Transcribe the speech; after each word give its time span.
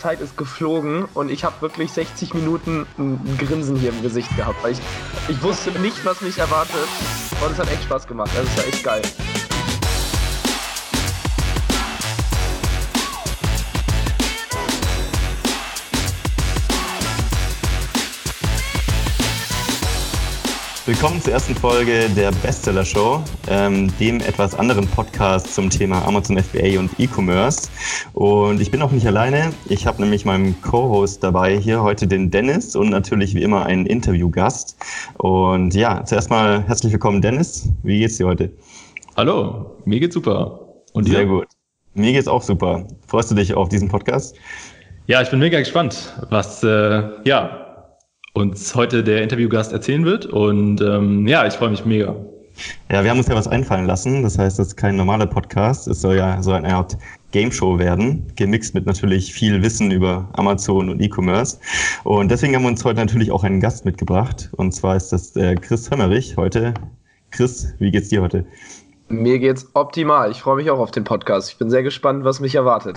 Zeit 0.00 0.20
ist 0.20 0.36
geflogen 0.36 1.04
und 1.14 1.30
ich 1.30 1.44
habe 1.44 1.60
wirklich 1.60 1.92
60 1.92 2.34
Minuten 2.34 2.86
ein 2.98 3.38
Grinsen 3.38 3.76
hier 3.76 3.90
im 3.90 4.02
Gesicht 4.02 4.34
gehabt, 4.36 4.62
weil 4.62 4.72
ich, 4.72 4.80
ich 5.28 5.42
wusste 5.42 5.70
nicht, 5.80 6.04
was 6.04 6.20
mich 6.22 6.38
erwartet 6.38 6.88
und 7.44 7.52
es 7.52 7.58
hat 7.58 7.70
echt 7.70 7.84
Spaß 7.84 8.06
gemacht. 8.06 8.30
Das 8.34 8.44
ist 8.44 8.58
ja 8.58 8.64
echt 8.64 8.82
geil. 8.84 9.02
Willkommen 20.90 21.22
zur 21.22 21.32
ersten 21.32 21.54
Folge 21.54 22.08
der 22.16 22.32
Bestseller 22.42 22.84
Show, 22.84 23.22
ähm, 23.48 23.96
dem 24.00 24.16
etwas 24.16 24.56
anderen 24.56 24.88
Podcast 24.88 25.54
zum 25.54 25.70
Thema 25.70 26.04
Amazon 26.04 26.36
FBA 26.36 26.80
und 26.80 26.90
E-Commerce. 26.98 27.70
Und 28.12 28.60
ich 28.60 28.72
bin 28.72 28.82
auch 28.82 28.90
nicht 28.90 29.06
alleine. 29.06 29.52
Ich 29.68 29.86
habe 29.86 30.02
nämlich 30.02 30.24
meinen 30.24 30.60
Co-Host 30.62 31.22
dabei 31.22 31.56
hier 31.56 31.80
heute 31.84 32.08
den 32.08 32.32
Dennis 32.32 32.74
und 32.74 32.90
natürlich 32.90 33.36
wie 33.36 33.42
immer 33.44 33.66
einen 33.66 33.86
Interviewgast. 33.86 34.76
Und 35.18 35.76
ja, 35.76 36.04
zuerst 36.04 36.28
mal 36.28 36.64
herzlich 36.66 36.92
willkommen, 36.92 37.22
Dennis. 37.22 37.68
Wie 37.84 38.00
geht's 38.00 38.16
dir 38.16 38.26
heute? 38.26 38.50
Hallo, 39.16 39.76
mir 39.84 40.00
geht's 40.00 40.14
super. 40.14 40.58
Und 40.92 41.06
dir? 41.06 41.18
Sehr 41.18 41.26
gut. 41.26 41.46
Mir 41.94 42.10
geht's 42.10 42.26
auch 42.26 42.42
super. 42.42 42.84
Freust 43.06 43.30
du 43.30 43.36
dich 43.36 43.54
auf 43.54 43.68
diesen 43.68 43.86
Podcast? 43.86 44.34
Ja, 45.06 45.22
ich 45.22 45.30
bin 45.30 45.38
mega 45.38 45.60
gespannt, 45.60 46.12
was 46.30 46.64
äh, 46.64 47.02
ja 47.24 47.69
uns 48.32 48.74
heute 48.74 49.02
der 49.02 49.22
Interviewgast 49.22 49.72
erzählen 49.72 50.04
wird. 50.04 50.26
Und 50.26 50.80
ähm, 50.80 51.26
ja, 51.26 51.46
ich 51.46 51.54
freue 51.54 51.70
mich 51.70 51.84
mega. 51.84 52.16
Ja, 52.90 53.02
wir 53.02 53.10
haben 53.10 53.18
uns 53.18 53.28
ja 53.28 53.34
was 53.34 53.48
einfallen 53.48 53.86
lassen. 53.86 54.22
Das 54.22 54.38
heißt, 54.38 54.58
es 54.58 54.68
ist 54.68 54.76
kein 54.76 54.96
normaler 54.96 55.26
Podcast. 55.26 55.88
Es 55.88 56.00
soll 56.00 56.16
ja 56.16 56.42
so 56.42 56.52
eine 56.52 56.74
Art 56.74 56.96
Game 57.32 57.52
Show 57.52 57.78
werden, 57.78 58.32
gemixt 58.36 58.74
mit 58.74 58.86
natürlich 58.86 59.32
viel 59.32 59.62
Wissen 59.62 59.90
über 59.90 60.28
Amazon 60.32 60.90
und 60.90 61.00
E-Commerce. 61.00 61.58
Und 62.04 62.30
deswegen 62.30 62.54
haben 62.54 62.62
wir 62.62 62.68
uns 62.68 62.84
heute 62.84 62.98
natürlich 62.98 63.30
auch 63.30 63.44
einen 63.44 63.60
Gast 63.60 63.84
mitgebracht. 63.84 64.50
Und 64.56 64.72
zwar 64.72 64.96
ist 64.96 65.10
das 65.10 65.32
der 65.32 65.54
Chris 65.54 65.90
Hömmerich 65.90 66.36
heute. 66.36 66.74
Chris, 67.30 67.72
wie 67.78 67.92
geht's 67.92 68.08
dir 68.08 68.22
heute? 68.22 68.44
Mir 69.10 69.40
geht's 69.40 69.68
optimal. 69.74 70.30
Ich 70.30 70.40
freue 70.40 70.54
mich 70.54 70.70
auch 70.70 70.78
auf 70.78 70.92
den 70.92 71.02
Podcast. 71.02 71.50
Ich 71.50 71.58
bin 71.58 71.68
sehr 71.68 71.82
gespannt, 71.82 72.22
was 72.22 72.38
mich 72.38 72.54
erwartet. 72.54 72.96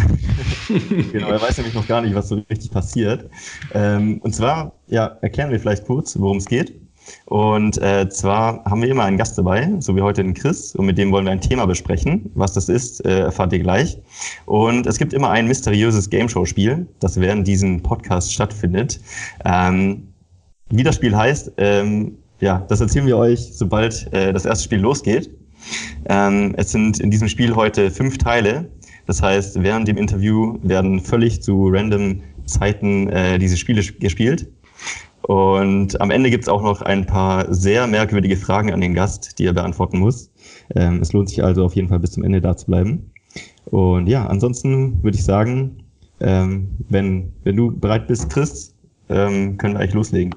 genau, 1.11 1.29
er 1.29 1.41
weiß 1.41 1.57
nämlich 1.57 1.73
noch 1.73 1.87
gar 1.87 2.01
nicht, 2.01 2.13
was 2.13 2.29
so 2.29 2.35
richtig 2.51 2.69
passiert. 2.69 3.31
Ähm, 3.73 4.19
und 4.21 4.35
zwar, 4.35 4.73
ja, 4.85 5.17
erklären 5.21 5.49
wir 5.49 5.59
vielleicht 5.59 5.87
kurz, 5.87 6.19
worum 6.19 6.37
es 6.37 6.45
geht. 6.45 6.79
Und 7.25 7.81
äh, 7.81 8.07
zwar 8.09 8.63
haben 8.63 8.83
wir 8.83 8.89
immer 8.89 9.05
einen 9.05 9.17
Gast 9.17 9.39
dabei, 9.39 9.73
so 9.79 9.95
wie 9.95 10.03
heute 10.03 10.21
den 10.21 10.35
Chris, 10.35 10.75
und 10.75 10.85
mit 10.85 10.99
dem 10.99 11.11
wollen 11.11 11.25
wir 11.25 11.31
ein 11.31 11.41
Thema 11.41 11.65
besprechen. 11.65 12.29
Was 12.35 12.53
das 12.53 12.69
ist, 12.69 13.03
äh, 13.05 13.21
erfahrt 13.21 13.51
ihr 13.51 13.59
gleich. 13.59 13.97
Und 14.45 14.85
es 14.85 14.99
gibt 14.99 15.13
immer 15.13 15.31
ein 15.31 15.47
mysteriöses 15.47 16.11
Gameshow-Spiel, 16.11 16.85
das 16.99 17.19
während 17.19 17.47
diesem 17.47 17.81
Podcast 17.81 18.31
stattfindet. 18.31 18.99
Ähm, 19.45 20.13
wie 20.69 20.83
das 20.83 20.95
Spiel 20.95 21.17
heißt, 21.17 21.53
ähm, 21.57 22.19
ja, 22.39 22.63
das 22.69 22.81
erzählen 22.81 23.07
wir 23.07 23.17
euch, 23.17 23.49
sobald 23.53 24.13
äh, 24.13 24.31
das 24.31 24.45
erste 24.45 24.65
Spiel 24.65 24.79
losgeht. 24.79 25.42
Ähm, 26.07 26.53
es 26.57 26.71
sind 26.71 26.99
in 26.99 27.11
diesem 27.11 27.27
Spiel 27.27 27.55
heute 27.55 27.91
fünf 27.91 28.17
Teile. 28.17 28.69
Das 29.05 29.21
heißt, 29.21 29.61
während 29.61 29.87
dem 29.87 29.97
Interview 29.97 30.57
werden 30.63 30.99
völlig 30.99 31.41
zu 31.41 31.69
random 31.69 32.21
Zeiten 32.45 33.09
äh, 33.09 33.37
diese 33.37 33.57
Spiele 33.57 33.83
gespielt. 33.83 34.47
Und 35.23 35.99
am 36.01 36.11
Ende 36.11 36.29
gibt 36.29 36.43
es 36.43 36.49
auch 36.49 36.61
noch 36.61 36.81
ein 36.81 37.05
paar 37.05 37.53
sehr 37.53 37.87
merkwürdige 37.87 38.35
Fragen 38.35 38.73
an 38.73 38.81
den 38.81 38.93
Gast, 38.93 39.39
die 39.39 39.45
er 39.45 39.53
beantworten 39.53 39.99
muss. 39.99 40.29
Ähm, 40.75 40.99
es 41.01 41.13
lohnt 41.13 41.29
sich 41.29 41.43
also 41.43 41.63
auf 41.63 41.75
jeden 41.75 41.87
Fall 41.87 41.99
bis 41.99 42.11
zum 42.11 42.23
Ende 42.23 42.41
da 42.41 42.57
zu 42.57 42.65
bleiben. 42.65 43.11
Und 43.65 44.07
ja, 44.07 44.25
ansonsten 44.27 45.01
würde 45.01 45.17
ich 45.17 45.23
sagen, 45.23 45.83
ähm, 46.19 46.69
wenn, 46.89 47.31
wenn 47.43 47.55
du 47.55 47.71
bereit 47.71 48.07
bist, 48.07 48.29
Chris, 48.29 48.75
ähm, 49.09 49.57
können 49.57 49.75
wir 49.75 49.79
eigentlich 49.79 49.93
loslegen. 49.93 50.35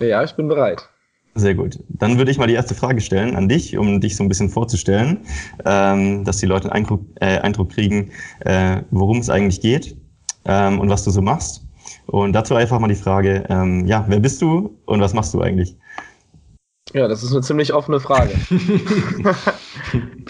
Ja, 0.00 0.22
ich 0.24 0.32
bin 0.32 0.48
bereit. 0.48 0.88
Sehr 1.36 1.54
gut. 1.54 1.80
Dann 1.88 2.16
würde 2.16 2.30
ich 2.30 2.38
mal 2.38 2.46
die 2.46 2.54
erste 2.54 2.74
Frage 2.74 3.00
stellen 3.00 3.34
an 3.34 3.48
dich, 3.48 3.76
um 3.76 4.00
dich 4.00 4.14
so 4.14 4.22
ein 4.22 4.28
bisschen 4.28 4.50
vorzustellen, 4.50 5.18
ähm, 5.64 6.24
dass 6.24 6.36
die 6.36 6.46
Leute 6.46 6.70
einen 6.70 6.84
Eindruck, 6.84 7.02
äh, 7.16 7.38
Eindruck 7.38 7.70
kriegen, 7.70 8.10
äh, 8.40 8.82
worum 8.90 9.18
es 9.18 9.28
eigentlich 9.30 9.60
geht 9.60 9.96
ähm, 10.44 10.78
und 10.78 10.90
was 10.90 11.02
du 11.04 11.10
so 11.10 11.22
machst. 11.22 11.66
Und 12.06 12.34
dazu 12.34 12.54
einfach 12.54 12.78
mal 12.78 12.88
die 12.88 12.94
Frage, 12.94 13.44
ähm, 13.48 13.86
ja, 13.86 14.04
wer 14.08 14.20
bist 14.20 14.40
du 14.42 14.78
und 14.86 15.00
was 15.00 15.12
machst 15.12 15.34
du 15.34 15.40
eigentlich? 15.40 15.76
Ja, 16.92 17.08
das 17.08 17.24
ist 17.24 17.32
eine 17.32 17.40
ziemlich 17.40 17.72
offene 17.72 17.98
Frage. 17.98 18.34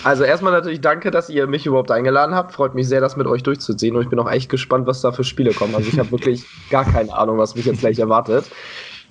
also 0.05 0.25
erstmal 0.25 0.53
natürlich 0.53 0.81
danke, 0.81 1.11
dass 1.11 1.29
ihr 1.29 1.47
mich 1.47 1.67
überhaupt 1.67 1.91
eingeladen 1.91 2.35
habt. 2.35 2.53
Freut 2.53 2.75
mich 2.75 2.89
sehr, 2.89 3.03
das 3.03 3.17
mit 3.17 3.27
euch 3.27 3.43
durchzuziehen 3.43 3.97
und 3.97 4.03
ich 4.03 4.09
bin 4.09 4.19
auch 4.19 4.31
echt 4.31 4.49
gespannt, 4.51 4.87
was 4.87 5.03
da 5.03 5.13
für 5.13 5.25
Spiele 5.25 5.53
kommen. 5.53 5.75
Also 5.75 5.89
ich 5.89 5.99
habe 5.99 6.11
wirklich 6.13 6.45
gar 6.71 6.85
keine 6.91 7.13
Ahnung, 7.13 7.39
was 7.39 7.55
mich 7.55 7.67
jetzt 7.67 7.81
gleich 7.81 7.99
erwartet. 7.99 8.47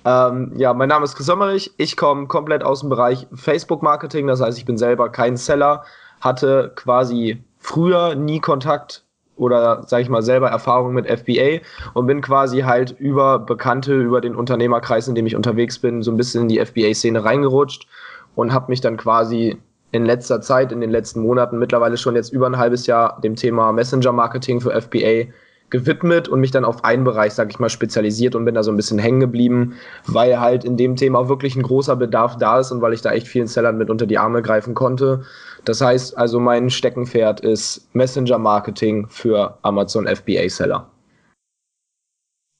Ähm, 0.04 0.52
ja, 0.56 0.74
mein 0.74 0.88
Name 0.88 1.04
ist 1.04 1.14
Chris 1.16 1.26
Sommerich. 1.26 1.72
Ich 1.78 1.96
komme 1.96 2.26
komplett 2.26 2.62
aus 2.62 2.80
dem 2.80 2.90
Bereich 2.90 3.26
Facebook-Marketing. 3.34 4.26
Das 4.26 4.40
heißt, 4.40 4.58
ich 4.58 4.64
bin 4.64 4.76
selber 4.76 5.08
kein 5.08 5.36
Seller, 5.36 5.84
hatte 6.20 6.72
quasi 6.74 7.42
früher 7.58 8.14
nie 8.14 8.40
Kontakt 8.40 9.04
oder 9.36 9.82
sage 9.84 10.02
ich 10.02 10.08
mal 10.08 10.22
selber 10.22 10.48
Erfahrung 10.48 10.94
mit 10.94 11.06
FBA 11.06 11.64
und 11.94 12.06
bin 12.06 12.20
quasi 12.20 12.60
halt 12.60 12.92
über 12.98 13.38
Bekannte, 13.38 13.94
über 13.94 14.20
den 14.20 14.36
Unternehmerkreis, 14.36 15.08
in 15.08 15.14
dem 15.14 15.26
ich 15.26 15.34
unterwegs 15.34 15.78
bin, 15.78 16.02
so 16.02 16.12
ein 16.12 16.16
bisschen 16.16 16.42
in 16.42 16.48
die 16.48 16.64
FBA-Szene 16.64 17.24
reingerutscht 17.24 17.88
und 18.36 18.52
habe 18.52 18.70
mich 18.70 18.80
dann 18.80 18.96
quasi 18.96 19.58
in 19.90 20.04
letzter 20.04 20.40
Zeit, 20.40 20.72
in 20.72 20.80
den 20.80 20.90
letzten 20.90 21.20
Monaten, 21.20 21.58
mittlerweile 21.58 21.96
schon 21.96 22.14
jetzt 22.14 22.32
über 22.32 22.46
ein 22.46 22.58
halbes 22.58 22.86
Jahr 22.86 23.20
dem 23.20 23.36
Thema 23.36 23.72
Messenger-Marketing 23.72 24.60
für 24.60 24.70
FBA 24.80 25.32
gewidmet 25.70 26.28
und 26.28 26.40
mich 26.40 26.50
dann 26.50 26.64
auf 26.64 26.84
einen 26.84 27.04
Bereich, 27.04 27.32
sag 27.32 27.50
ich 27.50 27.58
mal, 27.58 27.68
spezialisiert 27.68 28.34
und 28.34 28.44
bin 28.44 28.54
da 28.54 28.62
so 28.62 28.70
ein 28.70 28.76
bisschen 28.76 28.98
hängen 28.98 29.20
geblieben, 29.20 29.74
weil 30.06 30.38
halt 30.38 30.64
in 30.64 30.76
dem 30.76 30.96
Thema 30.96 31.28
wirklich 31.28 31.56
ein 31.56 31.62
großer 31.62 31.96
Bedarf 31.96 32.36
da 32.36 32.60
ist 32.60 32.70
und 32.70 32.80
weil 32.80 32.92
ich 32.92 33.02
da 33.02 33.10
echt 33.10 33.26
vielen 33.26 33.46
Sellern 33.46 33.76
mit 33.76 33.90
unter 33.90 34.06
die 34.06 34.18
Arme 34.18 34.42
greifen 34.42 34.74
konnte. 34.74 35.24
Das 35.64 35.80
heißt 35.80 36.16
also, 36.16 36.38
mein 36.38 36.70
Steckenpferd 36.70 37.40
ist 37.40 37.88
Messenger-Marketing 37.94 39.08
für 39.08 39.58
Amazon 39.62 40.06
FBA-Seller. 40.06 40.86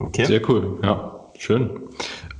Okay. 0.01 0.25
Sehr 0.25 0.41
cool, 0.49 0.79
ja, 0.83 1.31
schön. 1.39 1.71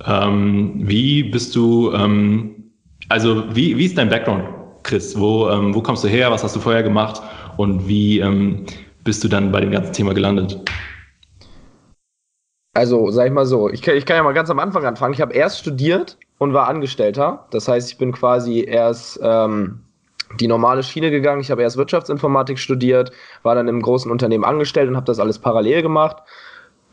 Ähm, 0.05 0.73
wie 0.75 1.23
bist 1.23 1.55
du, 1.55 1.93
ähm, 1.93 2.71
also 3.09 3.43
wie, 3.55 3.77
wie 3.77 3.85
ist 3.85 3.97
dein 3.97 4.09
Background, 4.09 4.43
Chris? 4.83 5.17
Wo, 5.17 5.49
ähm, 5.49 5.73
wo 5.73 5.81
kommst 5.81 6.03
du 6.03 6.07
her? 6.07 6.31
Was 6.31 6.43
hast 6.43 6.55
du 6.55 6.59
vorher 6.59 6.83
gemacht? 6.83 7.21
Und 7.57 7.87
wie, 7.87 8.19
ähm, 8.19 8.65
bist 9.05 9.23
du 9.23 9.29
dann 9.29 9.51
bei 9.51 9.61
dem 9.61 9.71
ganzen 9.71 9.93
Thema 9.93 10.13
gelandet? 10.13 10.59
Also, 12.73 13.09
sag 13.11 13.27
ich 13.27 13.31
mal 13.31 13.45
so, 13.45 13.69
ich 13.69 13.81
kann, 13.81 13.95
ich 13.95 14.05
kann 14.05 14.17
ja 14.17 14.23
mal 14.23 14.33
ganz 14.33 14.49
am 14.49 14.59
Anfang 14.59 14.85
anfangen. 14.85 15.13
Ich 15.13 15.21
habe 15.21 15.33
erst 15.33 15.59
studiert 15.59 16.17
und 16.39 16.53
war 16.53 16.67
Angestellter. 16.67 17.45
Das 17.51 17.69
heißt, 17.69 17.89
ich 17.89 17.97
bin 17.97 18.11
quasi 18.11 18.65
erst 18.67 19.17
ähm, 19.23 19.79
die 20.39 20.47
normale 20.47 20.83
Schiene 20.83 21.11
gegangen. 21.11 21.39
Ich 21.39 21.51
habe 21.51 21.61
erst 21.61 21.77
Wirtschaftsinformatik 21.77 22.59
studiert, 22.59 23.11
war 23.43 23.55
dann 23.55 23.69
im 23.69 23.81
großen 23.81 24.11
Unternehmen 24.11 24.43
angestellt 24.43 24.89
und 24.89 24.97
habe 24.97 25.05
das 25.05 25.19
alles 25.19 25.39
parallel 25.39 25.83
gemacht. 25.83 26.17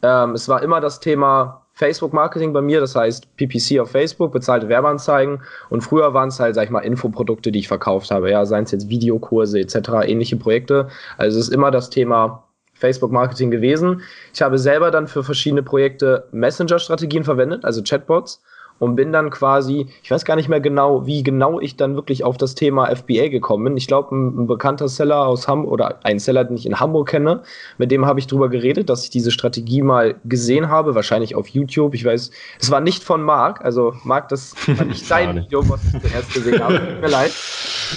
Ähm, 0.03 0.33
es 0.33 0.49
war 0.49 0.63
immer 0.63 0.81
das 0.81 1.01
Thema 1.01 1.62
Facebook-Marketing 1.75 2.53
bei 2.53 2.61
mir, 2.61 2.81
das 2.81 2.95
heißt 2.95 3.37
PPC 3.37 3.81
auf 3.81 3.91
Facebook, 3.91 4.33
bezahlte 4.33 4.69
Werbeanzeigen. 4.69 5.43
Und 5.71 5.81
früher 5.81 6.15
waren 6.15 6.29
es 6.29 6.39
halt, 6.39 6.55
sag 6.55 6.65
ich 6.65 6.71
mal, 6.71 6.81
Infoprodukte, 6.81 7.51
die 7.51 7.61
ich 7.61 7.69
verkauft 7.69 8.11
habe. 8.11 8.31
Ja, 8.31 8.45
seien 8.45 8.65
es 8.65 8.73
jetzt 8.73 8.89
Videokurse 8.89 9.59
etc., 9.59 9.77
ähnliche 10.07 10.37
Projekte. 10.37 10.89
Also 11.17 11.39
es 11.39 11.49
ist 11.49 11.55
immer 11.55 11.71
das 11.71 11.91
Thema 11.91 12.45
Facebook-Marketing 12.75 13.51
gewesen. 13.51 14.03
Ich 14.35 14.43
habe 14.43 14.59
selber 14.59 14.91
dann 14.91 15.07
für 15.07 15.23
verschiedene 15.23 15.63
Projekte 15.63 16.29
Messenger-Strategien 16.33 17.25
verwendet, 17.25 17.65
also 17.65 17.83
Chatbots 17.83 18.43
und 18.83 18.97
bin 18.97 19.13
dann 19.13 19.31
quasi, 19.31 19.87
ich 20.03 20.11
weiß 20.11 20.25
gar 20.25 20.35
nicht 20.35 20.49
mehr 20.49 20.61
genau, 20.61 21.07
wie 21.07 21.23
genau 21.23 21.61
ich 21.61 21.77
dann 21.77 21.95
wirklich 21.95 22.25
auf 22.25 22.37
das 22.37 22.57
Thema 22.57 22.93
FBA 22.93 23.29
gekommen 23.29 23.63
bin. 23.63 23.77
Ich 23.77 23.87
glaube, 23.87 24.13
ein, 24.13 24.43
ein, 24.43 24.47
bekannter 24.49 24.89
Seller 24.89 25.25
aus 25.25 25.47
Hamburg 25.47 25.71
oder 25.71 26.01
ein 26.03 26.19
Seller, 26.19 26.43
den 26.43 26.57
ich 26.57 26.67
in 26.67 26.81
Hamburg 26.81 27.09
kenne, 27.09 27.45
mit 27.79 27.93
dem 27.93 28.07
habe 28.07 28.19
ich 28.19 28.27
drüber 28.27 28.49
geredet, 28.49 28.91
dass 28.91 29.05
ich 29.05 29.11
diese 29.11 29.31
Strategie 29.31 29.83
mal 29.83 30.17
gesehen 30.25 30.69
habe, 30.69 30.97
wahrscheinlich 30.97 31.37
auf 31.37 31.47
YouTube. 31.47 31.95
Ich 31.95 32.05
weiß, 32.05 32.33
es 32.61 32.71
war 32.73 32.81
nicht 32.81 33.05
von 33.05 33.23
Marc, 33.23 33.65
also 33.65 33.95
Marc, 34.03 34.29
das 34.31 34.57
war 34.67 34.85
nicht 34.85 35.09
dein 35.09 35.37
Video, 35.37 35.63
was 35.69 35.81
ich 35.85 36.01
zuerst 36.03 36.35
gesehen 36.35 36.65
habe. 36.65 36.81
Tut 36.81 37.01
mir 37.01 37.09
leid. 37.09 37.33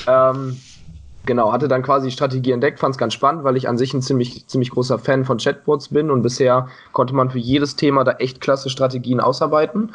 Ähm, 0.08 0.58
Genau, 1.26 1.52
hatte 1.52 1.68
dann 1.68 1.82
quasi 1.82 2.08
die 2.08 2.14
Strategie 2.14 2.52
entdeckt, 2.52 2.80
fand 2.80 2.94
es 2.94 3.00
ganz 3.00 3.14
spannend, 3.14 3.44
weil 3.44 3.58
ich 3.58 3.68
an 3.68 3.78
sich 3.78 3.94
ein 3.94 4.02
ziemlich, 4.02 4.48
ziemlich 4.48 4.70
großer 4.70 5.00
Fan 5.00 5.26
von 5.26 5.38
Chatbots 5.38 5.90
bin 5.90 6.12
und 6.12 6.22
bisher 6.22 6.68
konnte 6.92 7.16
man 7.16 7.32
für 7.32 7.40
jedes 7.40 7.76
Thema 7.76 8.04
da 8.04 8.14
echt 8.14 8.42
klasse 8.42 8.70
Strategien 8.70 9.20
ausarbeiten 9.20 9.94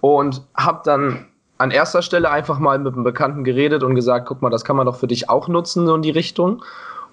und 0.00 0.42
habe 0.56 0.80
dann 0.84 1.26
an 1.58 1.70
erster 1.70 2.00
Stelle 2.00 2.30
einfach 2.30 2.58
mal 2.58 2.78
mit 2.78 2.94
einem 2.94 3.04
Bekannten 3.04 3.44
geredet 3.44 3.82
und 3.82 3.94
gesagt, 3.94 4.26
guck 4.26 4.40
mal, 4.40 4.48
das 4.48 4.64
kann 4.64 4.76
man 4.76 4.86
doch 4.86 4.96
für 4.96 5.06
dich 5.06 5.28
auch 5.28 5.48
nutzen, 5.48 5.86
so 5.86 5.94
in 5.94 6.00
die 6.00 6.10
Richtung. 6.10 6.64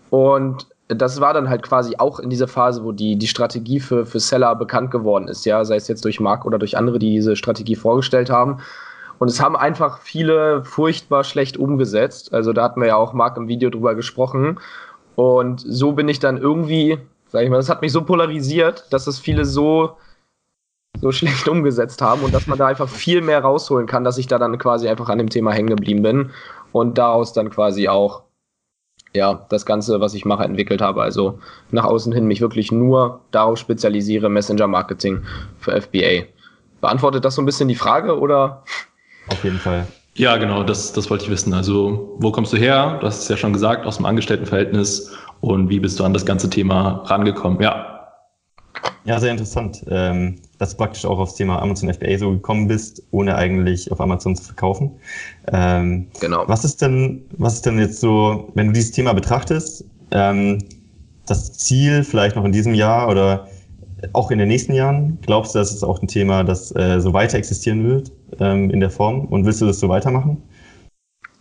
Und 0.09 0.67
das 0.87 1.19
war 1.19 1.33
dann 1.33 1.49
halt 1.49 1.63
quasi 1.63 1.95
auch 1.97 2.19
in 2.19 2.29
dieser 2.29 2.47
Phase, 2.47 2.85
wo 2.85 2.93
die, 2.93 3.17
die 3.17 3.27
Strategie 3.27 3.81
für, 3.81 4.05
für 4.05 4.21
Seller 4.21 4.55
bekannt 4.55 4.91
geworden 4.91 5.27
ist, 5.27 5.45
ja, 5.45 5.65
sei 5.65 5.75
es 5.75 5.89
jetzt 5.89 6.05
durch 6.05 6.21
Mark 6.21 6.45
oder 6.45 6.57
durch 6.57 6.77
andere, 6.77 6.97
die 6.97 7.11
diese 7.11 7.35
Strategie 7.35 7.75
vorgestellt 7.75 8.29
haben. 8.29 8.59
Und 9.19 9.29
es 9.29 9.41
haben 9.41 9.55
einfach 9.55 9.99
viele 9.99 10.63
furchtbar 10.63 11.23
schlecht 11.23 11.57
umgesetzt. 11.57 12.33
Also 12.33 12.53
da 12.53 12.63
hatten 12.63 12.81
wir 12.81 12.87
ja 12.87 12.95
auch 12.95 13.13
Marc 13.13 13.37
im 13.37 13.47
Video 13.47 13.69
drüber 13.69 13.95
gesprochen. 13.95 14.59
Und 15.15 15.61
so 15.61 15.93
bin 15.93 16.07
ich 16.07 16.19
dann 16.19 16.37
irgendwie 16.37 16.99
sag 17.29 17.43
ich 17.43 17.49
mal. 17.49 17.57
Das 17.57 17.69
hat 17.69 17.81
mich 17.81 17.91
so 17.91 18.03
polarisiert, 18.03 18.85
dass 18.91 19.07
es 19.07 19.19
viele 19.19 19.45
so, 19.45 19.97
so 20.99 21.11
schlecht 21.11 21.47
umgesetzt 21.49 22.01
haben 22.01 22.21
und 22.23 22.33
dass 22.33 22.47
man 22.47 22.57
da 22.57 22.67
einfach 22.67 22.89
viel 22.89 23.21
mehr 23.21 23.41
rausholen 23.41 23.87
kann, 23.87 24.03
dass 24.03 24.17
ich 24.17 24.27
da 24.27 24.37
dann 24.37 24.57
quasi 24.57 24.87
einfach 24.87 25.09
an 25.09 25.17
dem 25.17 25.29
Thema 25.29 25.51
hängen 25.51 25.69
geblieben 25.69 26.01
bin 26.01 26.31
und 26.71 26.97
daraus 26.97 27.33
dann 27.33 27.49
quasi 27.49 27.87
auch 27.87 28.23
ja, 29.13 29.45
das 29.49 29.65
Ganze, 29.65 29.99
was 29.99 30.13
ich 30.13 30.25
mache, 30.25 30.43
entwickelt 30.43 30.81
habe. 30.81 31.01
Also 31.01 31.39
nach 31.71 31.85
außen 31.85 32.13
hin 32.13 32.27
mich 32.27 32.41
wirklich 32.41 32.71
nur 32.71 33.21
darauf 33.31 33.57
spezialisiere, 33.57 34.29
Messenger-Marketing 34.29 35.23
für 35.59 35.81
FBA. 35.81 36.25
Beantwortet 36.81 37.25
das 37.25 37.35
so 37.35 37.41
ein 37.41 37.45
bisschen 37.45 37.69
die 37.69 37.75
Frage 37.75 38.19
oder? 38.19 38.63
Auf 39.29 39.43
jeden 39.43 39.59
Fall. 39.59 39.85
Ja, 40.15 40.37
genau, 40.37 40.63
das, 40.63 40.93
das 40.93 41.09
wollte 41.09 41.25
ich 41.25 41.29
wissen. 41.29 41.53
Also, 41.53 42.15
wo 42.19 42.31
kommst 42.31 42.51
du 42.51 42.57
her? 42.57 42.97
Du 42.99 43.07
hast 43.07 43.21
es 43.21 43.27
ja 43.27 43.37
schon 43.37 43.53
gesagt, 43.53 43.85
aus 43.85 43.97
dem 43.97 44.05
Angestelltenverhältnis. 44.05 45.11
Und 45.41 45.69
wie 45.69 45.79
bist 45.79 45.99
du 45.99 46.03
an 46.03 46.13
das 46.13 46.25
ganze 46.25 46.49
Thema 46.49 47.03
rangekommen? 47.05 47.61
Ja. 47.61 47.93
Ja, 49.05 49.19
sehr 49.19 49.31
interessant, 49.31 49.85
ähm, 49.89 50.35
dass 50.57 50.71
du 50.71 50.77
praktisch 50.77 51.05
auch 51.05 51.17
aufs 51.17 51.35
Thema 51.35 51.61
Amazon 51.61 51.93
FBA 51.93 52.17
so 52.17 52.31
gekommen 52.31 52.67
bist, 52.67 53.03
ohne 53.11 53.35
eigentlich 53.35 53.91
auf 53.91 54.01
Amazon 54.01 54.35
zu 54.35 54.43
verkaufen. 54.43 54.91
Ähm, 55.53 56.07
genau. 56.19 56.43
Was 56.47 56.65
ist 56.65 56.81
denn, 56.81 57.23
was 57.37 57.53
ist 57.53 57.65
denn 57.65 57.79
jetzt 57.79 58.01
so, 58.01 58.51
wenn 58.55 58.67
du 58.67 58.73
dieses 58.73 58.91
Thema 58.91 59.13
betrachtest, 59.13 59.85
ähm, 60.11 60.59
das 61.25 61.53
Ziel 61.53 62.03
vielleicht 62.03 62.35
noch 62.35 62.43
in 62.43 62.51
diesem 62.51 62.73
Jahr 62.73 63.07
oder 63.07 63.47
auch 64.13 64.31
in 64.31 64.39
den 64.39 64.47
nächsten 64.47 64.73
Jahren? 64.73 65.19
Glaubst 65.21 65.55
du, 65.55 65.59
dass 65.59 65.71
es 65.71 65.83
auch 65.83 66.01
ein 66.01 66.07
Thema, 66.07 66.43
das 66.43 66.75
äh, 66.75 66.99
so 66.99 67.13
weiter 67.13 67.37
existieren 67.37 67.87
wird 67.87 68.11
ähm, 68.39 68.69
in 68.69 68.79
der 68.79 68.89
Form? 68.89 69.25
Und 69.25 69.45
willst 69.45 69.61
du 69.61 69.65
das 69.65 69.79
so 69.79 69.89
weitermachen? 69.89 70.41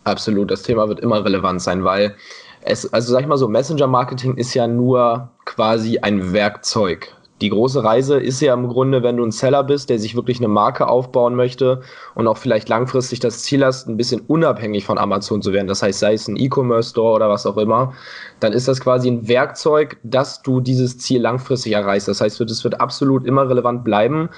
Absolut, 0.05 0.51
das 0.51 0.63
Thema 0.63 0.89
wird 0.89 1.01
immer 1.01 1.25
relevant 1.25 1.61
sein, 1.61 1.83
weil 1.83 2.15
es, 2.63 2.93
also 2.93 3.13
sag 3.13 3.23
ich 3.23 3.27
mal 3.27 3.37
so, 3.37 3.49
Messenger-Marketing 3.49 4.37
ist 4.37 4.55
ja 4.55 4.67
nur 4.67 5.31
quasi 5.45 5.99
ein 5.99 6.33
Werkzeug 6.33 7.13
die 7.41 7.51
große 7.51 7.85
Reise 7.85 8.19
ist 8.19 8.41
ja 8.41 8.55
im 8.55 8.69
Grunde, 8.69 9.03
wenn 9.03 9.19
du 9.19 9.25
ein 9.25 9.31
Seller 9.31 9.63
bist, 9.63 9.91
der 9.91 9.99
sich 9.99 10.15
wirklich 10.15 10.39
eine 10.39 10.49
Marke 10.49 10.89
aufbauen 10.89 11.35
möchte 11.35 11.83
und 12.15 12.27
auch 12.27 12.39
vielleicht 12.39 12.69
langfristig 12.69 13.21
das 13.21 13.43
Ziel 13.43 13.65
hast, 13.65 13.89
ein 13.89 13.99
bisschen 13.99 14.23
unabhängig 14.27 14.87
von 14.87 14.97
Amazon 14.97 15.43
zu 15.43 15.53
werden. 15.53 15.67
Das 15.67 15.83
heißt, 15.83 15.99
sei 15.99 16.15
es 16.15 16.29
ein 16.29 16.37
E-Commerce-Store 16.37 17.15
oder 17.15 17.29
was 17.29 17.45
auch 17.45 17.59
immer, 17.59 17.93
dann 18.41 18.55
ist 18.55 18.69
das 18.69 18.81
quasi 18.81 19.09
ein 19.11 19.29
Werkzeug, 19.29 19.99
dass 20.03 20.43
du 20.43 20.61
dieses 20.61 20.99
Ziel 20.99 21.21
langfristig 21.21 21.73
erreichst. 21.73 22.09
Das 22.09 22.23
heißt, 22.23 22.41
es 22.41 22.65
wird 22.65 22.81
absolut 22.81 23.27
immer 23.27 23.49
relevant 23.49 23.85
bleiben. 23.85 24.31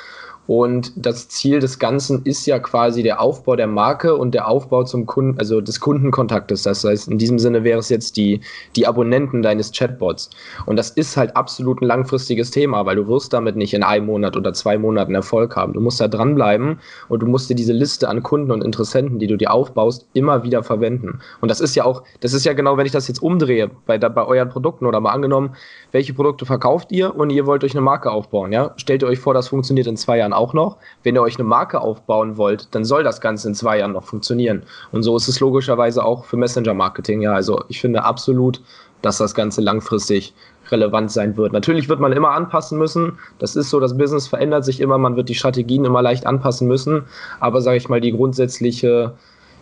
Und 0.49 0.93
das 0.97 1.29
Ziel 1.29 1.61
des 1.61 1.79
Ganzen 1.79 2.23
ist 2.25 2.47
ja 2.47 2.59
quasi 2.59 3.03
der 3.03 3.21
Aufbau 3.21 3.55
der 3.55 3.67
Marke 3.67 4.17
und 4.17 4.33
der 4.33 4.49
Aufbau 4.49 4.83
zum 4.83 5.05
Kunden, 5.05 5.39
also 5.39 5.61
des 5.61 5.79
Kundenkontaktes. 5.79 6.63
Das 6.63 6.83
heißt, 6.83 7.09
in 7.09 7.19
diesem 7.19 7.39
Sinne 7.39 7.65
wäre 7.65 7.79
es 7.79 7.91
jetzt 7.91 8.17
die, 8.17 8.41
die 8.75 8.87
Abonnenten 8.87 9.43
deines 9.43 9.71
Chatbots. 9.73 10.31
Und 10.65 10.77
das 10.77 10.89
ist 10.89 11.19
halt 11.19 11.37
absolut 11.37 11.83
ein 11.83 11.85
langfristiges 11.87 12.51
Thema, 12.51 12.87
weil 12.87 12.97
du 12.97 13.07
wirst 13.09 13.35
damit 13.35 13.57
nicht 13.57 13.75
in 13.75 13.83
einem 13.83 14.07
Monat 14.07 14.39
oder 14.39 14.55
zwei 14.55 14.79
Monaten 14.79 15.15
Erfolg 15.15 15.55
haben. 15.55 15.75
Du 15.75 15.83
musst 15.83 16.01
da 16.01 16.09
dranbleiben 16.09 16.81
und 17.11 17.21
du 17.21 17.27
musst 17.27 17.51
dir 17.51 17.55
diese 17.55 17.75
Liste 17.75 18.09
an 18.09 18.23
Kunden 18.23 18.51
und 18.51 18.65
Interessenten, 18.65 19.19
die 19.19 19.27
du 19.27 19.37
dir 19.37 19.53
aufbaust, 19.53 20.09
immer 20.15 20.45
wieder 20.45 20.63
verwenden. 20.63 21.21
Und 21.43 21.51
das 21.51 21.61
ist 21.61 21.75
ja 21.75 21.85
auch, 21.85 22.05
das 22.21 22.33
ist 22.33 22.47
ja 22.47 22.55
genau, 22.55 22.79
wenn 22.79 22.87
ich 22.87 22.93
das 22.93 23.07
jetzt 23.07 23.23
umdrehe 23.23 23.71
bei, 23.85 23.99
bei 23.99 24.25
euren 24.25 24.49
Produkten 24.49 24.87
oder 24.87 24.99
mal 25.01 25.13
angenommen, 25.13 25.57
welche 25.93 26.15
Produkte 26.15 26.47
verkauft 26.47 26.91
ihr 26.91 27.15
und 27.15 27.29
ihr 27.29 27.45
wollt 27.45 27.65
euch 27.65 27.73
eine 27.73 27.83
Marke 27.83 28.11
aufbauen, 28.11 28.51
ja? 28.51 28.73
Stellt 28.77 29.03
ihr 29.03 29.09
euch 29.09 29.19
vor, 29.19 29.35
das 29.35 29.49
funktioniert 29.49 29.87
in 29.87 29.99
zwei 29.99 30.17
Jahren 30.17 30.33
auch 30.39 30.55
noch. 30.55 30.79
Wenn 31.03 31.15
ihr 31.15 31.23
euch 31.23 31.37
eine 31.37 31.49
Marke 31.49 31.81
aufbauen 31.81 32.37
wollt, 32.37 32.75
dann 32.75 32.85
soll 32.85 33.03
das 33.03 33.21
Ganze 33.21 33.49
in 33.49 33.55
zwei 33.55 33.79
Jahren 33.79 33.93
noch 33.93 34.05
funktionieren. 34.05 34.63
Und 34.93 35.03
so 35.03 35.17
ist 35.17 35.29
es 35.29 35.41
logischerweise 35.41 36.05
auch 36.05 36.25
für 36.25 36.37
Messenger-Marketing. 36.37 37.21
Ja, 37.21 37.35
also 37.35 37.63
ich 37.69 37.81
finde 37.81 38.05
absolut, 38.05 38.63
dass 39.03 39.19
das 39.19 39.35
Ganze 39.35 39.61
langfristig 39.61 40.35
relevant 40.71 41.11
sein 41.11 41.37
wird. 41.37 41.53
Natürlich 41.53 41.89
wird 41.89 42.01
man 42.01 42.13
immer 42.13 42.31
anpassen 42.31 42.79
müssen. 42.79 43.19
Das 43.39 43.57
ist 43.57 43.71
so, 43.71 43.81
das 43.81 43.97
Business 43.97 44.27
verändert 44.27 44.65
sich 44.65 44.81
immer, 44.81 44.99
man 44.99 45.17
wird 45.17 45.29
die 45.29 45.35
Strategien 45.35 45.85
immer 45.85 46.03
leicht 46.03 46.27
anpassen 46.27 46.69
müssen. 46.69 47.05
Aber 47.41 47.61
sage 47.61 47.77
ich 47.77 47.89
mal, 47.89 48.01
die 48.01 48.13
grundsätzliche, 48.13 49.15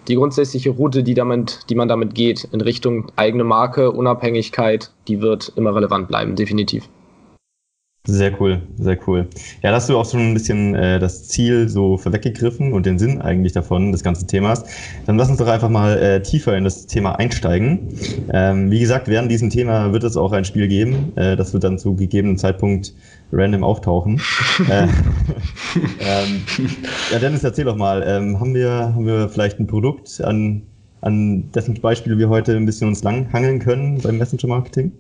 die 0.08 0.17
grundsätzliche 0.17 0.70
Route, 0.70 1.02
die, 1.02 1.14
damit, 1.14 1.61
die 1.69 1.75
man 1.75 1.88
damit 1.88 2.14
geht, 2.14 2.44
in 2.44 2.61
Richtung 2.61 3.06
eigene 3.17 3.44
Marke, 3.44 3.93
Unabhängigkeit, 3.93 4.90
die 5.08 5.20
wird 5.20 5.52
immer 5.56 5.75
relevant 5.75 6.08
bleiben, 6.08 6.37
definitiv. 6.37 6.88
Sehr 8.08 8.40
cool, 8.40 8.62
sehr 8.78 8.96
cool. 9.08 9.26
Ja, 9.62 9.70
da 9.70 9.76
hast 9.76 9.88
du 9.88 9.98
auch 9.98 10.08
schon 10.08 10.20
ein 10.20 10.34
bisschen 10.34 10.76
äh, 10.76 11.00
das 11.00 11.26
Ziel 11.26 11.68
so 11.68 11.96
vorweggegriffen 11.96 12.72
und 12.72 12.86
den 12.86 13.00
Sinn 13.00 13.20
eigentlich 13.20 13.52
davon, 13.52 13.90
des 13.90 14.04
ganzen 14.04 14.28
Themas. 14.28 14.64
Dann 15.06 15.18
lass 15.18 15.28
uns 15.28 15.38
doch 15.38 15.48
einfach 15.48 15.68
mal 15.68 15.98
äh, 15.98 16.22
tiefer 16.22 16.56
in 16.56 16.62
das 16.62 16.86
Thema 16.86 17.16
einsteigen. 17.16 17.88
Ähm, 18.32 18.70
wie 18.70 18.78
gesagt, 18.78 19.08
während 19.08 19.28
diesem 19.30 19.50
Thema 19.50 19.92
wird 19.92 20.04
es 20.04 20.16
auch 20.16 20.30
ein 20.30 20.44
Spiel 20.44 20.68
geben. 20.68 21.12
Äh, 21.16 21.34
das 21.34 21.52
wird 21.52 21.64
dann 21.64 21.78
zu 21.78 21.96
gegebenen 21.96 22.38
Zeitpunkt 22.38 22.94
random 23.32 23.64
auftauchen. 23.64 24.20
äh, 24.70 24.82
ähm, 24.84 26.42
ja, 27.10 27.18
Dennis, 27.18 27.42
erzähl 27.42 27.64
doch 27.64 27.76
mal, 27.76 28.04
ähm, 28.06 28.38
haben, 28.38 28.54
wir, 28.54 28.70
haben 28.70 29.04
wir 29.04 29.28
vielleicht 29.28 29.58
ein 29.58 29.66
Produkt, 29.66 30.20
an, 30.22 30.62
an 31.00 31.50
dessen 31.50 31.74
Beispiel 31.80 32.16
wir 32.18 32.28
heute 32.28 32.56
ein 32.56 32.66
bisschen 32.66 32.86
uns 32.86 33.02
langhangeln 33.02 33.58
können 33.58 34.00
beim 34.00 34.18
Messenger-Marketing? 34.18 34.92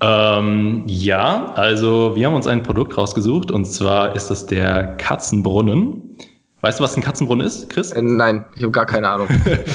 Ähm, 0.00 0.84
ja, 0.86 1.52
also 1.54 2.14
wir 2.14 2.26
haben 2.26 2.34
uns 2.34 2.46
ein 2.46 2.62
Produkt 2.62 2.96
rausgesucht 2.96 3.50
und 3.50 3.64
zwar 3.64 4.14
ist 4.14 4.28
das 4.28 4.46
der 4.46 4.96
Katzenbrunnen. 4.96 6.16
Weißt 6.60 6.80
du, 6.80 6.84
was 6.84 6.96
ein 6.96 7.02
Katzenbrunnen 7.02 7.46
ist, 7.46 7.68
Chris? 7.70 7.92
Äh, 7.92 8.02
nein, 8.02 8.44
ich 8.56 8.62
habe 8.62 8.72
gar 8.72 8.86
keine 8.86 9.08
Ahnung. 9.08 9.28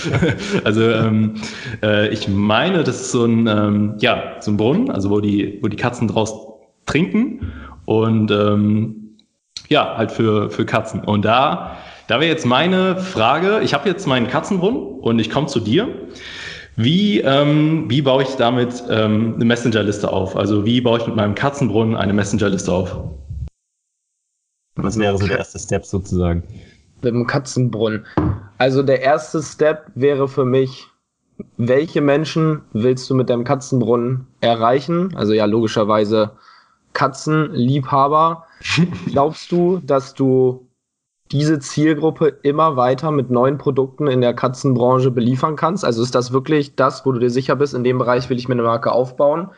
also 0.63 0.81
ähm, 0.89 1.35
äh, 1.81 2.09
ich 2.09 2.27
meine, 2.27 2.83
das 2.83 3.01
ist 3.01 3.11
so 3.11 3.25
ein, 3.25 3.47
ähm, 3.47 3.95
ja, 3.99 4.35
so 4.39 4.51
ein 4.51 4.57
Brunnen, 4.57 4.91
also 4.91 5.09
wo 5.09 5.19
die, 5.19 5.59
wo 5.61 5.67
die 5.67 5.77
Katzen 5.77 6.07
draus 6.07 6.33
trinken 6.85 7.53
und 7.85 8.31
ähm, 8.31 9.17
ja, 9.69 9.95
halt 9.97 10.11
für, 10.11 10.49
für 10.49 10.65
Katzen. 10.65 11.01
Und 11.01 11.23
da, 11.23 11.77
da 12.07 12.19
wäre 12.19 12.29
jetzt 12.29 12.45
meine 12.45 12.97
Frage, 12.97 13.61
ich 13.63 13.73
habe 13.73 13.87
jetzt 13.87 14.05
meinen 14.07 14.27
Katzenbrunnen 14.27 14.99
und 14.99 15.19
ich 15.19 15.29
komme 15.29 15.47
zu 15.47 15.59
dir. 15.59 15.87
Wie, 16.75 17.19
ähm, 17.21 17.85
wie 17.87 18.01
baue 18.01 18.23
ich 18.23 18.35
damit 18.35 18.83
ähm, 18.89 19.35
eine 19.35 19.45
Messenger-Liste 19.45 20.11
auf? 20.11 20.35
Also 20.35 20.65
wie 20.65 20.81
baue 20.81 20.99
ich 20.99 21.05
mit 21.05 21.15
meinem 21.15 21.35
Katzenbrunnen 21.35 21.95
eine 21.95 22.13
Messenger-Liste 22.13 22.71
auf? 22.71 22.97
Was 24.75 24.97
wäre 24.97 25.17
so 25.17 25.27
der 25.27 25.37
erste 25.37 25.59
Step 25.59 25.85
sozusagen? 25.85 26.43
Mit 27.03 27.13
dem 27.13 27.27
Katzenbrunnen. 27.27 28.05
Also 28.57 28.81
der 28.81 29.01
erste 29.01 29.43
Step 29.43 29.91
wäre 29.93 30.27
für 30.27 30.45
mich, 30.45 30.87
welche 31.57 32.01
Menschen 32.01 32.61
willst 32.73 33.07
du 33.09 33.13
mit 33.13 33.29
deinem 33.29 33.43
Katzenbrunnen 33.43 34.27
erreichen? 34.41 35.15
Also 35.15 35.33
ja, 35.33 35.45
logischerweise 35.45 36.31
Katzenliebhaber. 36.93 38.47
Glaubst 39.05 39.51
du, 39.51 39.79
dass 39.83 40.15
du 40.15 40.67
diese 41.33 41.59
Zielgruppe 41.59 42.27
immer 42.43 42.77
weiter 42.77 43.09
mit 43.09 43.31
neuen 43.31 43.57
Produkten 43.57 44.07
in 44.07 44.21
der 44.21 44.35
Katzenbranche 44.35 45.09
beliefern 45.09 45.55
kannst? 45.55 45.83
Also 45.83 46.03
ist 46.03 46.13
das 46.13 46.31
wirklich 46.31 46.75
das, 46.75 47.05
wo 47.05 47.11
du 47.11 47.19
dir 47.19 47.31
sicher 47.31 47.55
bist, 47.55 47.73
in 47.73 47.83
dem 47.83 47.97
Bereich 47.97 48.29
will 48.29 48.37
ich 48.37 48.47
mir 48.47 48.53
eine 48.53 48.63
Marke 48.63 48.91
aufbauen? 48.91 49.49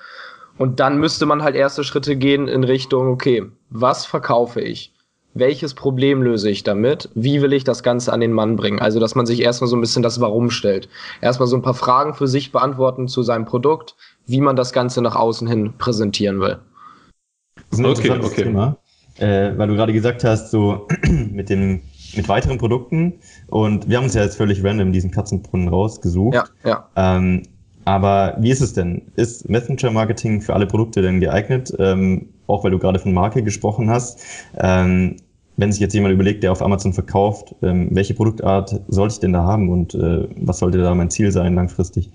Und 0.58 0.80
dann 0.80 1.00
müsste 1.00 1.26
man 1.26 1.44
halt 1.44 1.56
erste 1.56 1.84
Schritte 1.84 2.16
gehen 2.16 2.48
in 2.48 2.64
Richtung, 2.64 3.10
okay, 3.10 3.52
was 3.70 4.06
verkaufe 4.06 4.62
ich? 4.62 4.94
Welches 5.34 5.74
Problem 5.74 6.22
löse 6.22 6.50
ich 6.50 6.64
damit? 6.64 7.10
Wie 7.14 7.42
will 7.42 7.52
ich 7.52 7.66
das 7.66 7.84
Ganze 7.84 8.14
an 8.14 8.22
den 8.22 8.32
Mann 8.32 8.56
bringen? 8.56 8.80
Also, 8.80 9.02
dass 9.02 9.16
man 9.16 9.26
sich 9.26 9.42
erstmal 9.42 9.68
so 9.68 9.76
ein 9.76 9.82
bisschen 9.82 10.02
das 10.02 10.22
Warum 10.22 10.50
stellt. 10.50 10.88
Erstmal 11.20 11.48
so 11.50 11.58
ein 11.58 11.62
paar 11.62 11.74
Fragen 11.74 12.14
für 12.14 12.28
sich 12.28 12.54
beantworten 12.54 13.10
zu 13.10 13.22
seinem 13.22 13.44
Produkt, 13.44 13.96
wie 14.26 14.40
man 14.40 14.56
das 14.56 14.72
Ganze 14.72 15.02
nach 15.02 15.18
außen 15.18 15.46
hin 15.46 15.74
präsentieren 15.78 16.40
will. 16.40 16.60
Das 17.70 17.80
ist 17.80 17.86
ein 17.86 17.92
okay, 17.92 18.12
okay. 18.24 18.44
Thema 18.44 18.78
äh, 19.18 19.58
weil 19.58 19.68
du 19.68 19.76
gerade 19.76 19.94
gesagt 19.94 20.24
hast, 20.24 20.52
so 20.52 20.88
mit 21.32 21.50
dem 21.50 21.82
mit 22.16 22.30
weiteren 22.30 22.58
Produkten 22.58 23.14
und 23.48 23.90
wir 23.90 23.98
haben 23.98 24.06
uns 24.06 24.14
ja 24.14 24.24
jetzt 24.24 24.38
völlig 24.38 24.64
random 24.64 24.94
diesen 24.94 25.12
Katzenbrunnen 25.12 25.68
rausgesucht. 25.68 26.36
Ja, 26.36 26.46
ja. 26.64 26.90
Ähm, 26.96 27.44
aber 27.84 28.36
wie 28.40 28.50
ist 28.50 28.62
es 28.62 28.74
denn? 28.74 29.04
Ist 29.16 29.48
Messenger-Marketing 29.48 30.42
für 30.42 30.54
alle 30.54 30.66
Produkte 30.66 31.02
denn 31.02 31.20
geeignet? 31.20 31.74
Ähm, 31.78 32.30
auch 32.48 32.64
weil 32.64 32.72
du 32.72 32.80
gerade 32.80 33.00
von 33.00 33.14
Marke 33.14 33.44
gesprochen 33.44 33.90
hast. 33.90 34.22
Ähm, 34.58 35.18
wenn 35.58 35.72
sich 35.72 35.82
jetzt 35.82 35.94
jemand 35.94 36.14
überlegt, 36.14 36.44
der 36.44 36.52
auf 36.52 36.62
Amazon 36.62 36.94
verkauft, 36.94 37.56
ähm, 37.62 37.90
welche 37.92 38.14
Produktart 38.14 38.82
sollte 38.88 39.14
ich 39.14 39.20
denn 39.20 39.34
da 39.34 39.44
haben 39.44 39.70
und 39.70 39.94
äh, 39.96 40.28
was 40.36 40.60
sollte 40.60 40.80
da 40.80 40.94
mein 40.96 41.10
Ziel 41.10 41.32
sein 41.32 41.56
langfristig? 41.56 42.12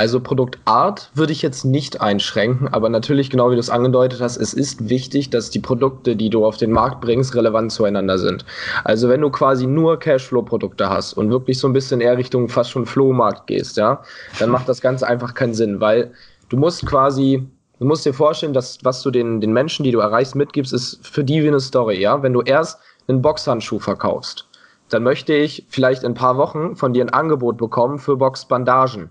Also 0.00 0.18
Produktart 0.18 1.10
würde 1.12 1.34
ich 1.34 1.42
jetzt 1.42 1.66
nicht 1.66 2.00
einschränken, 2.00 2.68
aber 2.68 2.88
natürlich, 2.88 3.28
genau 3.28 3.50
wie 3.50 3.54
du 3.54 3.60
es 3.60 3.68
angedeutet 3.68 4.22
hast, 4.22 4.38
es 4.38 4.54
ist 4.54 4.88
wichtig, 4.88 5.28
dass 5.28 5.50
die 5.50 5.58
Produkte, 5.58 6.16
die 6.16 6.30
du 6.30 6.46
auf 6.46 6.56
den 6.56 6.72
Markt 6.72 7.02
bringst, 7.02 7.34
relevant 7.34 7.70
zueinander 7.70 8.16
sind. 8.16 8.46
Also 8.82 9.10
wenn 9.10 9.20
du 9.20 9.28
quasi 9.28 9.66
nur 9.66 9.98
Cashflow-Produkte 9.98 10.88
hast 10.88 11.12
und 11.12 11.28
wirklich 11.28 11.58
so 11.58 11.68
ein 11.68 11.74
bisschen 11.74 12.00
eher 12.00 12.16
Richtung 12.16 12.48
fast 12.48 12.70
schon 12.70 12.86
Flohmarkt 12.86 13.46
gehst, 13.46 13.76
ja, 13.76 14.02
dann 14.38 14.48
macht 14.48 14.70
das 14.70 14.80
Ganze 14.80 15.06
einfach 15.06 15.34
keinen 15.34 15.52
Sinn, 15.52 15.82
weil 15.82 16.12
du 16.48 16.56
musst 16.56 16.86
quasi 16.86 17.46
Du 17.78 17.86
musst 17.86 18.06
dir 18.06 18.14
vorstellen, 18.14 18.54
dass 18.54 18.78
was 18.82 19.02
du 19.02 19.10
den, 19.10 19.42
den 19.42 19.52
Menschen, 19.52 19.84
die 19.84 19.90
du 19.90 20.00
erreichst, 20.00 20.34
mitgibst, 20.34 20.72
ist 20.72 21.06
für 21.06 21.24
die 21.24 21.42
wie 21.42 21.48
eine 21.48 21.60
Story, 21.60 21.98
ja. 21.98 22.22
Wenn 22.22 22.34
du 22.34 22.40
erst 22.40 22.78
einen 23.06 23.20
Boxhandschuh 23.20 23.78
verkaufst, 23.78 24.46
dann 24.88 25.02
möchte 25.02 25.34
ich 25.34 25.66
vielleicht 25.68 26.04
in 26.04 26.12
ein 26.12 26.14
paar 26.14 26.38
Wochen 26.38 26.76
von 26.76 26.94
dir 26.94 27.04
ein 27.04 27.10
Angebot 27.10 27.58
bekommen 27.58 27.98
für 27.98 28.16
Boxbandagen 28.16 29.10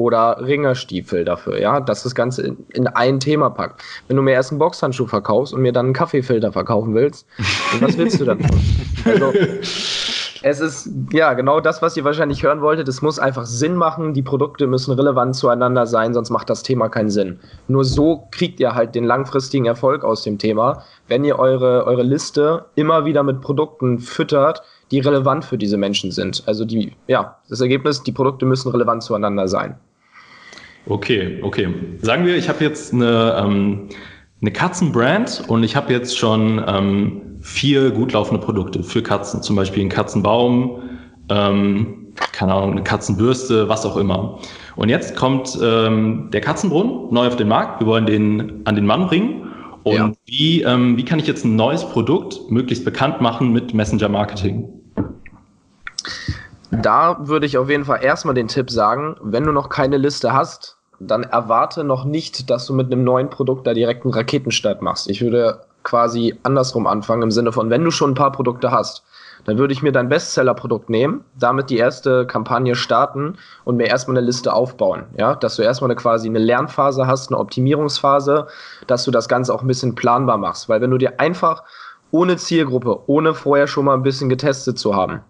oder 0.00 0.38
Ringerstiefel 0.40 1.26
dafür, 1.26 1.60
ja, 1.60 1.78
dass 1.78 2.04
das 2.04 2.14
Ganze 2.14 2.42
in, 2.42 2.56
in, 2.72 2.86
ein 2.86 3.20
Thema 3.20 3.50
packt. 3.50 3.82
Wenn 4.08 4.16
du 4.16 4.22
mir 4.22 4.32
erst 4.32 4.50
einen 4.50 4.58
Boxhandschuh 4.58 5.06
verkaufst 5.06 5.52
und 5.52 5.60
mir 5.60 5.72
dann 5.72 5.86
einen 5.86 5.94
Kaffeefilter 5.94 6.52
verkaufen 6.52 6.94
willst, 6.94 7.26
was 7.80 7.98
willst 7.98 8.20
du 8.20 8.24
dann? 8.24 8.38
Also, 9.02 9.32
es 10.42 10.60
ist 10.60 10.90
ja 11.12 11.32
genau 11.32 11.60
das, 11.60 11.80
was 11.80 11.96
ihr 11.96 12.04
wahrscheinlich 12.04 12.42
hören 12.42 12.60
wolltet. 12.60 12.86
Es 12.88 13.00
muss 13.00 13.18
einfach 13.18 13.46
Sinn 13.46 13.76
machen. 13.76 14.12
Die 14.12 14.22
Produkte 14.22 14.66
müssen 14.66 14.92
relevant 14.92 15.36
zueinander 15.36 15.86
sein, 15.86 16.12
sonst 16.12 16.28
macht 16.30 16.50
das 16.50 16.62
Thema 16.62 16.88
keinen 16.88 17.08
Sinn. 17.08 17.40
Nur 17.66 17.84
so 17.84 18.26
kriegt 18.30 18.60
ihr 18.60 18.74
halt 18.74 18.94
den 18.94 19.04
langfristigen 19.04 19.64
Erfolg 19.64 20.04
aus 20.04 20.22
dem 20.22 20.36
Thema, 20.36 20.84
wenn 21.08 21.24
ihr 21.24 21.38
eure, 21.38 21.86
eure 21.86 22.02
Liste 22.02 22.66
immer 22.74 23.06
wieder 23.06 23.22
mit 23.22 23.40
Produkten 23.40 23.98
füttert, 23.98 24.62
die 24.90 25.00
relevant 25.00 25.44
für 25.44 25.58
diese 25.58 25.76
Menschen 25.76 26.10
sind. 26.10 26.42
Also 26.46 26.64
die, 26.64 26.92
ja, 27.06 27.38
das 27.48 27.60
Ergebnis, 27.60 28.02
die 28.02 28.12
Produkte 28.12 28.44
müssen 28.44 28.70
relevant 28.70 29.02
zueinander 29.02 29.48
sein. 29.48 29.78
Okay, 30.86 31.38
okay. 31.42 31.68
Sagen 32.00 32.26
wir, 32.26 32.36
ich 32.36 32.48
habe 32.48 32.64
jetzt 32.64 32.92
eine, 32.92 33.36
ähm, 33.38 33.88
eine 34.40 34.50
Katzenbrand 34.50 35.44
und 35.48 35.62
ich 35.62 35.76
habe 35.76 35.92
jetzt 35.92 36.16
schon 36.16 36.62
ähm, 36.66 37.22
vier 37.40 37.90
gut 37.90 38.12
laufende 38.12 38.44
Produkte 38.44 38.82
für 38.82 39.02
Katzen, 39.02 39.42
zum 39.42 39.56
Beispiel 39.56 39.82
einen 39.82 39.90
Katzenbaum, 39.90 40.82
ähm, 41.28 42.12
keine 42.32 42.54
Ahnung, 42.54 42.72
eine 42.72 42.82
Katzenbürste, 42.82 43.68
was 43.68 43.86
auch 43.86 43.96
immer. 43.96 44.38
Und 44.76 44.88
jetzt 44.88 45.16
kommt 45.16 45.58
ähm, 45.62 46.28
der 46.32 46.40
Katzenbrunnen 46.40 47.12
neu 47.12 47.26
auf 47.26 47.36
den 47.36 47.48
Markt. 47.48 47.80
Wir 47.80 47.86
wollen 47.86 48.06
den 48.06 48.62
an 48.64 48.74
den 48.74 48.86
Mann 48.86 49.06
bringen. 49.06 49.46
Und 49.82 49.94
ja. 49.94 50.12
wie, 50.26 50.62
ähm, 50.62 50.96
wie 50.96 51.04
kann 51.04 51.18
ich 51.18 51.26
jetzt 51.26 51.44
ein 51.44 51.56
neues 51.56 51.84
Produkt 51.84 52.50
möglichst 52.50 52.84
bekannt 52.84 53.20
machen 53.20 53.52
mit 53.52 53.72
Messenger 53.72 54.08
Marketing? 54.08 54.68
Da 56.70 57.16
würde 57.20 57.46
ich 57.46 57.58
auf 57.58 57.68
jeden 57.68 57.84
Fall 57.84 58.02
erstmal 58.02 58.34
den 58.34 58.48
Tipp 58.48 58.70
sagen, 58.70 59.16
wenn 59.20 59.44
du 59.44 59.52
noch 59.52 59.68
keine 59.68 59.96
Liste 59.96 60.32
hast, 60.32 60.76
dann 61.00 61.24
erwarte 61.24 61.82
noch 61.82 62.04
nicht, 62.04 62.50
dass 62.50 62.66
du 62.66 62.74
mit 62.74 62.92
einem 62.92 63.02
neuen 63.02 63.30
Produkt 63.30 63.66
da 63.66 63.74
direkt 63.74 64.04
einen 64.04 64.14
Raketenstart 64.14 64.82
machst. 64.82 65.08
Ich 65.08 65.20
würde 65.20 65.62
quasi 65.82 66.38
andersrum 66.42 66.86
anfangen, 66.86 67.22
im 67.22 67.30
Sinne 67.30 67.52
von, 67.52 67.70
wenn 67.70 67.84
du 67.84 67.90
schon 67.90 68.12
ein 68.12 68.14
paar 68.14 68.32
Produkte 68.32 68.70
hast, 68.70 69.02
dann 69.44 69.56
würde 69.56 69.72
ich 69.72 69.82
mir 69.82 69.92
dein 69.92 70.10
Bestseller-Produkt 70.10 70.90
nehmen, 70.90 71.24
damit 71.38 71.70
die 71.70 71.78
erste 71.78 72.26
Kampagne 72.26 72.74
starten 72.74 73.36
und 73.64 73.76
mir 73.76 73.86
erstmal 73.86 74.18
eine 74.18 74.26
Liste 74.26 74.52
aufbauen. 74.52 75.04
Ja, 75.16 75.34
dass 75.34 75.56
du 75.56 75.62
erstmal 75.62 75.90
eine, 75.90 75.96
quasi 75.96 76.28
eine 76.28 76.38
Lernphase 76.38 77.06
hast, 77.06 77.30
eine 77.30 77.38
Optimierungsphase, 77.38 78.46
dass 78.86 79.04
du 79.04 79.10
das 79.10 79.28
Ganze 79.28 79.54
auch 79.54 79.62
ein 79.62 79.68
bisschen 79.68 79.94
planbar 79.94 80.36
machst. 80.36 80.68
Weil 80.68 80.82
wenn 80.82 80.90
du 80.90 80.98
dir 80.98 81.18
einfach 81.18 81.62
ohne 82.10 82.36
Zielgruppe, 82.36 83.00
ohne 83.06 83.34
vorher 83.34 83.66
schon 83.66 83.86
mal 83.86 83.94
ein 83.94 84.02
bisschen 84.02 84.28
getestet 84.28 84.78
zu 84.78 84.94
haben, 84.94 85.22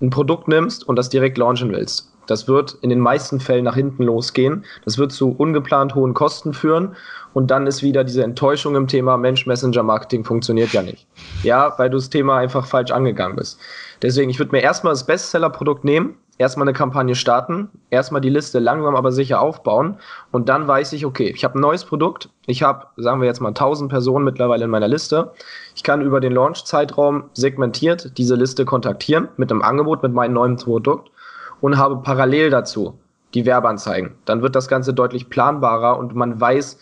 ein 0.00 0.10
Produkt 0.10 0.48
nimmst 0.48 0.86
und 0.88 0.96
das 0.96 1.08
direkt 1.08 1.38
launchen 1.38 1.72
willst. 1.72 2.12
Das 2.28 2.46
wird 2.46 2.76
in 2.82 2.90
den 2.90 3.00
meisten 3.00 3.40
Fällen 3.40 3.64
nach 3.64 3.74
hinten 3.74 4.04
losgehen. 4.04 4.64
Das 4.84 4.98
wird 4.98 5.12
zu 5.12 5.34
ungeplant 5.36 5.94
hohen 5.94 6.14
Kosten 6.14 6.52
führen. 6.52 6.94
Und 7.32 7.50
dann 7.50 7.66
ist 7.66 7.82
wieder 7.82 8.04
diese 8.04 8.22
Enttäuschung 8.22 8.76
im 8.76 8.86
Thema 8.86 9.16
Mensch, 9.16 9.46
Messenger 9.46 9.82
Marketing 9.82 10.24
funktioniert 10.24 10.72
ja 10.72 10.82
nicht. 10.82 11.06
Ja, 11.42 11.72
weil 11.78 11.88
du 11.88 11.96
das 11.96 12.10
Thema 12.10 12.36
einfach 12.38 12.66
falsch 12.66 12.90
angegangen 12.90 13.36
bist. 13.36 13.58
Deswegen, 14.02 14.30
ich 14.30 14.38
würde 14.38 14.52
mir 14.52 14.62
erstmal 14.62 14.92
das 14.92 15.06
Bestseller-Produkt 15.06 15.84
nehmen, 15.84 16.16
erstmal 16.38 16.66
eine 16.66 16.76
Kampagne 16.76 17.14
starten, 17.14 17.68
erstmal 17.90 18.20
die 18.20 18.30
Liste 18.30 18.60
langsam 18.60 18.94
aber 18.94 19.12
sicher 19.12 19.40
aufbauen 19.40 19.98
und 20.30 20.48
dann 20.48 20.68
weiß 20.68 20.92
ich, 20.92 21.04
okay, 21.04 21.32
ich 21.34 21.44
habe 21.44 21.58
ein 21.58 21.60
neues 21.60 21.84
Produkt, 21.84 22.30
ich 22.46 22.62
habe, 22.62 22.86
sagen 22.96 23.20
wir 23.20 23.26
jetzt 23.26 23.40
mal 23.40 23.48
1000 23.48 23.90
Personen 23.90 24.24
mittlerweile 24.24 24.64
in 24.64 24.70
meiner 24.70 24.88
Liste. 24.88 25.32
Ich 25.74 25.82
kann 25.82 26.00
über 26.00 26.20
den 26.20 26.32
Launch-Zeitraum 26.32 27.24
segmentiert 27.32 28.16
diese 28.18 28.36
Liste 28.36 28.64
kontaktieren 28.64 29.28
mit 29.36 29.50
einem 29.50 29.62
Angebot, 29.62 30.02
mit 30.02 30.12
meinem 30.12 30.34
neuen 30.34 30.56
Produkt 30.56 31.10
und 31.60 31.76
habe 31.76 31.96
parallel 31.96 32.50
dazu 32.50 32.98
die 33.34 33.44
Werbeanzeigen. 33.44 34.14
Dann 34.24 34.42
wird 34.42 34.54
das 34.56 34.68
Ganze 34.68 34.94
deutlich 34.94 35.28
planbarer 35.28 35.98
und 35.98 36.14
man 36.14 36.40
weiß, 36.40 36.78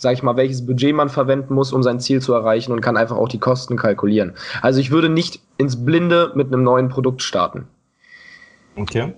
sag 0.00 0.14
ich 0.14 0.22
mal, 0.22 0.36
welches 0.36 0.64
Budget 0.64 0.94
man 0.94 1.10
verwenden 1.10 1.54
muss, 1.54 1.72
um 1.74 1.82
sein 1.82 2.00
Ziel 2.00 2.22
zu 2.22 2.32
erreichen 2.32 2.72
und 2.72 2.80
kann 2.80 2.96
einfach 2.96 3.16
auch 3.16 3.28
die 3.28 3.38
Kosten 3.38 3.76
kalkulieren. 3.76 4.32
Also 4.62 4.80
ich 4.80 4.90
würde 4.90 5.10
nicht 5.10 5.40
ins 5.58 5.84
Blinde 5.84 6.32
mit 6.34 6.48
einem 6.48 6.62
neuen 6.62 6.88
Produkt 6.88 7.22
starten. 7.22 7.66
Okay. 8.76 9.12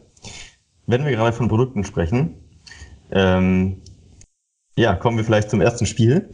Wenn 0.87 1.05
wir 1.05 1.13
gerade 1.13 1.33
von 1.33 1.47
Produkten 1.47 1.85
sprechen, 1.85 2.35
ähm, 3.13 3.81
ja, 4.77 4.95
kommen 4.95 5.19
wir 5.19 5.25
vielleicht 5.25 5.51
zum 5.51 5.61
ersten 5.61 5.87
Spiel. 5.87 6.31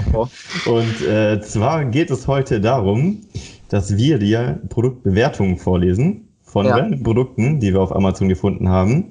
Und 0.64 1.06
äh, 1.06 1.40
zwar 1.42 1.84
geht 1.84 2.10
es 2.10 2.26
heute 2.26 2.62
darum, 2.62 3.26
dass 3.68 3.96
wir 3.96 4.18
dir 4.18 4.60
Produktbewertungen 4.70 5.58
vorlesen 5.58 6.28
von 6.42 6.64
ja. 6.64 6.88
Produkten, 7.02 7.60
die 7.60 7.74
wir 7.74 7.82
auf 7.82 7.94
Amazon 7.94 8.28
gefunden 8.28 8.70
haben. 8.70 9.10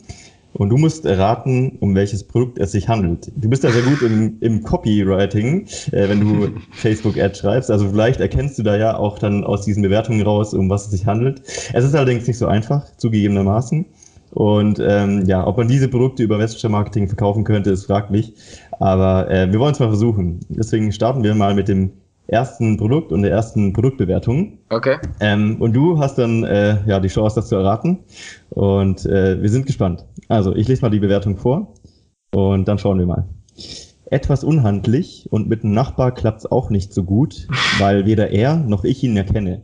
Und 0.54 0.70
du 0.70 0.78
musst 0.78 1.06
erraten, 1.06 1.78
um 1.80 1.96
welches 1.96 2.24
Produkt 2.24 2.58
es 2.58 2.72
sich 2.72 2.88
handelt. 2.88 3.32
Du 3.36 3.50
bist 3.50 3.64
ja 3.64 3.72
sehr 3.72 3.84
gut 3.84 4.02
im, 4.02 4.38
im 4.42 4.64
Copywriting, 4.64 5.68
äh, 5.92 6.10
wenn 6.10 6.20
du 6.22 6.50
Facebook-Ads 6.72 7.40
schreibst. 7.40 7.72
Also 7.72 7.90
vielleicht 7.90 8.20
erkennst 8.20 8.58
du 8.58 8.64
da 8.64 8.76
ja 8.76 8.98
auch 8.98 9.20
dann 9.20 9.44
aus 9.44 9.66
diesen 9.66 9.84
Bewertungen 9.84 10.22
raus, 10.22 10.54
um 10.54 10.70
was 10.70 10.86
es 10.86 10.92
sich 10.92 11.06
handelt. 11.06 11.42
Es 11.74 11.86
ist 11.86 11.96
allerdings 11.96 12.28
nicht 12.28 12.38
so 12.38 12.48
einfach, 12.48 12.86
zugegebenermaßen. 12.98 13.86
Und 14.32 14.80
ähm, 14.80 15.26
ja, 15.26 15.46
ob 15.46 15.58
man 15.58 15.68
diese 15.68 15.88
Produkte 15.88 16.24
über 16.24 16.38
Messenger 16.38 16.70
Marketing 16.72 17.08
verkaufen 17.08 17.44
könnte, 17.44 17.72
ist 17.72 17.86
fraglich. 17.86 18.34
Aber 18.80 19.30
äh, 19.30 19.52
wir 19.52 19.60
wollen 19.60 19.74
es 19.74 19.80
mal 19.80 19.88
versuchen. 19.88 20.40
Deswegen 20.50 20.92
starten 20.92 21.24
wir 21.24 21.34
mal 21.36 21.56
mit 21.56 21.68
dem 21.68 21.92
ersten 22.30 22.78
Produkt 22.78 23.12
und 23.12 23.24
der 23.24 23.32
ersten 23.32 23.74
Produktbewertung. 23.74 24.60
Okay. 24.70 24.98
Ähm, 25.20 25.58
und 25.60 25.74
du 25.74 26.00
hast 26.00 26.18
dann 26.18 26.44
äh, 26.44 26.78
ja 26.86 27.00
die 27.00 27.08
Chance, 27.08 27.36
das 27.36 27.50
zu 27.50 27.56
erraten. 27.56 28.00
Und 28.50 29.06
äh, 29.06 29.42
wir 29.42 29.50
sind 29.50 29.66
gespannt. 29.66 30.06
Also, 30.28 30.56
ich 30.56 30.68
lese 30.68 30.82
mal 30.82 30.90
die 30.90 31.00
Bewertung 31.00 31.38
vor 31.38 31.74
und 32.32 32.68
dann 32.68 32.78
schauen 32.78 33.00
wir 33.00 33.08
mal. 33.08 33.28
Etwas 34.06 34.44
unhandlich 34.44 35.28
und 35.30 35.50
mit 35.50 35.64
dem 35.64 35.74
Nachbar 35.74 36.14
klappt's 36.14 36.46
auch 36.46 36.70
nicht 36.70 36.94
so 36.94 37.04
gut, 37.04 37.48
weil 37.78 38.06
weder 38.06 38.32
er 38.32 38.58
noch 38.58 38.84
ich 38.84 39.04
ihn 39.04 39.18
erkenne. 39.18 39.62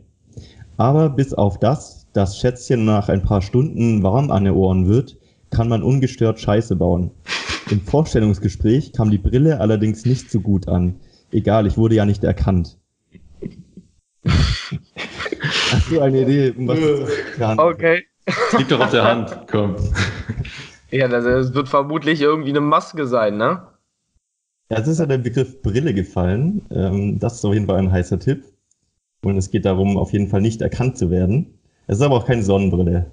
Aber 0.76 1.08
bis 1.08 1.34
auf 1.34 1.58
das, 1.58 2.06
das 2.12 2.38
Schätzchen 2.38 2.84
nach 2.84 3.08
ein 3.08 3.22
paar 3.22 3.42
Stunden 3.42 4.02
warm 4.02 4.30
an 4.30 4.44
den 4.44 4.54
Ohren 4.54 4.86
wird, 4.86 5.16
kann 5.50 5.68
man 5.68 5.82
ungestört 5.82 6.38
Scheiße 6.38 6.76
bauen. 6.76 7.10
Im 7.70 7.80
Vorstellungsgespräch 7.80 8.92
kam 8.92 9.10
die 9.10 9.18
Brille 9.18 9.60
allerdings 9.60 10.04
nicht 10.04 10.30
so 10.30 10.40
gut 10.40 10.68
an. 10.68 10.96
Egal, 11.30 11.66
ich 11.66 11.76
wurde 11.76 11.94
ja 11.94 12.04
nicht 12.04 12.24
erkannt. 12.24 12.78
Hast 14.24 15.90
du 15.90 16.00
eine 16.00 16.22
Idee? 16.22 16.54
Was 16.56 17.58
okay. 17.58 18.04
liegt 18.58 18.70
doch 18.70 18.80
auf 18.80 18.90
der 18.90 19.04
Hand, 19.04 19.46
komm. 19.50 19.76
Ja, 20.90 21.08
das 21.08 21.54
wird 21.54 21.68
vermutlich 21.68 22.20
irgendwie 22.20 22.50
eine 22.50 22.60
Maske 22.60 23.06
sein, 23.06 23.36
ne? 23.36 23.66
Ja, 24.70 24.78
es 24.78 24.88
ist 24.88 24.98
ja 24.98 25.06
der 25.06 25.18
Begriff 25.18 25.62
Brille 25.62 25.94
gefallen. 25.94 26.66
Ähm, 26.70 27.18
das 27.18 27.34
ist 27.34 27.44
auf 27.44 27.54
jeden 27.54 27.66
Fall 27.66 27.78
ein 27.78 27.92
heißer 27.92 28.18
Tipp. 28.18 28.44
Und 29.22 29.36
es 29.36 29.50
geht 29.50 29.64
darum, 29.64 29.96
auf 29.96 30.12
jeden 30.12 30.28
Fall 30.28 30.40
nicht 30.40 30.60
erkannt 30.60 30.98
zu 30.98 31.10
werden. 31.10 31.58
Es 31.86 31.98
ist 31.98 32.02
aber 32.02 32.16
auch 32.16 32.26
keine 32.26 32.42
Sonnenbrille. 32.42 33.12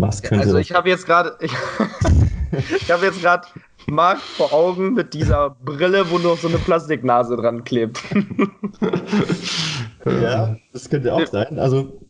Was 0.00 0.22
könnte 0.22 0.46
Also 0.46 0.58
ich 0.58 0.72
habe 0.72 0.88
jetzt 0.88 1.06
gerade 1.06 1.36
ich, 1.40 1.52
ich 2.76 2.90
habe 2.90 3.06
jetzt 3.06 3.20
gerade 3.20 3.46
Marc 3.90 4.20
vor 4.20 4.52
Augen 4.52 4.94
mit 4.94 5.14
dieser 5.14 5.50
Brille, 5.50 6.10
wo 6.10 6.18
noch 6.18 6.38
so 6.38 6.48
eine 6.48 6.58
Plastiknase 6.58 7.36
dran 7.36 7.64
klebt. 7.64 8.02
ja, 10.04 10.56
das 10.72 10.90
könnte 10.90 11.14
auch 11.14 11.26
sein. 11.26 11.58
Also 11.58 12.00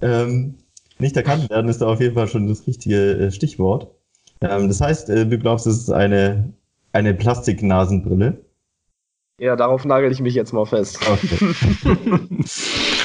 ähm, 0.00 0.58
nicht 0.98 1.16
erkannt 1.16 1.48
werden 1.50 1.68
ist 1.68 1.80
da 1.80 1.86
auf 1.86 2.00
jeden 2.00 2.14
Fall 2.14 2.28
schon 2.28 2.48
das 2.48 2.66
richtige 2.66 3.12
äh, 3.12 3.30
Stichwort. 3.30 3.90
Ähm, 4.40 4.68
das 4.68 4.80
heißt, 4.80 5.08
äh, 5.10 5.26
du 5.26 5.38
glaubst, 5.38 5.66
es 5.66 5.78
ist 5.78 5.90
eine, 5.90 6.52
eine 6.92 7.14
Plastiknasenbrille? 7.14 8.44
Ja, 9.40 9.56
darauf 9.56 9.84
nagel 9.84 10.12
ich 10.12 10.20
mich 10.20 10.34
jetzt 10.34 10.52
mal 10.52 10.66
fest. 10.66 10.98
Okay. 11.00 11.56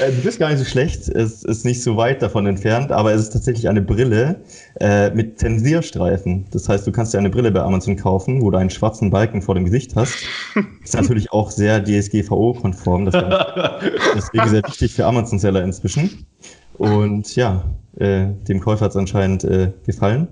äh, 0.01 0.11
du 0.11 0.21
bist 0.21 0.39
gar 0.39 0.49
nicht 0.49 0.59
so 0.59 0.65
schlecht, 0.65 1.07
es 1.09 1.43
ist 1.43 1.65
nicht 1.65 1.81
so 1.83 1.97
weit 1.97 2.21
davon 2.21 2.45
entfernt, 2.45 2.91
aber 2.91 3.13
es 3.13 3.21
ist 3.23 3.33
tatsächlich 3.33 3.67
eine 3.67 3.81
Brille 3.81 4.41
äh, 4.79 5.09
mit 5.11 5.39
Zensierstreifen. 5.39 6.45
Das 6.51 6.69
heißt, 6.69 6.85
du 6.85 6.91
kannst 6.91 7.13
dir 7.13 7.19
eine 7.19 7.29
Brille 7.29 7.51
bei 7.51 7.61
Amazon 7.61 7.95
kaufen, 7.95 8.41
wo 8.41 8.51
du 8.51 8.57
einen 8.57 8.69
schwarzen 8.69 9.09
Balken 9.09 9.41
vor 9.41 9.55
dem 9.55 9.65
Gesicht 9.65 9.95
hast. 9.95 10.13
Ist 10.83 10.95
natürlich 10.95 11.31
auch 11.31 11.51
sehr 11.51 11.83
DSGVO-konform. 11.83 13.05
Deswegen 13.05 14.49
sehr 14.49 14.63
wichtig 14.63 14.93
für 14.93 15.05
Amazon-Seller 15.05 15.63
inzwischen. 15.63 16.25
Und 16.77 17.35
ja, 17.35 17.63
äh, 17.97 18.27
dem 18.47 18.59
Käufer 18.59 18.85
hat 18.85 18.91
es 18.91 18.97
anscheinend 18.97 19.43
äh, 19.43 19.71
gefallen. 19.85 20.27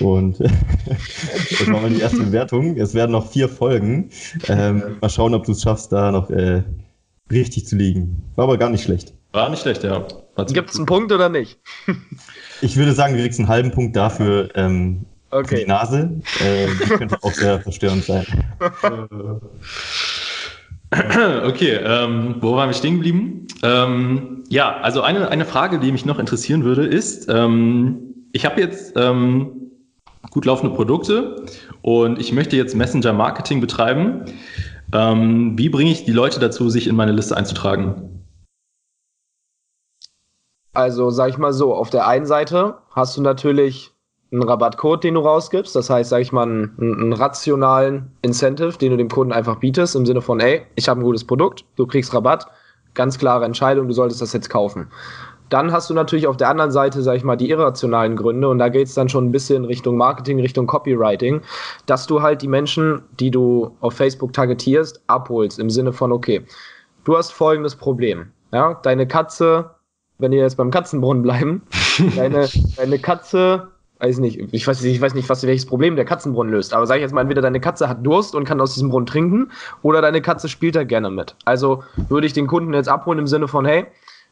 Und 0.00 0.40
das 0.40 1.66
war 1.66 1.80
mal 1.80 1.90
die 1.90 2.00
erste 2.00 2.22
Bewertung. 2.22 2.76
Es 2.76 2.94
werden 2.94 3.12
noch 3.12 3.30
vier 3.30 3.48
Folgen. 3.48 4.08
Ähm, 4.48 4.96
mal 5.00 5.10
schauen, 5.10 5.34
ob 5.34 5.44
du 5.44 5.52
es 5.52 5.62
schaffst, 5.62 5.92
da 5.92 6.10
noch 6.10 6.30
äh, 6.30 6.62
richtig 7.32 7.66
zu 7.66 7.76
liegen. 7.76 8.22
War 8.36 8.44
aber 8.44 8.58
gar 8.58 8.70
nicht 8.70 8.84
schlecht. 8.84 9.12
War 9.32 9.48
nicht 9.48 9.62
schlecht, 9.62 9.82
ja. 9.82 10.06
Gibt 10.48 10.70
es 10.70 10.76
einen 10.76 10.86
Punkt 10.86 11.10
oder 11.12 11.28
nicht? 11.28 11.58
ich 12.60 12.76
würde 12.76 12.92
sagen, 12.92 13.14
du 13.14 13.20
kriegst 13.20 13.38
einen 13.38 13.48
halben 13.48 13.70
Punkt 13.70 13.96
dafür 13.96 14.50
ähm, 14.54 15.06
okay. 15.30 15.48
für 15.48 15.54
die 15.62 15.66
Nase. 15.66 16.20
Äh, 16.40 16.66
die 16.66 16.88
könnte 16.98 17.18
auch 17.22 17.32
sehr 17.32 17.60
verstörend 17.60 18.04
sein. 18.04 18.26
Okay, 20.90 21.80
ähm, 21.82 22.36
wo 22.40 22.54
waren 22.54 22.68
wir 22.68 22.74
stehen 22.74 22.96
geblieben? 22.96 23.46
Ähm, 23.62 24.44
ja, 24.50 24.76
also 24.76 25.00
eine, 25.00 25.30
eine 25.30 25.46
Frage, 25.46 25.78
die 25.78 25.90
mich 25.90 26.04
noch 26.04 26.18
interessieren 26.18 26.64
würde, 26.64 26.84
ist, 26.84 27.30
ähm, 27.30 28.28
ich 28.32 28.44
habe 28.44 28.60
jetzt 28.60 28.92
ähm, 28.96 29.70
gut 30.30 30.44
laufende 30.44 30.74
Produkte 30.74 31.46
und 31.80 32.20
ich 32.20 32.32
möchte 32.32 32.56
jetzt 32.56 32.76
Messenger-Marketing 32.76 33.62
betreiben. 33.62 34.26
Ähm, 34.92 35.56
wie 35.56 35.68
bringe 35.68 35.90
ich 35.90 36.04
die 36.04 36.12
Leute 36.12 36.40
dazu, 36.40 36.68
sich 36.68 36.86
in 36.86 36.96
meine 36.96 37.12
Liste 37.12 37.36
einzutragen? 37.36 38.26
Also, 40.74 41.10
sag 41.10 41.30
ich 41.30 41.38
mal 41.38 41.52
so, 41.52 41.74
auf 41.74 41.90
der 41.90 42.06
einen 42.06 42.26
Seite 42.26 42.78
hast 42.90 43.16
du 43.16 43.22
natürlich 43.22 43.92
einen 44.32 44.42
Rabattcode, 44.42 45.04
den 45.04 45.14
du 45.14 45.20
rausgibst. 45.20 45.76
Das 45.76 45.90
heißt, 45.90 46.10
sag 46.10 46.20
ich 46.20 46.32
mal, 46.32 46.44
einen, 46.44 46.74
einen 46.78 47.12
rationalen 47.12 48.12
Incentive, 48.22 48.78
den 48.78 48.90
du 48.90 48.96
dem 48.96 49.08
Kunden 49.08 49.32
einfach 49.32 49.56
bietest, 49.56 49.94
im 49.94 50.06
Sinne 50.06 50.22
von, 50.22 50.40
ey, 50.40 50.62
ich 50.74 50.88
habe 50.88 51.00
ein 51.00 51.04
gutes 51.04 51.24
Produkt, 51.24 51.64
du 51.76 51.86
kriegst 51.86 52.14
Rabatt, 52.14 52.46
ganz 52.94 53.18
klare 53.18 53.44
Entscheidung, 53.44 53.88
du 53.88 53.94
solltest 53.94 54.22
das 54.22 54.32
jetzt 54.32 54.48
kaufen. 54.48 54.88
Dann 55.52 55.70
hast 55.70 55.90
du 55.90 55.94
natürlich 55.94 56.26
auf 56.26 56.38
der 56.38 56.48
anderen 56.48 56.70
Seite, 56.70 57.02
sag 57.02 57.16
ich 57.16 57.24
mal, 57.24 57.36
die 57.36 57.50
irrationalen 57.50 58.16
Gründe 58.16 58.48
und 58.48 58.58
da 58.58 58.70
geht 58.70 58.86
es 58.88 58.94
dann 58.94 59.10
schon 59.10 59.26
ein 59.26 59.32
bisschen 59.32 59.66
Richtung 59.66 59.98
Marketing, 59.98 60.40
Richtung 60.40 60.66
Copywriting, 60.66 61.42
dass 61.84 62.06
du 62.06 62.22
halt 62.22 62.40
die 62.40 62.48
Menschen, 62.48 63.02
die 63.20 63.30
du 63.30 63.76
auf 63.80 63.92
Facebook 63.92 64.32
targetierst, 64.32 65.02
abholst 65.08 65.58
im 65.58 65.68
Sinne 65.68 65.92
von, 65.92 66.10
okay, 66.10 66.42
du 67.04 67.18
hast 67.18 67.32
folgendes 67.32 67.76
Problem. 67.76 68.28
Ja, 68.50 68.80
deine 68.82 69.06
Katze, 69.06 69.70
wenn 70.18 70.32
wir 70.32 70.40
jetzt 70.40 70.56
beim 70.56 70.70
Katzenbrunnen 70.70 71.22
bleiben, 71.22 71.62
deine, 72.16 72.48
deine 72.78 72.98
Katze 72.98 73.68
weiß 73.98 74.20
nicht, 74.20 74.40
ich 74.52 74.66
weiß, 74.66 74.82
ich 74.82 75.00
weiß 75.00 75.12
nicht, 75.12 75.28
was, 75.28 75.46
welches 75.46 75.66
Problem 75.66 75.96
der 75.96 76.06
Katzenbrunnen 76.06 76.52
löst, 76.52 76.72
aber 76.72 76.86
sag 76.86 76.96
ich 76.96 77.02
jetzt 77.02 77.12
mal, 77.12 77.20
entweder 77.20 77.42
deine 77.42 77.60
Katze 77.60 77.90
hat 77.90 78.04
Durst 78.04 78.34
und 78.34 78.44
kann 78.44 78.60
aus 78.60 78.72
diesem 78.72 78.88
Brunnen 78.88 79.06
trinken 79.06 79.52
oder 79.82 80.00
deine 80.00 80.22
Katze 80.22 80.48
spielt 80.48 80.76
da 80.76 80.84
gerne 80.84 81.10
mit. 81.10 81.36
Also 81.44 81.84
würde 82.08 82.26
ich 82.26 82.32
den 82.32 82.46
Kunden 82.46 82.72
jetzt 82.72 82.88
abholen 82.88 83.18
im 83.18 83.26
Sinne 83.26 83.48
von, 83.48 83.66
hey, 83.66 83.84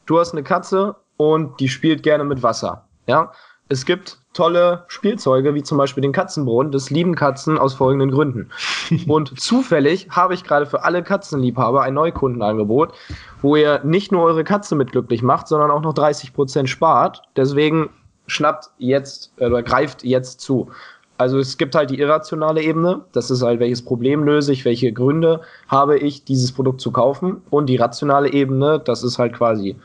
du 0.07 0.19
hast 0.19 0.33
eine 0.33 0.43
Katze 0.43 0.95
und 1.21 1.59
die 1.59 1.69
spielt 1.69 2.01
gerne 2.01 2.23
mit 2.23 2.41
Wasser. 2.41 2.85
Ja, 3.05 3.31
es 3.69 3.85
gibt 3.85 4.17
tolle 4.33 4.85
Spielzeuge, 4.87 5.53
wie 5.53 5.61
zum 5.61 5.77
Beispiel 5.77 6.01
den 6.01 6.13
Katzenbrunnen, 6.13 6.71
das 6.71 6.89
lieben 6.89 7.15
Katzen 7.15 7.57
aus 7.57 7.75
folgenden 7.75 8.11
Gründen. 8.11 8.49
Und 9.07 9.39
zufällig 9.39 10.07
habe 10.09 10.33
ich 10.33 10.43
gerade 10.43 10.65
für 10.65 10.83
alle 10.83 11.03
Katzenliebhaber 11.03 11.81
ein 11.81 11.93
Neukundenangebot, 11.93 12.93
wo 13.41 13.55
ihr 13.55 13.81
nicht 13.83 14.11
nur 14.11 14.23
eure 14.23 14.43
Katze 14.43 14.75
mit 14.75 14.91
glücklich 14.91 15.21
macht, 15.21 15.47
sondern 15.47 15.71
auch 15.71 15.81
noch 15.81 15.93
30% 15.93 16.67
spart. 16.67 17.21
Deswegen 17.35 17.89
schnappt 18.27 18.71
jetzt 18.77 19.33
äh, 19.37 19.45
oder 19.45 19.63
greift 19.63 20.03
jetzt 20.03 20.41
zu. 20.41 20.69
Also 21.17 21.37
es 21.37 21.57
gibt 21.57 21.75
halt 21.75 21.91
die 21.91 21.99
irrationale 21.99 22.63
Ebene, 22.63 23.05
das 23.11 23.29
ist 23.29 23.43
halt, 23.43 23.59
welches 23.59 23.85
Problem 23.85 24.23
löse 24.23 24.53
ich, 24.53 24.65
welche 24.65 24.91
Gründe 24.91 25.41
habe 25.67 25.99
ich, 25.99 26.25
dieses 26.25 26.51
Produkt 26.51 26.81
zu 26.81 26.91
kaufen. 26.91 27.41
Und 27.51 27.67
die 27.67 27.75
rationale 27.75 28.33
Ebene, 28.33 28.79
das 28.83 29.03
ist 29.03 29.19
halt 29.19 29.33
quasi 29.33 29.75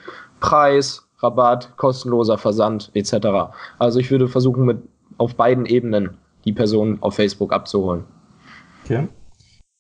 Preis, 0.40 1.05
Rabatt, 1.26 1.76
kostenloser 1.76 2.38
Versand 2.38 2.90
etc. 2.94 3.52
Also 3.78 3.98
ich 3.98 4.10
würde 4.10 4.28
versuchen, 4.28 4.64
mit 4.64 4.78
auf 5.18 5.34
beiden 5.34 5.66
Ebenen 5.66 6.10
die 6.44 6.52
Person 6.52 6.98
auf 7.00 7.14
Facebook 7.14 7.52
abzuholen. 7.52 8.04
Okay. 8.84 9.08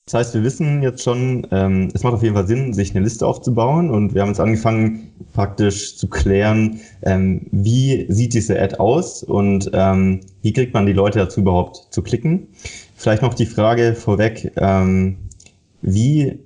Das 0.06 0.14
heißt, 0.14 0.34
wir 0.34 0.44
wissen 0.44 0.82
jetzt 0.82 1.02
schon, 1.02 1.48
ähm, 1.50 1.88
es 1.92 2.04
macht 2.04 2.14
auf 2.14 2.22
jeden 2.22 2.36
Fall 2.36 2.46
Sinn, 2.46 2.72
sich 2.72 2.92
eine 2.92 3.02
Liste 3.02 3.26
aufzubauen 3.26 3.90
und 3.90 4.14
wir 4.14 4.22
haben 4.22 4.28
jetzt 4.28 4.38
angefangen, 4.38 5.10
praktisch 5.34 5.96
zu 5.96 6.08
klären, 6.08 6.80
ähm, 7.02 7.46
wie 7.50 8.06
sieht 8.08 8.32
diese 8.34 8.60
Ad 8.60 8.76
aus 8.76 9.24
und 9.24 9.68
ähm, 9.72 10.20
wie 10.42 10.52
kriegt 10.52 10.74
man 10.74 10.86
die 10.86 10.92
Leute 10.92 11.18
dazu 11.18 11.40
überhaupt 11.40 11.88
zu 11.90 12.02
klicken. 12.02 12.46
Vielleicht 12.94 13.22
noch 13.22 13.34
die 13.34 13.46
Frage 13.46 13.96
vorweg, 13.96 14.52
ähm, 14.56 15.16
wie 15.82 16.38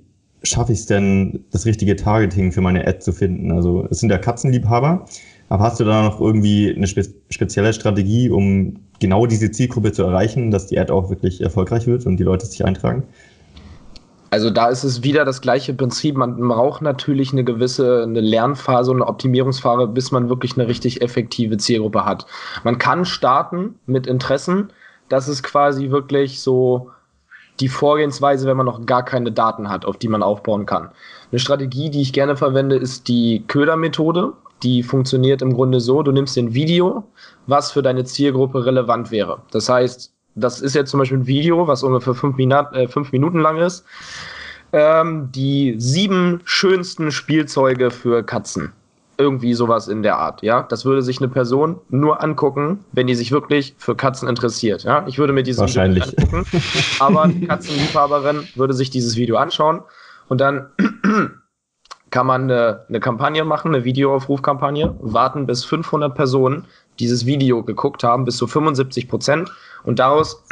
schaffe 0.43 0.73
ich 0.73 0.79
es 0.79 0.85
denn, 0.85 1.45
das 1.51 1.65
richtige 1.65 1.95
Targeting 1.95 2.51
für 2.51 2.61
meine 2.61 2.87
Ad 2.87 2.99
zu 2.99 3.11
finden? 3.11 3.51
Also 3.51 3.87
es 3.89 3.99
sind 3.99 4.09
ja 4.09 4.17
Katzenliebhaber, 4.17 5.05
aber 5.49 5.63
hast 5.63 5.79
du 5.79 5.83
da 5.83 6.03
noch 6.03 6.19
irgendwie 6.19 6.73
eine 6.75 6.87
spe 6.87 7.03
spezielle 7.29 7.73
Strategie, 7.73 8.29
um 8.29 8.79
genau 8.99 9.25
diese 9.25 9.51
Zielgruppe 9.51 9.91
zu 9.91 10.03
erreichen, 10.03 10.51
dass 10.51 10.67
die 10.67 10.79
Ad 10.79 10.91
auch 10.91 11.09
wirklich 11.09 11.41
erfolgreich 11.41 11.87
wird 11.87 12.05
und 12.05 12.17
die 12.17 12.23
Leute 12.23 12.45
sich 12.45 12.65
eintragen? 12.65 13.03
Also 14.31 14.49
da 14.49 14.69
ist 14.69 14.85
es 14.85 15.03
wieder 15.03 15.25
das 15.25 15.41
gleiche 15.41 15.73
Prinzip. 15.73 16.15
Man 16.15 16.47
braucht 16.47 16.81
natürlich 16.81 17.33
eine 17.33 17.43
gewisse 17.43 18.03
eine 18.03 18.21
Lernphase 18.21 18.89
und 18.91 19.01
eine 19.01 19.07
Optimierungsphase, 19.07 19.87
bis 19.87 20.11
man 20.11 20.29
wirklich 20.29 20.57
eine 20.57 20.67
richtig 20.67 21.01
effektive 21.01 21.57
Zielgruppe 21.57 22.05
hat. 22.05 22.25
Man 22.63 22.77
kann 22.77 23.03
starten 23.03 23.75
mit 23.87 24.07
Interessen. 24.07 24.71
Das 25.09 25.27
ist 25.27 25.43
quasi 25.43 25.89
wirklich 25.89 26.39
so 26.39 26.91
die 27.61 27.69
Vorgehensweise, 27.69 28.47
wenn 28.47 28.57
man 28.57 28.65
noch 28.65 28.85
gar 28.85 29.03
keine 29.05 29.31
Daten 29.31 29.69
hat, 29.69 29.85
auf 29.85 29.97
die 29.97 30.07
man 30.07 30.23
aufbauen 30.23 30.65
kann. 30.65 30.89
Eine 31.31 31.39
Strategie, 31.39 31.89
die 31.89 32.01
ich 32.01 32.13
gerne 32.13 32.35
verwende, 32.35 32.75
ist 32.75 33.07
die 33.07 33.43
Köder-Methode. 33.47 34.33
Die 34.63 34.83
funktioniert 34.83 35.41
im 35.41 35.53
Grunde 35.53 35.79
so, 35.79 36.03
du 36.03 36.11
nimmst 36.11 36.37
ein 36.37 36.53
Video, 36.53 37.03
was 37.47 37.71
für 37.71 37.81
deine 37.81 38.03
Zielgruppe 38.03 38.65
relevant 38.65 39.11
wäre. 39.11 39.41
Das 39.51 39.69
heißt, 39.69 40.13
das 40.35 40.61
ist 40.61 40.75
jetzt 40.75 40.91
zum 40.91 40.99
Beispiel 40.99 41.19
ein 41.19 41.27
Video, 41.27 41.67
was 41.67 41.83
ungefähr 41.83 42.13
fünf, 42.13 42.37
Minut, 42.37 42.73
äh, 42.73 42.87
fünf 42.87 43.11
Minuten 43.11 43.39
lang 43.39 43.57
ist. 43.57 43.85
Ähm, 44.73 45.29
die 45.33 45.75
sieben 45.77 46.41
schönsten 46.45 47.11
Spielzeuge 47.11 47.91
für 47.91 48.23
Katzen. 48.23 48.71
Irgendwie 49.21 49.53
sowas 49.53 49.87
in 49.87 50.01
der 50.01 50.17
Art, 50.17 50.41
ja. 50.41 50.63
Das 50.63 50.83
würde 50.83 51.01
sich 51.01 51.19
eine 51.19 51.27
Person 51.27 51.79
nur 51.89 52.23
angucken, 52.23 52.83
wenn 52.91 53.07
die 53.07 53.15
sich 53.15 53.31
wirklich 53.31 53.75
für 53.77 53.95
Katzen 53.95 54.27
interessiert, 54.27 54.83
ja. 54.83 55.05
Ich 55.07 55.19
würde 55.19 55.33
mir 55.33 55.43
dieses 55.43 55.61
Wahrscheinlich. 55.61 56.11
Video 56.11 56.39
angucken, 56.39 56.61
aber 56.99 57.27
die 57.27 57.45
Katzenliebhaberin 57.45 58.47
würde 58.55 58.73
sich 58.73 58.89
dieses 58.89 59.15
Video 59.15 59.37
anschauen 59.37 59.81
und 60.27 60.41
dann 60.41 60.67
kann 62.09 62.27
man 62.27 62.43
eine, 62.43 62.85
eine 62.89 62.99
Kampagne 62.99 63.43
machen, 63.43 63.73
eine 63.73 63.83
Videoaufrufkampagne, 63.83 64.95
warten 64.99 65.45
bis 65.45 65.63
500 65.65 66.13
Personen 66.13 66.65
dieses 66.99 67.25
Video 67.25 67.63
geguckt 67.63 68.03
haben, 68.03 68.25
bis 68.25 68.37
zu 68.37 68.47
75 68.47 69.07
Prozent. 69.07 69.51
Und 69.83 69.99
daraus 69.99 70.43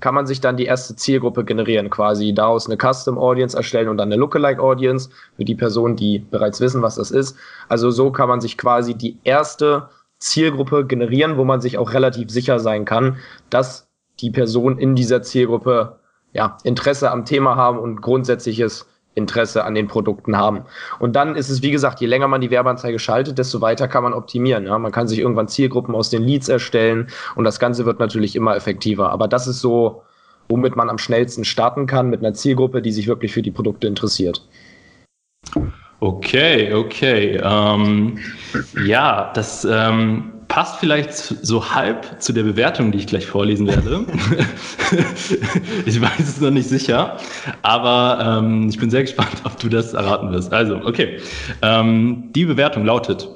kann 0.00 0.14
man 0.14 0.26
sich 0.26 0.40
dann 0.40 0.56
die 0.56 0.66
erste 0.66 0.96
Zielgruppe 0.96 1.44
generieren, 1.44 1.90
quasi 1.90 2.32
daraus 2.32 2.66
eine 2.66 2.76
Custom 2.76 3.18
Audience 3.18 3.56
erstellen 3.56 3.88
und 3.88 3.98
dann 3.98 4.08
eine 4.08 4.20
Lookalike 4.20 4.62
Audience 4.62 5.10
für 5.36 5.44
die 5.44 5.54
Personen, 5.54 5.96
die 5.96 6.20
bereits 6.20 6.60
wissen, 6.60 6.82
was 6.82 6.96
das 6.96 7.10
ist. 7.10 7.36
Also 7.68 7.90
so 7.90 8.10
kann 8.10 8.28
man 8.28 8.40
sich 8.40 8.56
quasi 8.56 8.94
die 8.94 9.18
erste 9.24 9.88
Zielgruppe 10.18 10.86
generieren, 10.86 11.36
wo 11.36 11.44
man 11.44 11.60
sich 11.60 11.78
auch 11.78 11.92
relativ 11.92 12.30
sicher 12.30 12.58
sein 12.58 12.84
kann, 12.84 13.16
dass 13.50 13.88
die 14.20 14.30
Personen 14.30 14.78
in 14.78 14.94
dieser 14.94 15.22
Zielgruppe 15.22 15.98
ja, 16.32 16.58
Interesse 16.64 17.10
am 17.10 17.24
Thema 17.24 17.56
haben 17.56 17.78
und 17.78 18.00
grundsätzliches 18.02 18.86
Interesse 19.18 19.64
an 19.64 19.74
den 19.74 19.88
Produkten 19.88 20.36
haben. 20.36 20.62
Und 20.98 21.14
dann 21.14 21.36
ist 21.36 21.50
es, 21.50 21.62
wie 21.62 21.70
gesagt, 21.70 22.00
je 22.00 22.06
länger 22.06 22.28
man 22.28 22.40
die 22.40 22.50
Werbeanzeige 22.50 22.98
schaltet, 22.98 23.36
desto 23.36 23.60
weiter 23.60 23.88
kann 23.88 24.04
man 24.04 24.14
optimieren. 24.14 24.64
Ja? 24.64 24.78
Man 24.78 24.92
kann 24.92 25.08
sich 25.08 25.18
irgendwann 25.18 25.48
Zielgruppen 25.48 25.94
aus 25.94 26.08
den 26.08 26.22
Leads 26.22 26.48
erstellen 26.48 27.08
und 27.34 27.44
das 27.44 27.58
Ganze 27.58 27.84
wird 27.84 27.98
natürlich 27.98 28.34
immer 28.34 28.56
effektiver. 28.56 29.10
Aber 29.10 29.28
das 29.28 29.46
ist 29.46 29.60
so, 29.60 30.02
womit 30.48 30.76
man 30.76 30.88
am 30.88 30.98
schnellsten 30.98 31.44
starten 31.44 31.86
kann 31.86 32.08
mit 32.08 32.20
einer 32.20 32.32
Zielgruppe, 32.32 32.80
die 32.80 32.92
sich 32.92 33.06
wirklich 33.06 33.32
für 33.32 33.42
die 33.42 33.50
Produkte 33.50 33.86
interessiert. 33.86 34.46
Okay, 36.00 36.72
okay. 36.72 37.40
Ähm, 37.42 38.18
ja, 38.86 39.32
das 39.34 39.66
ähm, 39.68 40.32
passt 40.48 40.80
vielleicht 40.80 41.12
so 41.12 41.74
halb 41.74 42.20
zu 42.20 42.32
der 42.32 42.42
Bewertung, 42.42 42.90
die 42.90 42.98
ich 42.98 43.06
gleich 43.06 43.26
vorlesen 43.26 43.66
werde. 43.66 44.04
ich 45.86 46.00
weiß 46.00 46.20
es 46.20 46.40
noch 46.40 46.50
nicht 46.50 46.68
sicher, 46.68 47.18
aber 47.62 48.40
ähm, 48.40 48.68
ich 48.68 48.78
bin 48.78 48.90
sehr 48.90 49.02
gespannt, 49.02 49.42
ob 49.44 49.58
du 49.58 49.68
das 49.68 49.94
erraten 49.94 50.32
wirst. 50.32 50.52
Also, 50.52 50.76
okay. 50.76 51.18
Ähm, 51.62 52.30
die 52.34 52.46
Bewertung 52.46 52.84
lautet, 52.84 53.28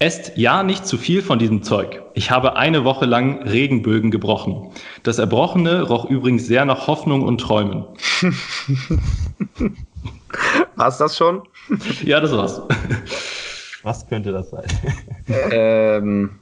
Esst 0.00 0.32
ja 0.36 0.64
nicht 0.64 0.86
zu 0.86 0.98
viel 0.98 1.22
von 1.22 1.38
diesem 1.38 1.62
Zeug. 1.62 2.02
Ich 2.14 2.30
habe 2.30 2.56
eine 2.56 2.84
Woche 2.84 3.06
lang 3.06 3.42
Regenbögen 3.44 4.10
gebrochen. 4.10 4.72
Das 5.04 5.18
Erbrochene 5.18 5.82
roch 5.82 6.04
übrigens 6.10 6.46
sehr 6.46 6.64
nach 6.64 6.88
Hoffnung 6.88 7.22
und 7.22 7.40
Träumen. 7.40 7.84
War's 10.76 10.98
das 10.98 11.16
schon? 11.16 11.42
ja, 12.02 12.20
das 12.20 12.32
war's. 12.32 12.60
Was 13.84 14.06
könnte 14.08 14.32
das 14.32 14.50
sein? 14.50 14.64
ähm, 15.52 16.40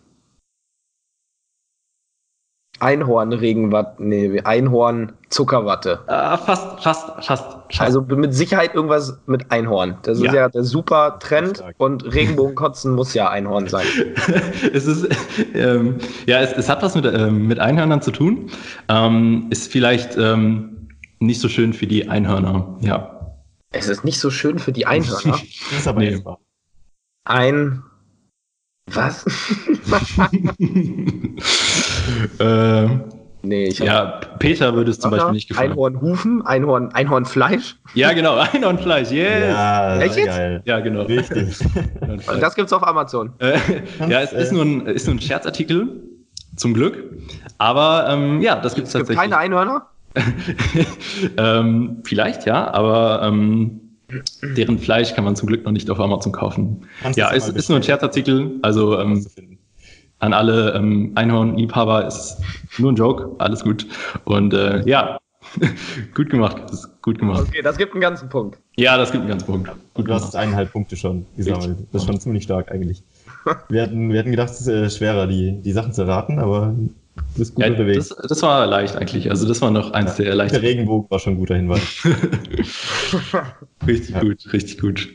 Einhorn-Regenwatte, 2.80 4.02
nee, 4.02 4.40
Einhorn-Zuckerwatte. 4.40 6.00
Ah, 6.08 6.36
fast, 6.36 6.82
fast, 6.82 7.06
fast, 7.24 7.44
fast. 7.70 7.80
Also 7.80 8.00
mit 8.00 8.34
Sicherheit 8.34 8.74
irgendwas 8.74 9.18
mit 9.26 9.50
Einhorn. 9.52 9.98
Das 10.02 10.20
ja. 10.20 10.26
ist 10.26 10.34
ja 10.34 10.48
der 10.48 10.64
super 10.64 11.18
Trend 11.20 11.62
und 11.78 12.12
Regenbogenkotzen 12.12 12.94
muss 12.94 13.14
ja 13.14 13.30
Einhorn 13.30 13.68
sein. 13.68 13.86
es 14.72 14.86
ist, 14.86 15.08
ähm, 15.54 15.96
ja, 16.26 16.40
es, 16.40 16.52
es, 16.52 16.68
hat 16.68 16.82
was 16.82 16.94
mit, 16.94 17.04
ähm, 17.04 17.46
mit 17.46 17.60
Einhörnern 17.60 18.02
zu 18.02 18.10
tun. 18.10 18.50
Ähm, 18.88 19.46
ist 19.50 19.70
vielleicht 19.70 20.16
ähm, 20.16 20.88
nicht 21.20 21.40
so 21.40 21.48
schön 21.48 21.72
für 21.72 21.86
die 21.86 22.08
Einhörner, 22.08 22.78
ja. 22.80 23.36
Es 23.70 23.88
ist 23.88 24.04
nicht 24.04 24.18
so 24.18 24.30
schön 24.30 24.58
für 24.58 24.72
die 24.72 24.86
Einhörner. 24.86 25.38
das 25.70 25.78
ist 25.78 25.88
aber 25.88 26.00
nee. 26.00 26.22
Ein 27.24 27.82
was? 28.96 29.24
äh, 32.38 32.88
Nee, 33.44 33.66
ich 33.66 33.80
Ja, 33.80 34.20
Peter 34.38 34.74
würde 34.74 34.92
es 34.92 35.00
zum 35.00 35.10
Beispiel 35.10 35.32
nicht 35.32 35.48
gefallen. 35.48 35.72
Einhornhufen, 35.72 36.46
Einhorn, 36.46 36.92
Einhornfleisch. 36.92 37.76
Ja, 37.94 38.12
genau, 38.12 38.36
Einhornfleisch, 38.52 39.10
yes. 39.10 39.52
Ja, 39.52 40.00
Echt 40.00 40.16
jetzt? 40.16 40.26
Geil. 40.26 40.62
Ja, 40.64 40.78
genau. 40.78 41.02
Richtig. 41.02 41.58
Und 42.00 42.40
das 42.40 42.54
gibt's 42.54 42.72
auf 42.72 42.86
Amazon. 42.86 43.32
Äh, 43.38 43.58
ja, 44.08 44.20
es 44.20 44.32
ist 44.32 44.52
nur, 44.52 44.64
ein, 44.64 44.86
ist 44.86 45.06
nur 45.06 45.16
ein 45.16 45.20
Scherzartikel, 45.20 46.02
zum 46.56 46.72
Glück. 46.72 47.02
Aber 47.58 48.06
ähm, 48.08 48.40
ja, 48.40 48.56
das 48.56 48.76
gibt's 48.76 48.94
es 48.94 49.06
gibt 49.06 49.08
tatsächlich. 49.08 49.18
Keine 49.18 49.38
Einhörner? 49.38 49.88
ähm, 51.38 52.02
vielleicht 52.04 52.46
ja, 52.46 52.70
aber 52.72 53.22
ähm, 53.24 53.91
deren 54.42 54.78
Fleisch 54.78 55.14
kann 55.14 55.24
man 55.24 55.36
zum 55.36 55.48
Glück 55.48 55.64
noch 55.64 55.72
nicht 55.72 55.90
auf 55.90 56.00
Amazon 56.00 56.32
kaufen. 56.32 56.88
Kannst 57.00 57.18
ja, 57.18 57.32
es 57.32 57.48
ist 57.48 57.68
nur 57.68 57.78
ein 57.78 57.82
Scherzartikel, 57.82 58.58
also 58.62 58.98
ähm, 58.98 59.26
an 60.18 60.32
alle 60.32 60.74
ähm, 60.74 61.12
Einhorn-Liebhaber 61.14 62.06
ist 62.06 62.38
nur 62.78 62.92
ein 62.92 62.96
Joke, 62.96 63.30
alles 63.38 63.64
gut. 63.64 63.86
Und 64.24 64.54
äh, 64.54 64.82
ja, 64.88 65.18
gut 66.14 66.30
gemacht, 66.30 66.62
das 66.68 66.88
gut 67.02 67.18
gemacht. 67.18 67.46
Okay, 67.48 67.62
das 67.62 67.76
gibt 67.76 67.92
einen 67.92 68.00
ganzen 68.00 68.28
Punkt. 68.28 68.58
Ja, 68.76 68.96
das 68.96 69.10
gibt 69.10 69.22
einen 69.22 69.30
ganzen 69.30 69.46
Punkt. 69.46 69.70
Gut 69.94 70.08
du 70.08 70.14
hast 70.14 70.36
eineinhalb 70.36 70.72
Punkte 70.72 70.96
schon 70.96 71.26
gesammelt. 71.36 71.78
Das 71.92 72.02
ist 72.02 72.06
schon 72.06 72.20
ziemlich 72.20 72.44
stark 72.44 72.70
eigentlich. 72.70 73.02
Wir 73.68 73.82
hatten, 73.82 74.12
wir 74.12 74.20
hatten 74.20 74.30
gedacht, 74.30 74.50
es 74.50 74.60
ist 74.60 74.68
äh, 74.68 74.88
schwerer, 74.88 75.26
die, 75.26 75.60
die 75.62 75.72
Sachen 75.72 75.92
zu 75.92 76.06
raten, 76.06 76.38
aber 76.38 76.76
du 77.34 77.38
bist 77.38 77.54
gut 77.54 77.64
ja, 77.64 77.70
unterwegs. 77.70 78.08
Das, 78.08 78.26
das, 78.28 78.42
war 78.42 78.66
leicht 78.66 78.96
eigentlich. 78.96 79.30
Also 79.30 79.46
das 79.46 79.60
war 79.62 79.70
noch 79.70 79.92
eins 79.92 80.18
ja, 80.18 80.24
der 80.24 80.34
leichten. 80.34 80.60
Der 80.60 80.68
Regenbogen 80.68 81.10
war 81.10 81.18
schon 81.18 81.34
ein 81.34 81.38
guter 81.38 81.56
Hinweis. 81.56 81.80
richtig 83.86 84.14
ja. 84.14 84.20
gut, 84.20 84.52
richtig 84.52 84.78
gut. 84.78 85.08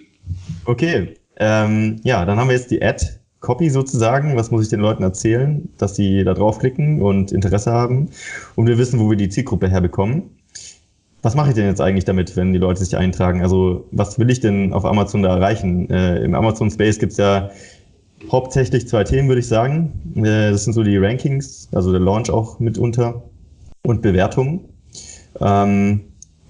Okay, 0.66 1.16
ähm, 1.38 2.00
ja, 2.04 2.26
dann 2.26 2.38
haben 2.38 2.50
wir 2.50 2.56
jetzt 2.56 2.72
die 2.72 2.82
Ad 2.82 3.06
Copy 3.40 3.70
sozusagen. 3.70 4.36
Was 4.36 4.52
muss 4.52 4.64
ich 4.64 4.70
den 4.70 4.80
Leuten 4.80 5.04
erzählen, 5.04 5.70
dass 5.78 5.96
sie 5.96 6.24
da 6.24 6.34
draufklicken 6.34 7.02
und 7.02 7.32
Interesse 7.32 7.72
haben? 7.72 8.10
Und 8.56 8.68
wir 8.68 8.78
wissen, 8.78 9.00
wo 9.00 9.10
wir 9.10 9.18
die 9.18 9.30
Zielgruppe 9.30 9.70
herbekommen. 9.70 10.24
Was 11.22 11.36
mache 11.36 11.50
ich 11.50 11.56
denn 11.56 11.66
jetzt 11.66 11.82
eigentlich 11.82 12.06
damit, 12.06 12.36
wenn 12.36 12.54
die 12.54 12.60
Leute 12.60 12.84
sich 12.84 12.96
eintragen? 12.96 13.42
Also 13.42 13.88
was 13.92 14.20
will 14.20 14.30
ich 14.30 14.40
denn 14.40 14.74
auf 14.74 14.86
Amazon 14.86 15.24
da 15.24 15.36
erreichen? 15.36 15.90
Äh, 15.90 16.24
Im 16.24 16.36
Amazon 16.36 16.70
Space 16.70 17.00
gibt 17.00 17.12
es 17.12 17.18
ja 17.18 17.50
hauptsächlich 18.32 18.88
zwei 18.88 19.04
Themen, 19.04 19.28
würde 19.28 19.40
ich 19.40 19.48
sagen. 19.48 20.14
Äh, 20.16 20.52
das 20.52 20.64
sind 20.64 20.74
so 20.74 20.84
die 20.84 20.98
Rankings, 20.98 21.70
also 21.74 21.92
der 21.92 22.02
Launch 22.02 22.30
auch 22.30 22.60
mitunter 22.60 23.24
und 23.84 24.02
Bewertungen. 24.02 24.66
Ähm, 25.40 26.02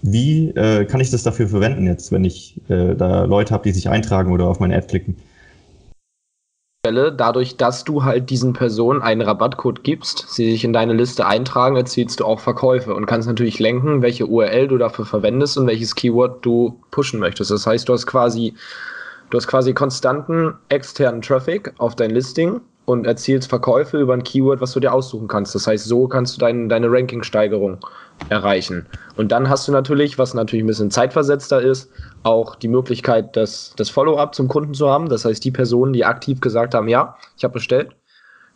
wie 0.02 0.50
äh, 0.50 0.86
kann 0.86 1.02
ich 1.02 1.12
das 1.12 1.24
dafür 1.24 1.48
verwenden 1.48 1.86
jetzt, 1.86 2.12
wenn 2.12 2.24
ich 2.24 2.62
äh, 2.70 2.96
da 2.96 3.26
Leute 3.26 3.54
habe, 3.54 3.64
die 3.64 3.72
sich 3.72 3.90
eintragen 3.90 4.32
oder 4.32 4.46
auf 4.46 4.60
meine 4.60 4.76
Ad 4.76 4.88
klicken? 4.88 5.18
Dadurch, 6.84 7.58
dass 7.58 7.84
du 7.84 8.06
halt 8.06 8.30
diesen 8.30 8.54
Personen 8.54 9.02
einen 9.02 9.20
Rabattcode 9.20 9.84
gibst, 9.84 10.26
sie 10.30 10.50
sich 10.52 10.64
in 10.64 10.72
deine 10.72 10.94
Liste 10.94 11.26
eintragen, 11.26 11.76
erzielst 11.76 12.22
du 12.22 12.26
auch 12.26 12.40
Verkäufe 12.40 12.96
und 12.96 13.08
kannst 13.08 13.28
natürlich 13.28 13.60
lenken, 13.60 14.02
welche 14.02 14.26
URL 14.26 14.70
du 14.70 14.78
dafür 14.78 15.06
verwendest 15.06 15.58
und 15.58 15.68
welches 15.68 15.96
Keyword 15.96 16.46
du 16.46 16.80
pushen 16.92 17.20
möchtest. 17.20 17.52
Das 17.52 17.68
heißt, 17.68 17.90
du 17.90 17.94
hast 17.94 18.08
quasi 18.08 18.54
Du 19.30 19.38
hast 19.38 19.48
quasi 19.48 19.74
konstanten 19.74 20.54
externen 20.70 21.22
Traffic 21.22 21.74
auf 21.80 21.96
dein 21.96 22.12
Listing 22.12 22.62
und 22.86 23.06
erzielst 23.06 23.50
Verkäufe 23.50 24.00
über 24.00 24.14
ein 24.14 24.24
Keyword, 24.24 24.62
was 24.62 24.72
du 24.72 24.80
dir 24.80 24.94
aussuchen 24.94 25.28
kannst. 25.28 25.54
Das 25.54 25.68
heißt, 25.68 25.86
so 25.86 26.08
kannst 26.08 26.36
du 26.36 26.40
dein, 26.40 26.70
deine 26.70 26.90
Ranking-Steigerung 26.90 27.80
erreichen. 28.30 28.86
Und 29.18 29.34
dann 29.34 29.50
hast 29.50 29.68
du 29.68 29.74
natürlich, 29.74 30.18
was 30.18 30.34
natürlich 30.34 30.64
ein 30.64 30.68
bisschen 30.68 30.92
zeitversetzter 30.92 31.62
ist, 31.62 31.92
auch 32.24 32.56
die 32.56 32.70
Möglichkeit, 32.70 33.36
das, 33.36 33.74
das 33.76 33.90
Follow-up 33.90 34.34
zum 34.34 34.48
Kunden 34.48 34.74
zu 34.74 34.90
haben. 34.90 35.10
Das 35.10 35.26
heißt, 35.26 35.44
die 35.44 35.52
Personen, 35.52 35.92
die 35.92 36.06
aktiv 36.06 36.40
gesagt 36.40 36.74
haben, 36.74 36.88
ja, 36.88 37.18
ich 37.36 37.44
habe 37.44 37.56
bestellt, 37.56 37.92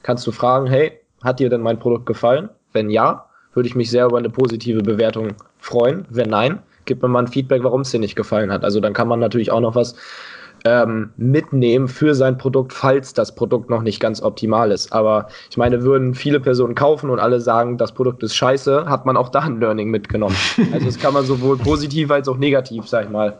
kannst 0.04 0.26
du 0.26 0.32
fragen, 0.32 0.68
hey, 0.68 1.02
hat 1.22 1.40
dir 1.42 1.50
denn 1.50 1.62
mein 1.62 1.80
Produkt 1.80 2.06
gefallen? 2.06 2.50
Wenn 2.72 2.90
ja, 2.90 3.26
würde 3.54 3.68
ich 3.68 3.76
mich 3.76 3.92
sehr 3.92 4.06
über 4.06 4.18
eine 4.18 4.30
positive 4.30 4.82
Bewertung 4.82 5.36
freuen. 5.60 6.06
Wenn 6.10 6.30
nein, 6.30 6.60
gib 6.86 7.02
mir 7.02 7.10
mal 7.10 7.20
ein 7.20 7.28
Feedback, 7.28 7.64
warum 7.64 7.82
es 7.82 7.92
dir 7.92 8.00
nicht 8.00 8.16
gefallen 8.16 8.52
hat. 8.52 8.64
Also 8.64 8.80
dann 8.80 8.94
kann 8.94 9.10
man 9.10 9.20
natürlich 9.20 9.52
auch 9.52 9.60
noch 9.60 9.76
was 9.76 9.96
ähm, 10.66 11.12
mitnehmen 11.18 11.88
für 11.88 12.14
sein 12.14 12.38
Produkt, 12.38 12.74
falls 12.74 13.14
das 13.14 13.34
Produkt 13.36 13.70
noch 13.70 13.82
nicht 13.82 14.00
ganz 14.00 14.22
optimal 14.22 14.72
ist. 14.72 14.94
Aber 14.94 15.28
ich 15.50 15.58
meine, 15.58 15.84
würden 15.84 16.14
viele 16.14 16.40
Personen 16.40 16.76
kaufen 16.76 17.10
und 17.10 17.20
alle 17.20 17.40
sagen, 17.40 17.78
das 17.78 17.94
Produkt 17.94 18.24
ist 18.24 18.36
scheiße, 18.36 18.86
hat 18.86 19.06
man 19.06 19.18
auch 19.18 19.30
da 19.30 19.40
ein 19.40 19.60
Learning 19.60 19.90
mitgenommen. 19.90 20.36
also 20.74 20.86
das 20.86 21.00
kann 21.00 21.14
man 21.14 21.26
sowohl 21.26 21.58
positiv 21.58 22.12
als 22.12 22.28
auch 22.28 22.38
negativ, 22.38 22.88
sag 22.88 23.06
ich 23.06 23.12
mal, 23.12 23.38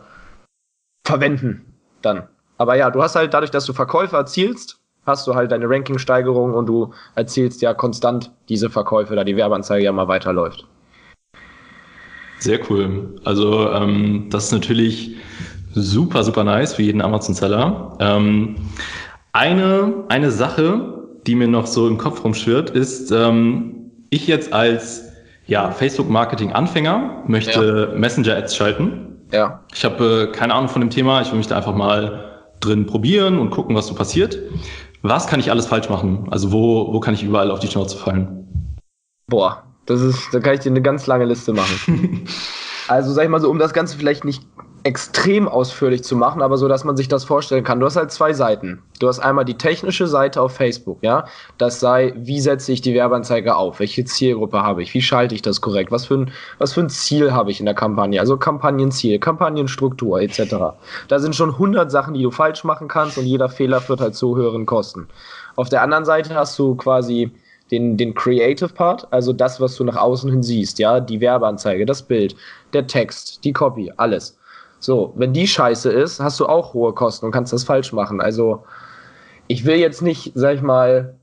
verwenden 1.06 1.64
dann. 2.02 2.24
Aber 2.58 2.76
ja, 2.76 2.90
du 2.90 3.02
hast 3.02 3.16
halt 3.16 3.34
dadurch, 3.34 3.50
dass 3.50 3.64
du 3.64 3.72
Verkäufe 3.72 4.16
erzielst, 4.16 4.78
hast 5.04 5.26
du 5.26 5.34
halt 5.34 5.50
deine 5.50 5.68
Ranking-Steigerung 5.68 6.54
und 6.54 6.66
du 6.66 6.92
erzielst 7.14 7.60
ja 7.62 7.74
konstant 7.74 8.30
diese 8.48 8.70
Verkäufe, 8.70 9.16
da 9.16 9.24
die 9.24 9.36
Werbeanzeige 9.36 9.84
ja 9.84 9.92
mal 9.92 10.08
weiterläuft. 10.08 10.66
Sehr 12.38 12.58
cool. 12.70 13.20
Also 13.24 13.70
ähm, 13.70 14.26
das 14.30 14.46
ist 14.46 14.52
natürlich 14.52 15.16
super, 15.74 16.24
super 16.24 16.44
nice 16.44 16.74
für 16.74 16.82
jeden 16.82 17.00
Amazon-Seller. 17.00 17.96
Ähm, 18.00 18.56
eine, 19.32 20.04
eine 20.08 20.30
Sache, 20.30 21.08
die 21.26 21.34
mir 21.34 21.48
noch 21.48 21.66
so 21.66 21.88
im 21.88 21.98
Kopf 21.98 22.24
rumschwirrt, 22.24 22.70
ist, 22.70 23.10
ähm, 23.10 23.90
ich 24.10 24.26
jetzt 24.26 24.52
als 24.52 25.04
ja, 25.46 25.70
Facebook-Marketing-Anfänger 25.70 27.24
möchte 27.26 27.90
ja. 27.92 27.98
Messenger-Ads 27.98 28.54
schalten. 28.54 29.16
Ja. 29.32 29.60
Ich 29.74 29.84
habe 29.84 30.28
äh, 30.30 30.36
keine 30.36 30.54
Ahnung 30.54 30.68
von 30.68 30.80
dem 30.80 30.90
Thema. 30.90 31.22
Ich 31.22 31.30
will 31.30 31.38
mich 31.38 31.46
da 31.46 31.56
einfach 31.56 31.74
mal 31.74 32.46
drin 32.60 32.86
probieren 32.86 33.38
und 33.38 33.50
gucken, 33.50 33.74
was 33.74 33.86
so 33.86 33.94
passiert. 33.94 34.38
Was 35.02 35.26
kann 35.26 35.40
ich 35.40 35.50
alles 35.50 35.66
falsch 35.66 35.88
machen? 35.88 36.28
Also 36.30 36.52
wo, 36.52 36.92
wo 36.92 37.00
kann 37.00 37.14
ich 37.14 37.24
überall 37.24 37.50
auf 37.50 37.58
die 37.58 37.66
Schnauze 37.66 37.96
fallen? 37.96 38.76
Boah, 39.26 39.64
das 39.86 40.00
ist, 40.00 40.28
da 40.32 40.38
kann 40.38 40.54
ich 40.54 40.60
dir 40.60 40.70
eine 40.70 40.82
ganz 40.82 41.06
lange 41.06 41.24
Liste 41.24 41.52
machen. 41.52 42.24
also 42.88 43.12
sag 43.12 43.24
ich 43.24 43.30
mal 43.30 43.40
so, 43.40 43.50
um 43.50 43.58
das 43.58 43.72
Ganze 43.72 43.96
vielleicht 43.96 44.24
nicht 44.24 44.42
extrem 44.84 45.48
ausführlich 45.48 46.02
zu 46.02 46.16
machen, 46.16 46.42
aber 46.42 46.56
so, 46.56 46.66
dass 46.66 46.84
man 46.84 46.96
sich 46.96 47.08
das 47.08 47.24
vorstellen 47.24 47.62
kann. 47.64 47.78
Du 47.78 47.86
hast 47.86 47.96
halt 47.96 48.10
zwei 48.10 48.32
Seiten. 48.32 48.82
Du 48.98 49.08
hast 49.08 49.20
einmal 49.20 49.44
die 49.44 49.56
technische 49.56 50.06
Seite 50.06 50.40
auf 50.40 50.52
Facebook, 50.52 50.98
ja. 51.02 51.26
Das 51.58 51.80
sei, 51.80 52.12
wie 52.16 52.40
setze 52.40 52.72
ich 52.72 52.80
die 52.80 52.94
Werbeanzeige 52.94 53.54
auf? 53.54 53.80
Welche 53.80 54.04
Zielgruppe 54.04 54.62
habe 54.62 54.82
ich? 54.82 54.92
Wie 54.94 55.02
schalte 55.02 55.34
ich 55.34 55.42
das 55.42 55.60
korrekt? 55.60 55.92
Was 55.92 56.06
für 56.06 56.14
ein, 56.14 56.32
was 56.58 56.72
für 56.72 56.80
ein 56.80 56.90
Ziel 56.90 57.32
habe 57.32 57.50
ich 57.50 57.60
in 57.60 57.66
der 57.66 57.74
Kampagne? 57.74 58.18
Also 58.20 58.36
Kampagnenziel, 58.36 59.18
Kampagnenstruktur 59.18 60.20
etc. 60.20 60.54
Da 61.08 61.18
sind 61.18 61.36
schon 61.36 61.50
100 61.50 61.90
Sachen, 61.90 62.14
die 62.14 62.22
du 62.22 62.30
falsch 62.30 62.64
machen 62.64 62.88
kannst 62.88 63.18
und 63.18 63.26
jeder 63.26 63.48
Fehler 63.48 63.80
führt 63.80 64.00
halt 64.00 64.14
zu 64.14 64.36
höheren 64.36 64.66
Kosten. 64.66 65.08
Auf 65.54 65.68
der 65.68 65.82
anderen 65.82 66.04
Seite 66.04 66.34
hast 66.34 66.58
du 66.58 66.74
quasi 66.74 67.30
den, 67.70 67.96
den 67.96 68.14
Creative 68.14 68.68
Part, 68.68 69.06
also 69.10 69.32
das, 69.32 69.60
was 69.60 69.76
du 69.76 69.84
nach 69.84 69.96
außen 69.96 70.30
hin 70.30 70.42
siehst, 70.42 70.78
ja, 70.78 71.00
die 71.00 71.20
Werbeanzeige, 71.20 71.86
das 71.86 72.02
Bild, 72.02 72.36
der 72.72 72.86
Text, 72.86 73.44
die 73.44 73.52
Copy, 73.52 73.92
alles. 73.96 74.36
So, 74.82 75.12
wenn 75.14 75.32
die 75.32 75.46
scheiße 75.46 75.92
ist, 75.92 76.18
hast 76.18 76.40
du 76.40 76.46
auch 76.46 76.74
hohe 76.74 76.92
Kosten 76.92 77.26
und 77.26 77.30
kannst 77.30 77.52
das 77.52 77.62
falsch 77.62 77.92
machen. 77.92 78.20
Also, 78.20 78.64
ich 79.46 79.64
will 79.64 79.76
jetzt 79.76 80.02
nicht, 80.02 80.32
sag 80.34 80.56
ich 80.56 80.62
mal, 80.62 81.14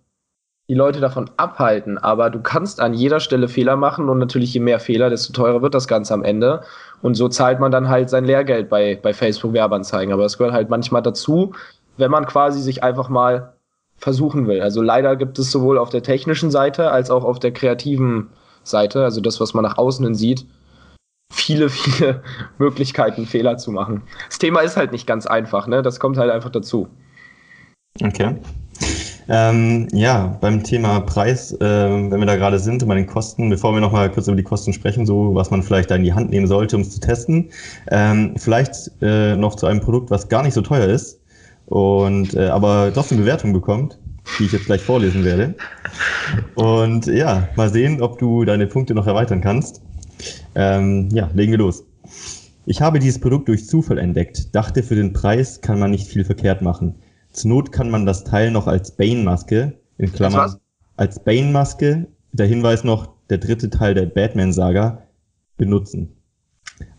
die 0.70 0.76
Leute 0.76 1.02
davon 1.02 1.30
abhalten, 1.36 1.98
aber 1.98 2.30
du 2.30 2.42
kannst 2.42 2.80
an 2.80 2.94
jeder 2.94 3.20
Stelle 3.20 3.50
Fehler 3.50 3.76
machen 3.76 4.08
und 4.08 4.18
natürlich 4.18 4.54
je 4.54 4.62
mehr 4.62 4.80
Fehler, 4.80 5.10
desto 5.10 5.34
teurer 5.34 5.62
wird 5.62 5.74
das 5.74 5.90
Ganze 5.90 6.14
am 6.14 6.24
Ende. 6.24 6.62
Und 7.02 7.16
so 7.16 7.28
zahlt 7.28 7.60
man 7.60 7.72
dann 7.72 7.90
halt 7.90 8.10
sein 8.10 8.24
Lehrgeld 8.24 8.70
bei, 8.70 8.98
bei 9.02 9.14
Facebook 9.14 9.52
Werbeanzeigen. 9.52 10.14
Aber 10.14 10.24
es 10.24 10.38
gehört 10.38 10.54
halt 10.54 10.70
manchmal 10.70 11.02
dazu, 11.02 11.54
wenn 11.98 12.12
man 12.12 12.28
quasi 12.28 12.62
sich 12.62 12.82
einfach 12.82 13.10
mal 13.10 13.54
versuchen 13.98 14.48
will. 14.48 14.62
Also 14.62 14.82
leider 14.82 15.18
gibt 15.18 15.38
es 15.38 15.52
sowohl 15.52 15.78
auf 15.78 15.90
der 15.90 16.04
technischen 16.04 16.50
Seite 16.50 16.92
als 16.92 17.12
auch 17.12 17.26
auf 17.26 17.40
der 17.40 17.52
kreativen 17.52 18.30
Seite, 18.64 19.04
also 19.04 19.20
das, 19.20 19.42
was 19.42 19.54
man 19.54 19.64
nach 19.64 19.78
außen 19.78 20.06
hin 20.06 20.16
sieht, 20.16 20.46
viele, 21.32 21.70
viele 21.70 22.24
Möglichkeiten, 22.58 23.26
Fehler 23.26 23.58
zu 23.58 23.72
machen. 23.72 24.04
Das 24.28 24.40
Thema 24.40 24.62
ist 24.62 24.78
halt 24.78 24.92
nicht 24.92 25.08
ganz 25.08 25.26
einfach, 25.26 25.68
ne? 25.68 25.82
Das 25.82 26.00
kommt 26.00 26.18
halt 26.18 26.32
einfach 26.32 26.50
dazu. 26.50 26.88
Okay. 28.02 28.36
Ähm, 29.32 29.88
ja, 29.92 30.38
beim 30.42 30.64
Thema 30.64 31.02
Preis, 31.02 31.52
äh, 31.54 31.60
wenn 31.60 32.20
wir 32.20 32.26
da 32.26 32.36
gerade 32.36 32.58
sind, 32.58 32.88
bei 32.88 32.96
den 32.96 33.06
Kosten, 33.06 33.50
bevor 33.50 33.74
wir 33.74 33.82
nochmal 33.82 34.10
kurz 34.10 34.28
über 34.28 34.38
die 34.38 34.44
Kosten 34.44 34.74
sprechen, 34.74 35.06
so 35.06 35.36
was 35.36 35.52
man 35.52 35.62
vielleicht 35.62 35.92
da 35.92 35.96
in 35.96 36.04
die 36.04 36.14
Hand 36.14 36.32
nehmen 36.32 36.48
sollte, 36.48 36.76
um 36.76 36.82
es 36.82 36.92
zu 36.92 37.00
testen, 37.00 37.50
ähm, 37.92 38.34
vielleicht 38.38 38.90
äh, 39.02 39.36
noch 39.36 39.56
zu 39.56 39.68
einem 39.68 39.82
Produkt, 39.82 40.10
was 40.10 40.30
gar 40.30 40.42
nicht 40.42 40.56
so 40.56 40.62
teuer 40.62 40.88
ist 40.88 41.20
und 41.68 42.34
äh, 42.34 42.48
aber 42.48 42.92
trotzdem 42.92 43.20
Bewertung 43.20 43.54
bekommt, 43.54 44.00
die 44.40 44.46
ich 44.46 44.52
jetzt 44.52 44.66
gleich 44.66 44.82
vorlesen 44.82 45.24
werde. 45.24 45.54
Und 46.56 47.06
ja, 47.06 47.48
mal 47.56 47.70
sehen, 47.70 48.02
ob 48.02 48.18
du 48.18 48.46
deine 48.46 48.66
Punkte 48.66 48.96
noch 48.96 49.06
erweitern 49.06 49.42
kannst. 49.42 49.82
Ähm, 50.56 51.10
ja, 51.12 51.30
legen 51.34 51.52
wir 51.52 51.60
los. 51.60 51.84
Ich 52.66 52.82
habe 52.82 53.00
dieses 53.00 53.20
Produkt 53.20 53.48
durch 53.48 53.66
Zufall 53.66 53.98
entdeckt, 53.98 54.54
dachte, 54.54 54.84
für 54.84 54.96
den 54.96 55.14
Preis 55.14 55.62
kann 55.62 55.80
man 55.80 55.92
nicht 55.92 56.08
viel 56.08 56.24
verkehrt 56.24 56.62
machen. 56.62 56.96
Zur 57.32 57.50
Not 57.50 57.72
kann 57.72 57.90
man 57.90 58.06
das 58.06 58.24
Teil 58.24 58.52
noch 58.52 58.68
als 58.68 58.92
Bane-Maske, 58.92 59.74
in 59.98 60.14
Klammern, 60.14 60.56
als 60.98 61.24
Bane-Maske, 61.24 62.08
der 62.32 62.48
Hinweis 62.48 62.84
noch, 62.84 63.10
der 63.30 63.38
dritte 63.38 63.70
Teil 63.70 63.94
der 63.94 64.06
Batman-Saga, 64.06 65.04
benutzen. 65.58 66.16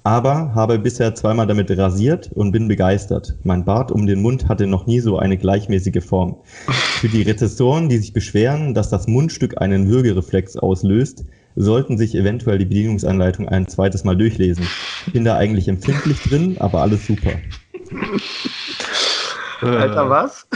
Aber 0.02 0.54
habe 0.54 0.78
bisher 0.78 1.14
zweimal 1.14 1.46
damit 1.46 1.70
rasiert 1.76 2.30
und 2.32 2.52
bin 2.52 2.68
begeistert. 2.68 3.36
Mein 3.44 3.64
Bart 3.64 3.92
um 3.92 4.06
den 4.06 4.22
Mund 4.22 4.48
hatte 4.48 4.66
noch 4.66 4.86
nie 4.86 5.00
so 5.00 5.18
eine 5.18 5.36
gleichmäßige 5.36 6.04
Form. 6.04 6.36
Für 6.44 7.08
die 7.08 7.22
Rezessoren, 7.22 7.88
die 7.88 7.98
sich 7.98 8.12
beschweren, 8.12 8.74
dass 8.74 8.90
das 8.90 9.06
Mundstück 9.06 9.60
einen 9.60 9.88
Würgereflex 9.88 10.56
auslöst, 10.56 11.24
sollten 11.56 11.98
sich 11.98 12.14
eventuell 12.14 12.58
die 12.58 12.64
Bedienungsanleitung 12.64 13.48
ein 13.48 13.68
zweites 13.68 14.04
Mal 14.04 14.16
durchlesen. 14.16 14.66
Bin 15.12 15.24
da 15.24 15.36
eigentlich 15.36 15.68
empfindlich 15.68 16.20
drin, 16.22 16.56
aber 16.58 16.82
alles 16.82 17.06
super. 17.06 17.32
Alter, 19.60 20.08
was? 20.08 20.46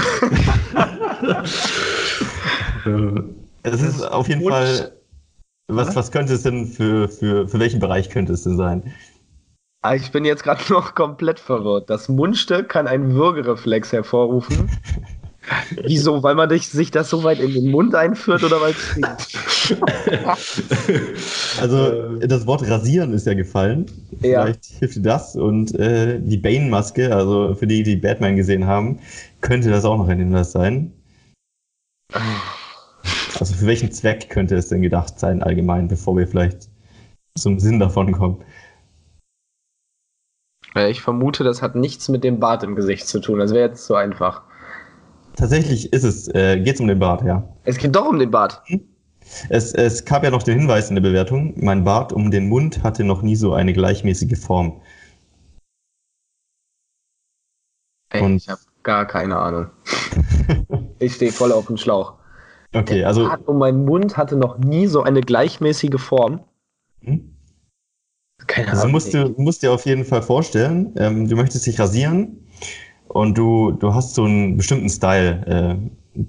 es 3.62 3.83
ist 3.83 4.02
auf 4.02 4.28
jeden 4.28 4.48
Fall. 4.48 4.92
Was, 5.68 5.96
was 5.96 6.12
könnte 6.12 6.35
es 6.35 6.42
denn 6.42 6.66
für, 6.66 7.09
für, 7.09 7.48
für 7.48 7.59
welchen 7.59 7.80
Bereich 7.80 8.11
könnte 8.11 8.35
es 8.35 8.42
denn 8.42 8.57
sein? 8.57 8.92
Ah, 9.83 9.94
ich 9.94 10.11
bin 10.12 10.24
jetzt 10.24 10.42
gerade 10.44 10.62
noch 10.72 10.94
komplett 10.94 11.40
verwirrt. 11.40 11.90
Das 11.90 12.09
Mundstück 12.09 12.68
kann 12.68 12.87
einen 12.87 13.14
Würgereflex 13.14 13.92
hervorrufen. 13.92 14.70
Wieso? 15.85 16.22
Weil 16.22 16.35
man 16.35 16.48
sich 16.59 16.90
das 16.90 17.11
so 17.11 17.22
weit 17.22 17.38
in 17.38 17.52
den 17.52 17.70
Mund 17.70 17.94
einführt 17.94 18.42
oder 18.42 18.61
weil 18.61 18.72
es 18.72 18.96
Also 21.61 22.16
das 22.18 22.46
Wort 22.46 22.68
rasieren 22.68 23.12
ist 23.12 23.26
ja 23.26 23.35
gefallen. 23.35 23.87
Ja. 24.20 24.42
Vielleicht 24.42 24.64
hilft 24.78 24.96
dir 24.96 25.02
das. 25.02 25.37
Und 25.37 25.74
äh, 25.78 26.18
die 26.20 26.38
Bane-Maske, 26.38 27.14
also 27.14 27.54
für 27.54 27.66
die, 27.66 27.83
die 27.83 27.96
Batman 27.96 28.37
gesehen 28.37 28.66
haben, 28.66 29.00
könnte 29.40 29.70
das 29.70 29.85
auch 29.85 29.98
noch 29.98 30.09
ein 30.09 30.18
Hinweis 30.18 30.52
sein. 30.52 30.92
Also 33.38 33.54
für 33.54 33.66
welchen 33.66 33.92
Zweck 33.92 34.30
könnte 34.30 34.57
es 34.57 34.68
denn 34.68 34.83
gedacht 34.83 35.18
sein 35.18 35.42
allgemein, 35.42 35.88
bevor 35.88 36.16
wir 36.16 36.26
vielleicht 36.26 36.68
zum 37.37 37.59
Sinn 37.59 37.80
davon 37.80 38.12
kommen? 38.12 38.42
Ich 40.88 41.02
vermute, 41.02 41.44
das 41.44 41.62
hat 41.62 41.76
nichts 41.76 42.09
mit 42.09 42.24
dem 42.24 42.40
Bart 42.40 42.64
im 42.64 42.74
Gesicht 42.74 43.07
zu 43.07 43.20
tun. 43.20 43.38
Das 43.38 43.52
wäre 43.52 43.68
jetzt 43.68 43.85
zu 43.85 43.94
einfach. 43.94 44.42
Tatsächlich 45.37 45.92
ist 45.92 46.05
es, 46.05 46.29
äh, 46.29 46.61
geht 46.61 46.77
es 46.77 46.81
um 46.81 46.87
den 46.87 46.99
Bart, 46.99 47.23
ja. 47.25 47.49
Es 47.64 47.79
geht 47.79 47.94
doch 47.94 48.07
um 48.07 48.18
den 48.18 48.31
Bart. 48.31 48.62
Es, 49.49 49.73
es 49.73 50.05
gab 50.05 50.23
ja 50.23 50.31
noch 50.31 50.42
den 50.42 50.59
Hinweis 50.59 50.88
in 50.90 50.94
der 50.94 51.03
Bewertung, 51.03 51.55
mein 51.57 51.83
Bart 51.85 52.12
um 52.12 52.31
den 52.31 52.49
Mund 52.49 52.83
hatte 52.83 53.05
noch 53.05 53.23
nie 53.23 53.37
so 53.37 53.53
eine 53.53 53.73
gleichmäßige 53.73 54.38
Form. 54.38 54.81
Ey, 58.11 58.23
Und 58.23 58.37
ich 58.37 58.49
habe 58.49 58.61
gar 58.85 59.07
keine 59.07 59.37
Ahnung. 59.37 59.70
ich 61.01 61.14
stehe 61.14 61.33
voll 61.33 61.51
auf 61.51 61.66
dem 61.66 61.77
Schlauch. 61.77 62.14
Okay, 62.73 62.99
der 62.99 63.09
also. 63.09 63.27
Bart 63.27 63.49
um 63.49 63.59
meinen 63.59 63.85
Mund 63.85 64.16
hatte 64.16 64.37
noch 64.37 64.59
nie 64.59 64.87
so 64.87 65.03
eine 65.03 65.20
gleichmäßige 65.20 66.01
Form. 66.01 66.44
Hm? 67.01 67.35
Keine 68.47 68.68
also 68.68 68.83
Ahnung. 68.83 68.94
Also 68.94 69.11
musst 69.11 69.37
du 69.37 69.42
musst 69.42 69.62
dir 69.62 69.73
auf 69.73 69.87
jeden 69.87 70.05
Fall 70.05 70.23
vorstellen, 70.23 70.94
ähm, 70.97 71.29
du 71.29 71.35
möchtest 71.35 71.66
dich 71.66 71.81
rasieren 71.81 72.43
und 73.14 73.38
du, 73.38 73.70
du 73.70 73.94
hast 73.94 74.14
so 74.14 74.24
einen 74.24 74.57
bestimmten 74.57 74.90
Style, 74.90 75.46
äh, 75.46 76.22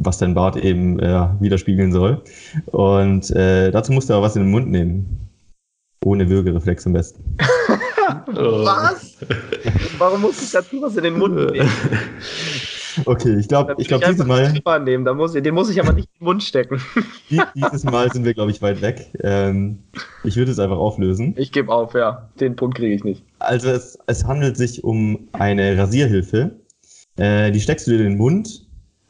was 0.00 0.18
dein 0.18 0.32
Bart 0.32 0.56
eben 0.56 0.98
äh, 1.00 1.28
widerspiegeln 1.40 1.92
soll. 1.92 2.22
Und 2.66 3.30
äh, 3.32 3.70
dazu 3.70 3.92
musst 3.92 4.08
du 4.08 4.14
aber 4.14 4.22
was 4.22 4.36
in 4.36 4.44
den 4.44 4.50
Mund 4.50 4.68
nehmen. 4.68 5.28
Ohne 6.02 6.30
Würgereflex 6.30 6.86
am 6.86 6.94
besten. 6.94 7.36
was? 8.26 9.18
Warum 9.98 10.22
muss 10.22 10.40
ich 10.40 10.50
dazu 10.52 10.80
was 10.80 10.96
in 10.96 11.04
den 11.04 11.18
Mund 11.18 11.34
nehmen? 11.34 11.68
Okay, 13.04 13.36
ich 13.38 13.48
glaube, 13.48 13.74
ich 13.78 13.88
glaube 13.88 14.04
dieses 14.06 14.26
Mal. 14.26 14.80
Nehmen. 14.80 15.04
Da 15.04 15.14
muss, 15.14 15.32
den 15.32 15.54
muss 15.54 15.70
ich 15.70 15.80
aber 15.80 15.92
nicht 15.92 16.08
in 16.14 16.18
den 16.20 16.24
Mund 16.24 16.42
stecken. 16.42 16.80
dieses 17.54 17.84
Mal 17.84 18.10
sind 18.10 18.24
wir, 18.24 18.34
glaube 18.34 18.50
ich, 18.50 18.62
weit 18.62 18.82
weg. 18.82 19.12
Ähm, 19.22 19.80
ich 20.24 20.36
würde 20.36 20.52
es 20.52 20.58
einfach 20.58 20.78
auflösen. 20.78 21.34
Ich 21.36 21.52
gebe 21.52 21.72
auf, 21.72 21.94
ja. 21.94 22.30
Den 22.38 22.56
Punkt 22.56 22.76
kriege 22.76 22.94
ich 22.94 23.04
nicht. 23.04 23.24
Also 23.38 23.70
es, 23.70 23.98
es 24.06 24.24
handelt 24.24 24.56
sich 24.56 24.84
um 24.84 25.28
eine 25.32 25.76
Rasierhilfe. 25.76 26.52
Äh, 27.16 27.50
die 27.52 27.60
steckst 27.60 27.86
du 27.86 27.92
dir 27.92 27.98
in 27.98 28.10
den 28.10 28.18
Mund 28.18 28.66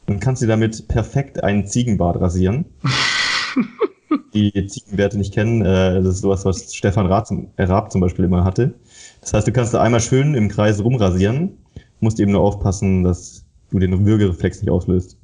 und 0.07 0.21
kannst 0.21 0.43
dir 0.43 0.49
damit 0.49 0.89
perfekt 0.89 1.43
einen 1.45 1.67
Ziegenbart 1.67 2.21
rasieren. 2.21 2.65
die 4.35 4.67
Ziegenbärte 4.67 5.19
nicht 5.19 5.35
kennen, 5.35 5.63
äh, 5.63 6.03
das 6.03 6.17
ist 6.17 6.21
sowas, 6.23 6.45
was 6.45 6.75
Stefan 6.75 7.07
Raab 7.07 7.27
zum, 7.27 7.51
Raab 7.59 7.93
zum 7.93 8.01
Beispiel 8.01 8.25
immer 8.25 8.45
hatte. 8.45 8.75
Das 9.21 9.33
heißt, 9.33 9.47
du 9.47 9.53
kannst 9.53 9.75
da 9.75 9.81
einmal 9.81 10.01
schön 10.01 10.35
im 10.35 10.49
Kreis 10.49 10.83
rumrasieren, 10.83 11.59
musst 12.01 12.21
eben 12.21 12.33
nur 12.33 12.41
aufpassen, 12.41 13.05
dass 13.05 13.45
du 13.71 13.79
den 13.79 14.07
Würgereflex 14.07 14.63
nicht 14.63 14.71
auslöst. 14.71 15.17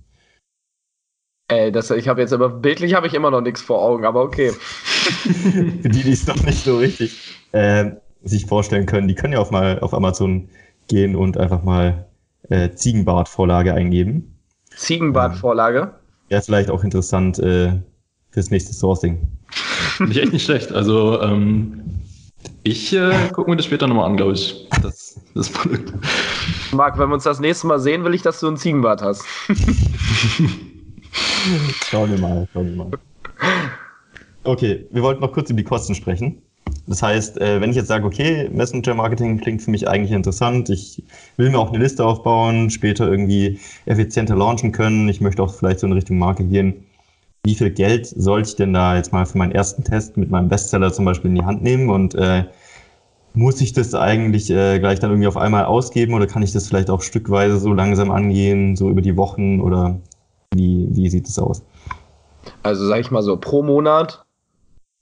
Ey, 1.48 1.70
das, 1.70 1.90
ich 1.90 2.08
habe 2.08 2.20
jetzt 2.20 2.32
aber 2.32 2.48
bildlich 2.48 2.94
habe 2.94 3.06
ich 3.06 3.14
immer 3.14 3.30
noch 3.30 3.40
nichts 3.40 3.60
vor 3.60 3.80
Augen, 3.80 4.04
aber 4.04 4.22
okay. 4.22 4.50
Für 4.50 5.88
die, 5.88 6.02
die 6.02 6.12
es 6.12 6.26
noch 6.26 6.42
nicht 6.44 6.64
so 6.64 6.78
richtig 6.78 7.36
äh, 7.52 7.92
sich 8.24 8.46
vorstellen 8.46 8.86
können, 8.86 9.06
die 9.06 9.14
können 9.14 9.34
ja 9.34 9.38
auch 9.38 9.52
mal 9.52 9.78
auf 9.78 9.94
Amazon 9.94 10.48
gehen 10.88 11.14
und 11.14 11.38
einfach 11.38 11.62
mal 11.62 12.06
äh, 12.48 12.70
Ziegenbart-Vorlage 12.70 13.74
eingeben. 13.74 14.36
Ziegenbart-Vorlage? 14.76 15.78
Ähm, 15.80 15.88
ja, 16.30 16.40
vielleicht 16.40 16.70
auch 16.70 16.82
interessant 16.82 17.38
äh, 17.38 17.72
fürs 18.30 18.50
nächste 18.50 18.72
Sourcing. 18.72 19.28
Finde 19.96 20.12
ich 20.12 20.18
echt 20.22 20.32
nicht 20.32 20.44
schlecht. 20.44 20.72
Also 20.72 21.20
ähm, 21.22 22.00
ich 22.62 22.92
äh, 22.94 23.28
gucke 23.32 23.50
mir 23.50 23.56
das 23.56 23.66
später 23.66 23.86
nochmal 23.86 24.06
an, 24.06 24.16
glaube 24.16 24.32
ich. 24.32 24.68
Das, 24.82 25.20
das 25.34 25.50
Produkt. 25.50 25.92
Marc, 26.72 26.98
wenn 26.98 27.08
wir 27.08 27.14
uns 27.14 27.24
das 27.24 27.40
nächste 27.40 27.66
Mal 27.66 27.78
sehen, 27.78 28.04
will 28.04 28.14
ich, 28.14 28.22
dass 28.22 28.40
du 28.40 28.48
ein 28.48 28.56
Ziegenbart 28.56 29.02
hast. 29.02 29.24
schauen 31.88 32.10
wir 32.10 32.18
mal, 32.18 32.48
schauen 32.52 32.68
wir 32.68 32.76
mal. 32.76 32.90
Okay, 34.44 34.86
wir 34.90 35.02
wollten 35.02 35.20
noch 35.20 35.32
kurz 35.32 35.50
über 35.50 35.58
die 35.58 35.64
Kosten 35.64 35.94
sprechen. 35.94 36.42
Das 36.86 37.02
heißt, 37.02 37.40
äh, 37.40 37.60
wenn 37.60 37.70
ich 37.70 37.76
jetzt 37.76 37.88
sage, 37.88 38.04
okay, 38.06 38.48
Messenger-Marketing 38.52 39.38
klingt 39.38 39.62
für 39.62 39.70
mich 39.70 39.88
eigentlich 39.88 40.12
interessant, 40.12 40.68
ich 40.70 41.02
will 41.36 41.50
mir 41.50 41.58
auch 41.58 41.72
eine 41.72 41.82
Liste 41.82 42.04
aufbauen, 42.04 42.70
später 42.70 43.08
irgendwie 43.08 43.58
effizienter 43.86 44.36
launchen 44.36 44.72
können, 44.72 45.08
ich 45.08 45.20
möchte 45.20 45.42
auch 45.42 45.52
vielleicht 45.52 45.80
so 45.80 45.86
in 45.86 45.92
Richtung 45.92 46.18
Marke 46.18 46.44
gehen, 46.44 46.84
wie 47.46 47.54
viel 47.54 47.70
Geld 47.70 48.06
sollte 48.06 48.50
ich 48.50 48.56
denn 48.56 48.74
da 48.74 48.96
jetzt 48.96 49.12
mal 49.12 49.24
für 49.24 49.38
meinen 49.38 49.52
ersten 49.52 49.84
Test 49.84 50.16
mit 50.16 50.30
meinem 50.30 50.48
Bestseller 50.48 50.92
zum 50.92 51.04
Beispiel 51.04 51.30
in 51.30 51.36
die 51.36 51.44
Hand 51.44 51.62
nehmen 51.62 51.88
und 51.88 52.14
äh, 52.16 52.44
muss 53.34 53.60
ich 53.60 53.72
das 53.72 53.94
eigentlich 53.94 54.50
äh, 54.50 54.78
gleich 54.80 54.98
dann 54.98 55.10
irgendwie 55.10 55.28
auf 55.28 55.36
einmal 55.36 55.64
ausgeben 55.64 56.14
oder 56.14 56.26
kann 56.26 56.42
ich 56.42 56.52
das 56.52 56.66
vielleicht 56.66 56.90
auch 56.90 57.02
stückweise 57.02 57.58
so 57.58 57.72
langsam 57.72 58.10
angehen, 58.10 58.74
so 58.74 58.90
über 58.90 59.00
die 59.00 59.16
Wochen 59.16 59.60
oder 59.60 59.96
wie, 60.52 60.88
wie 60.90 61.08
sieht 61.08 61.28
es 61.28 61.38
aus? 61.38 61.62
Also 62.62 62.86
sag 62.86 62.98
ich 63.00 63.10
mal 63.10 63.22
so, 63.22 63.36
pro 63.36 63.62
Monat 63.62 64.25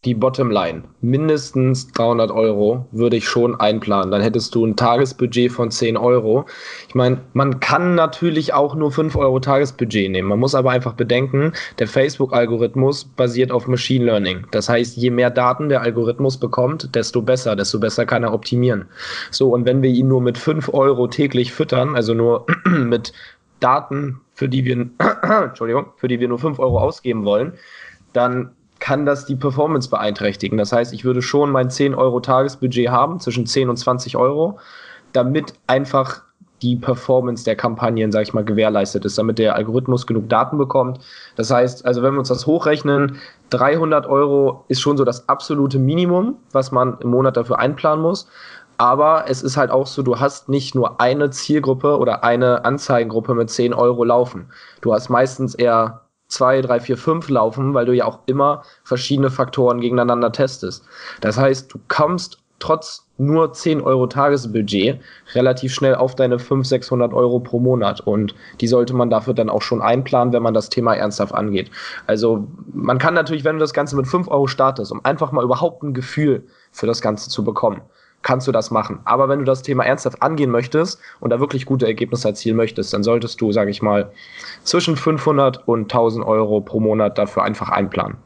die 0.04 0.14
Bottomline, 0.14 0.82
mindestens 1.00 1.90
300 1.92 2.30
Euro 2.30 2.86
würde 2.92 3.16
ich 3.16 3.26
schon 3.26 3.58
einplanen. 3.58 4.10
Dann 4.10 4.20
hättest 4.20 4.54
du 4.54 4.66
ein 4.66 4.76
Tagesbudget 4.76 5.50
von 5.50 5.70
10 5.70 5.96
Euro. 5.96 6.44
Ich 6.88 6.94
meine, 6.94 7.20
man 7.32 7.60
kann 7.60 7.94
natürlich 7.94 8.52
auch 8.52 8.74
nur 8.74 8.92
5 8.92 9.16
Euro 9.16 9.40
Tagesbudget 9.40 10.10
nehmen. 10.10 10.28
Man 10.28 10.38
muss 10.38 10.54
aber 10.54 10.70
einfach 10.70 10.92
bedenken, 10.92 11.52
der 11.78 11.88
Facebook-Algorithmus 11.88 13.04
basiert 13.04 13.50
auf 13.50 13.66
Machine 13.66 14.04
Learning. 14.04 14.46
Das 14.50 14.68
heißt, 14.68 14.96
je 14.96 15.10
mehr 15.10 15.30
Daten 15.30 15.68
der 15.68 15.80
Algorithmus 15.80 16.36
bekommt, 16.36 16.94
desto 16.94 17.22
besser, 17.22 17.56
desto 17.56 17.80
besser 17.80 18.04
kann 18.04 18.24
er 18.24 18.34
optimieren. 18.34 18.86
So, 19.30 19.54
und 19.54 19.64
wenn 19.64 19.82
wir 19.82 19.90
ihn 19.90 20.08
nur 20.08 20.20
mit 20.20 20.36
5 20.36 20.72
Euro 20.74 21.06
täglich 21.06 21.52
füttern, 21.52 21.96
also 21.96 22.12
nur 22.12 22.46
mit 22.66 23.12
Daten, 23.60 24.20
für 24.34 24.48
die 24.48 24.64
wir, 24.64 24.90
Entschuldigung, 25.44 25.86
für 25.96 26.08
die 26.08 26.20
wir 26.20 26.28
nur 26.28 26.38
5 26.38 26.58
Euro 26.58 26.78
ausgeben 26.78 27.24
wollen, 27.24 27.54
dann 28.12 28.50
kann 28.84 29.06
das 29.06 29.24
die 29.24 29.34
Performance 29.34 29.88
beeinträchtigen. 29.88 30.58
Das 30.58 30.70
heißt, 30.70 30.92
ich 30.92 31.06
würde 31.06 31.22
schon 31.22 31.50
mein 31.50 31.70
10 31.70 31.94
Euro 31.94 32.20
Tagesbudget 32.20 32.90
haben, 32.90 33.18
zwischen 33.18 33.46
10 33.46 33.70
und 33.70 33.78
20 33.78 34.18
Euro, 34.18 34.58
damit 35.14 35.54
einfach 35.66 36.20
die 36.60 36.76
Performance 36.76 37.44
der 37.44 37.56
Kampagnen, 37.56 38.12
sag 38.12 38.24
ich 38.24 38.34
mal, 38.34 38.44
gewährleistet 38.44 39.06
ist, 39.06 39.16
damit 39.16 39.38
der 39.38 39.54
Algorithmus 39.54 40.06
genug 40.06 40.28
Daten 40.28 40.58
bekommt. 40.58 40.98
Das 41.34 41.50
heißt, 41.50 41.86
also 41.86 42.02
wenn 42.02 42.12
wir 42.12 42.18
uns 42.18 42.28
das 42.28 42.46
hochrechnen, 42.46 43.16
300 43.48 44.06
Euro 44.06 44.66
ist 44.68 44.82
schon 44.82 44.98
so 44.98 45.04
das 45.06 45.30
absolute 45.30 45.78
Minimum, 45.78 46.36
was 46.52 46.70
man 46.70 46.98
im 47.00 47.08
Monat 47.08 47.38
dafür 47.38 47.60
einplanen 47.60 48.02
muss. 48.02 48.28
Aber 48.76 49.24
es 49.28 49.42
ist 49.42 49.56
halt 49.56 49.70
auch 49.70 49.86
so, 49.86 50.02
du 50.02 50.20
hast 50.20 50.50
nicht 50.50 50.74
nur 50.74 51.00
eine 51.00 51.30
Zielgruppe 51.30 51.96
oder 51.96 52.22
eine 52.22 52.66
Anzeigengruppe 52.66 53.34
mit 53.34 53.48
10 53.48 53.72
Euro 53.72 54.04
laufen. 54.04 54.50
Du 54.82 54.92
hast 54.92 55.08
meistens 55.08 55.54
eher 55.54 56.03
zwei, 56.34 56.60
drei, 56.60 56.80
vier, 56.80 56.96
fünf 56.96 57.28
laufen, 57.28 57.74
weil 57.74 57.86
du 57.86 57.92
ja 57.92 58.04
auch 58.04 58.18
immer 58.26 58.62
verschiedene 58.82 59.30
Faktoren 59.30 59.80
gegeneinander 59.80 60.32
testest. 60.32 60.84
Das 61.20 61.38
heißt, 61.38 61.72
du 61.72 61.78
kommst 61.88 62.38
trotz 62.58 63.06
nur 63.18 63.52
10 63.52 63.80
Euro 63.82 64.06
Tagesbudget 64.06 64.98
relativ 65.34 65.72
schnell 65.72 65.94
auf 65.94 66.14
deine 66.14 66.38
500, 66.38 66.66
600 66.66 67.12
Euro 67.12 67.38
pro 67.40 67.60
Monat. 67.60 68.00
Und 68.00 68.34
die 68.60 68.66
sollte 68.66 68.94
man 68.94 69.10
dafür 69.10 69.34
dann 69.34 69.50
auch 69.50 69.62
schon 69.62 69.82
einplanen, 69.82 70.32
wenn 70.32 70.42
man 70.42 70.54
das 70.54 70.68
Thema 70.68 70.94
ernsthaft 70.94 71.34
angeht. 71.34 71.70
Also 72.06 72.46
man 72.72 72.98
kann 72.98 73.14
natürlich, 73.14 73.44
wenn 73.44 73.56
du 73.56 73.60
das 73.60 73.74
Ganze 73.74 73.96
mit 73.96 74.06
5 74.06 74.28
Euro 74.28 74.46
startest, 74.46 74.90
um 74.92 75.04
einfach 75.04 75.30
mal 75.30 75.44
überhaupt 75.44 75.82
ein 75.82 75.94
Gefühl 75.94 76.44
für 76.72 76.86
das 76.86 77.00
Ganze 77.00 77.30
zu 77.30 77.44
bekommen, 77.44 77.82
kannst 78.24 78.48
du 78.48 78.52
das 78.52 78.72
machen. 78.72 78.98
Aber 79.04 79.28
wenn 79.28 79.38
du 79.38 79.44
das 79.44 79.62
Thema 79.62 79.84
ernsthaft 79.84 80.20
angehen 80.20 80.50
möchtest 80.50 80.98
und 81.20 81.30
da 81.30 81.38
wirklich 81.38 81.66
gute 81.66 81.86
Ergebnisse 81.86 82.26
erzielen 82.26 82.56
möchtest, 82.56 82.92
dann 82.92 83.04
solltest 83.04 83.40
du, 83.40 83.52
sage 83.52 83.70
ich 83.70 83.82
mal, 83.82 84.10
zwischen 84.64 84.96
500 84.96 85.68
und 85.68 85.82
1000 85.82 86.26
Euro 86.26 86.60
pro 86.60 86.80
Monat 86.80 87.18
dafür 87.18 87.44
einfach 87.44 87.68
einplanen. 87.68 88.16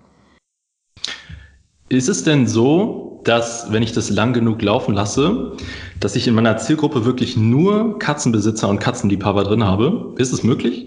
Ist 1.90 2.08
es 2.08 2.24
denn 2.24 2.46
so, 2.46 3.20
dass, 3.24 3.72
wenn 3.72 3.82
ich 3.82 3.92
das 3.92 4.08
lang 4.10 4.32
genug 4.32 4.62
laufen 4.62 4.94
lasse, 4.94 5.52
dass 6.00 6.16
ich 6.16 6.28
in 6.28 6.34
meiner 6.34 6.56
Zielgruppe 6.58 7.04
wirklich 7.04 7.36
nur 7.36 7.98
Katzenbesitzer 7.98 8.68
und 8.68 8.78
Katzenliebhaber 8.78 9.44
drin 9.44 9.64
habe? 9.64 10.14
Ist 10.16 10.32
es 10.32 10.42
möglich? 10.42 10.86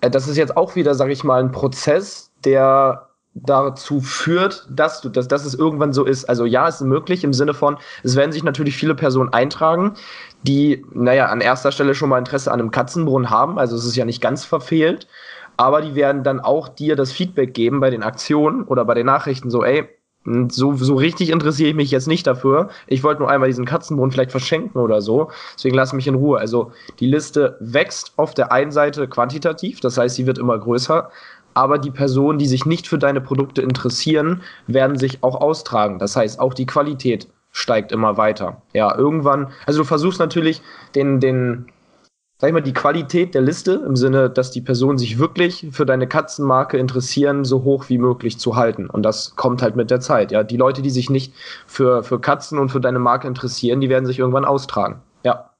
Äh, 0.00 0.10
das 0.10 0.26
ist 0.26 0.36
jetzt 0.36 0.56
auch 0.56 0.74
wieder, 0.74 0.94
sage 0.94 1.12
ich 1.12 1.22
mal, 1.22 1.42
ein 1.42 1.52
Prozess, 1.52 2.32
der 2.44 3.08
dazu 3.34 4.00
führt, 4.00 4.66
dass 4.70 5.00
du, 5.00 5.08
dass, 5.08 5.26
dass 5.26 5.44
es 5.44 5.54
irgendwann 5.54 5.92
so 5.92 6.04
ist. 6.04 6.24
Also 6.26 6.44
ja, 6.44 6.68
es 6.68 6.76
ist 6.76 6.86
möglich 6.86 7.24
im 7.24 7.32
Sinne 7.32 7.52
von, 7.52 7.76
es 8.02 8.16
werden 8.16 8.32
sich 8.32 8.44
natürlich 8.44 8.76
viele 8.76 8.94
Personen 8.94 9.32
eintragen, 9.32 9.94
die, 10.42 10.84
naja, 10.92 11.26
an 11.26 11.40
erster 11.40 11.72
Stelle 11.72 11.94
schon 11.94 12.08
mal 12.08 12.18
Interesse 12.18 12.52
an 12.52 12.60
einem 12.60 12.70
Katzenbrunnen 12.70 13.30
haben. 13.30 13.58
Also 13.58 13.76
es 13.76 13.84
ist 13.84 13.96
ja 13.96 14.04
nicht 14.04 14.20
ganz 14.20 14.44
verfehlt. 14.44 15.08
Aber 15.56 15.82
die 15.82 15.94
werden 15.94 16.24
dann 16.24 16.40
auch 16.40 16.68
dir 16.68 16.96
das 16.96 17.12
Feedback 17.12 17.54
geben 17.54 17.78
bei 17.80 17.90
den 17.90 18.02
Aktionen 18.02 18.64
oder 18.64 18.84
bei 18.84 18.94
den 18.94 19.06
Nachrichten 19.06 19.50
so, 19.50 19.62
ey, 19.64 19.88
so, 20.48 20.72
so 20.72 20.94
richtig 20.94 21.30
interessiere 21.30 21.68
ich 21.68 21.74
mich 21.74 21.90
jetzt 21.90 22.08
nicht 22.08 22.26
dafür. 22.26 22.70
Ich 22.86 23.02
wollte 23.04 23.20
nur 23.20 23.30
einmal 23.30 23.48
diesen 23.48 23.66
Katzenbrunnen 23.66 24.10
vielleicht 24.10 24.30
verschenken 24.30 24.80
oder 24.80 25.02
so. 25.02 25.30
Deswegen 25.54 25.76
lass 25.76 25.92
mich 25.92 26.06
in 26.06 26.14
Ruhe. 26.14 26.38
Also 26.38 26.72
die 26.98 27.06
Liste 27.06 27.58
wächst 27.60 28.14
auf 28.16 28.32
der 28.32 28.50
einen 28.50 28.72
Seite 28.72 29.06
quantitativ, 29.06 29.80
das 29.80 29.98
heißt, 29.98 30.16
sie 30.16 30.26
wird 30.26 30.38
immer 30.38 30.58
größer 30.58 31.10
aber 31.54 31.78
die 31.78 31.90
Personen, 31.90 32.38
die 32.38 32.46
sich 32.46 32.66
nicht 32.66 32.86
für 32.88 32.98
deine 32.98 33.20
Produkte 33.20 33.62
interessieren, 33.62 34.42
werden 34.66 34.98
sich 34.98 35.22
auch 35.22 35.40
austragen. 35.40 35.98
Das 35.98 36.16
heißt, 36.16 36.38
auch 36.40 36.54
die 36.54 36.66
Qualität 36.66 37.28
steigt 37.54 37.92
immer 37.92 38.16
weiter. 38.16 38.62
Ja, 38.72 38.96
irgendwann, 38.96 39.52
also 39.64 39.80
du 39.80 39.84
versuchst 39.84 40.18
natürlich 40.18 40.60
den, 40.96 41.20
den, 41.20 41.66
sag 42.38 42.48
ich 42.48 42.52
mal, 42.52 42.60
die 42.60 42.72
Qualität 42.72 43.34
der 43.34 43.42
Liste 43.42 43.82
im 43.86 43.94
Sinne, 43.94 44.28
dass 44.28 44.50
die 44.50 44.60
Personen 44.60 44.98
sich 44.98 45.18
wirklich 45.18 45.68
für 45.70 45.86
deine 45.86 46.08
Katzenmarke 46.08 46.76
interessieren, 46.78 47.44
so 47.44 47.62
hoch 47.62 47.88
wie 47.88 47.98
möglich 47.98 48.40
zu 48.40 48.56
halten. 48.56 48.90
Und 48.90 49.04
das 49.04 49.36
kommt 49.36 49.62
halt 49.62 49.76
mit 49.76 49.90
der 49.92 50.00
Zeit. 50.00 50.32
Ja, 50.32 50.42
die 50.42 50.56
Leute, 50.56 50.82
die 50.82 50.90
sich 50.90 51.10
nicht 51.10 51.32
für, 51.66 52.02
für 52.02 52.20
Katzen 52.20 52.58
und 52.58 52.70
für 52.70 52.80
deine 52.80 52.98
Marke 52.98 53.28
interessieren, 53.28 53.80
die 53.80 53.88
werden 53.88 54.04
sich 54.04 54.18
irgendwann 54.18 54.44
austragen. 54.44 55.00
Ja. 55.22 55.50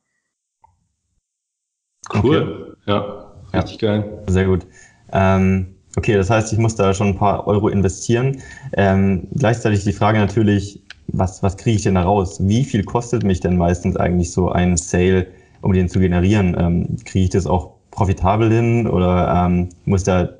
Cool. 2.12 2.76
Okay. 2.82 2.90
Ja, 2.90 3.32
richtig 3.54 3.80
ja. 3.80 4.00
geil. 4.00 4.24
Sehr 4.26 4.46
gut. 4.46 4.66
Ähm, 5.12 5.73
Okay, 5.96 6.14
das 6.14 6.28
heißt, 6.28 6.52
ich 6.52 6.58
muss 6.58 6.74
da 6.74 6.92
schon 6.92 7.08
ein 7.08 7.16
paar 7.16 7.46
Euro 7.46 7.68
investieren. 7.68 8.42
Ähm, 8.76 9.28
gleichzeitig 9.32 9.84
die 9.84 9.92
Frage 9.92 10.18
natürlich, 10.18 10.82
was, 11.08 11.42
was 11.42 11.56
kriege 11.56 11.76
ich 11.76 11.82
denn 11.82 11.94
da 11.94 12.02
raus? 12.02 12.38
Wie 12.40 12.64
viel 12.64 12.84
kostet 12.84 13.22
mich 13.22 13.40
denn 13.40 13.56
meistens 13.56 13.96
eigentlich 13.96 14.32
so 14.32 14.50
ein 14.50 14.76
Sale, 14.76 15.28
um 15.60 15.72
den 15.72 15.88
zu 15.88 16.00
generieren? 16.00 16.56
Ähm, 16.58 16.96
kriege 17.04 17.24
ich 17.24 17.30
das 17.30 17.46
auch 17.46 17.74
profitabel 17.92 18.50
hin 18.50 18.88
oder 18.88 19.46
ähm, 19.46 19.68
muss 19.84 20.02
da 20.02 20.30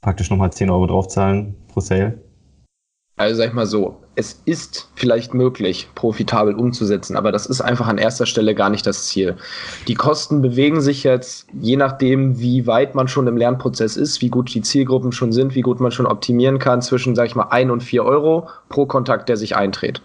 praktisch 0.00 0.30
nochmal 0.30 0.52
10 0.52 0.70
Euro 0.70 0.86
draufzahlen 0.86 1.54
pro 1.68 1.80
Sale? 1.80 2.18
Also 3.18 3.34
sag 3.34 3.48
ich 3.48 3.52
mal 3.52 3.66
so, 3.66 3.96
es 4.14 4.40
ist 4.44 4.88
vielleicht 4.94 5.34
möglich, 5.34 5.88
profitabel 5.96 6.54
umzusetzen, 6.54 7.16
aber 7.16 7.32
das 7.32 7.46
ist 7.46 7.60
einfach 7.60 7.88
an 7.88 7.98
erster 7.98 8.26
Stelle 8.26 8.54
gar 8.54 8.70
nicht 8.70 8.86
das 8.86 9.08
Ziel. 9.08 9.36
Die 9.88 9.96
Kosten 9.96 10.40
bewegen 10.40 10.80
sich 10.80 11.02
jetzt, 11.02 11.48
je 11.60 11.76
nachdem, 11.76 12.38
wie 12.38 12.68
weit 12.68 12.94
man 12.94 13.08
schon 13.08 13.26
im 13.26 13.36
Lernprozess 13.36 13.96
ist, 13.96 14.22
wie 14.22 14.28
gut 14.28 14.54
die 14.54 14.62
Zielgruppen 14.62 15.10
schon 15.10 15.32
sind, 15.32 15.56
wie 15.56 15.62
gut 15.62 15.80
man 15.80 15.90
schon 15.90 16.06
optimieren 16.06 16.60
kann, 16.60 16.80
zwischen, 16.80 17.16
sag 17.16 17.26
ich 17.26 17.34
mal, 17.34 17.48
ein 17.50 17.72
und 17.72 17.82
vier 17.82 18.04
Euro 18.04 18.48
pro 18.68 18.86
Kontakt, 18.86 19.28
der 19.28 19.36
sich 19.36 19.56
eintritt 19.56 20.00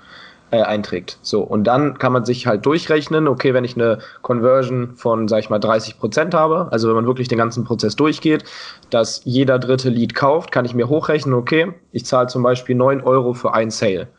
äh, 0.53 0.61
einträgt. 0.61 1.17
So, 1.23 1.41
und 1.41 1.63
dann 1.63 1.97
kann 1.97 2.13
man 2.13 2.25
sich 2.25 2.45
halt 2.45 2.63
durchrechnen, 2.65 3.27
okay, 3.27 3.55
wenn 3.55 3.63
ich 3.63 3.75
eine 3.75 3.97
Conversion 4.21 4.95
von, 4.95 5.27
sag 5.27 5.39
ich 5.39 5.49
mal, 5.49 5.57
30 5.57 5.97
Prozent 5.97 6.35
habe, 6.35 6.67
also 6.71 6.87
wenn 6.87 6.95
man 6.95 7.07
wirklich 7.07 7.27
den 7.27 7.39
ganzen 7.39 7.63
Prozess 7.63 7.95
durchgeht, 7.95 8.43
dass 8.91 9.21
jeder 9.25 9.57
dritte 9.57 9.89
Lead 9.89 10.13
kauft, 10.13 10.51
kann 10.51 10.63
ich 10.63 10.75
mir 10.75 10.89
hochrechnen, 10.89 11.33
okay, 11.33 11.73
ich 11.91 12.05
zahle 12.05 12.27
zum 12.27 12.43
Beispiel 12.43 12.75
9 12.75 13.01
Euro 13.01 13.33
für 13.33 13.55
ein 13.55 13.71
Sale. 13.71 14.09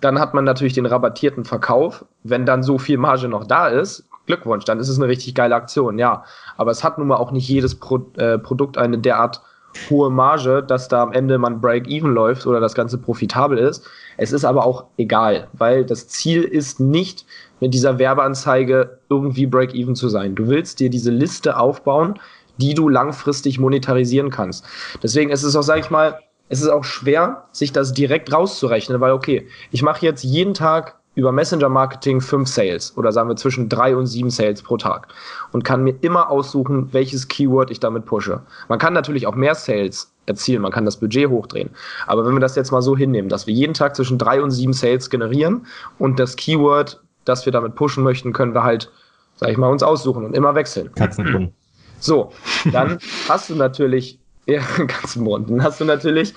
Dann 0.00 0.20
hat 0.20 0.34
man 0.34 0.44
natürlich 0.44 0.72
den 0.72 0.86
rabattierten 0.86 1.44
Verkauf. 1.44 2.04
Wenn 2.22 2.46
dann 2.46 2.62
so 2.62 2.78
viel 2.78 2.98
Marge 2.98 3.26
noch 3.26 3.44
da 3.44 3.66
ist, 3.66 4.04
Glückwunsch, 4.26 4.64
dann 4.64 4.78
ist 4.78 4.88
es 4.88 4.98
eine 4.98 5.08
richtig 5.08 5.34
geile 5.34 5.56
Aktion, 5.56 5.98
ja. 5.98 6.22
Aber 6.56 6.70
es 6.70 6.84
hat 6.84 6.98
nun 6.98 7.08
mal 7.08 7.16
auch 7.16 7.32
nicht 7.32 7.48
jedes 7.48 7.74
Pro 7.74 8.06
äh, 8.16 8.38
Produkt 8.38 8.78
eine 8.78 8.98
derart 8.98 9.42
hohe 9.90 10.10
Marge, 10.10 10.62
dass 10.62 10.88
da 10.88 11.02
am 11.02 11.12
Ende 11.12 11.38
man 11.38 11.60
Break-Even 11.60 12.12
läuft 12.12 12.46
oder 12.46 12.60
das 12.60 12.74
Ganze 12.74 12.98
profitabel 12.98 13.58
ist. 13.58 13.88
Es 14.16 14.32
ist 14.32 14.44
aber 14.44 14.64
auch 14.66 14.86
egal, 14.96 15.48
weil 15.52 15.84
das 15.84 16.08
Ziel 16.08 16.42
ist 16.42 16.80
nicht, 16.80 17.26
mit 17.60 17.74
dieser 17.74 17.98
Werbeanzeige 17.98 18.98
irgendwie 19.08 19.46
Break-Even 19.46 19.94
zu 19.94 20.08
sein. 20.08 20.34
Du 20.34 20.48
willst 20.48 20.80
dir 20.80 20.90
diese 20.90 21.12
Liste 21.12 21.56
aufbauen, 21.56 22.18
die 22.58 22.74
du 22.74 22.88
langfristig 22.88 23.60
monetarisieren 23.60 24.30
kannst. 24.30 24.64
Deswegen 25.02 25.30
ist 25.30 25.44
es 25.44 25.54
auch, 25.54 25.62
sag 25.62 25.78
ich 25.78 25.90
mal, 25.90 26.18
es 26.48 26.60
ist 26.60 26.68
auch 26.68 26.84
schwer, 26.84 27.44
sich 27.52 27.72
das 27.72 27.92
direkt 27.92 28.32
rauszurechnen, 28.32 29.00
weil 29.00 29.12
okay, 29.12 29.46
ich 29.70 29.82
mache 29.82 30.04
jetzt 30.04 30.24
jeden 30.24 30.54
Tag 30.54 30.98
über 31.14 31.32
Messenger-Marketing 31.32 32.20
fünf 32.20 32.48
Sales 32.48 32.96
oder 32.96 33.12
sagen 33.12 33.28
wir 33.28 33.36
zwischen 33.36 33.68
drei 33.68 33.94
und 33.94 34.06
sieben 34.06 34.30
Sales 34.30 34.62
pro 34.62 34.76
Tag 34.76 35.08
und 35.52 35.62
kann 35.64 35.84
mir 35.84 35.94
immer 36.00 36.30
aussuchen, 36.30 36.92
welches 36.92 37.28
Keyword 37.28 37.70
ich 37.70 37.80
damit 37.80 38.06
pushe. 38.06 38.40
Man 38.68 38.78
kann 38.78 38.94
natürlich 38.94 39.26
auch 39.26 39.34
mehr 39.34 39.54
Sales 39.54 40.12
erzielen, 40.26 40.62
man 40.62 40.72
kann 40.72 40.84
das 40.84 40.96
Budget 40.96 41.28
hochdrehen. 41.28 41.70
Aber 42.06 42.24
wenn 42.24 42.32
wir 42.32 42.40
das 42.40 42.56
jetzt 42.56 42.70
mal 42.70 42.82
so 42.82 42.96
hinnehmen, 42.96 43.28
dass 43.28 43.46
wir 43.46 43.54
jeden 43.54 43.74
Tag 43.74 43.96
zwischen 43.96 44.18
drei 44.18 44.42
und 44.42 44.50
sieben 44.50 44.72
Sales 44.72 45.10
generieren 45.10 45.66
und 45.98 46.18
das 46.18 46.36
Keyword, 46.36 47.02
das 47.24 47.44
wir 47.44 47.52
damit 47.52 47.74
pushen 47.74 48.02
möchten, 48.02 48.32
können 48.32 48.54
wir 48.54 48.62
halt, 48.62 48.90
sag 49.36 49.50
ich 49.50 49.58
mal, 49.58 49.68
uns 49.68 49.82
aussuchen 49.82 50.24
und 50.24 50.34
immer 50.34 50.54
wechseln. 50.54 50.92
Katzengrund. 50.94 51.52
So, 51.98 52.32
dann 52.72 52.98
hast 53.28 53.50
du 53.50 53.54
natürlich, 53.54 54.18
ja, 54.46 54.60
Katzengrund, 54.60 55.50
dann 55.50 55.62
hast 55.62 55.80
du 55.80 55.84
natürlich 55.84 56.34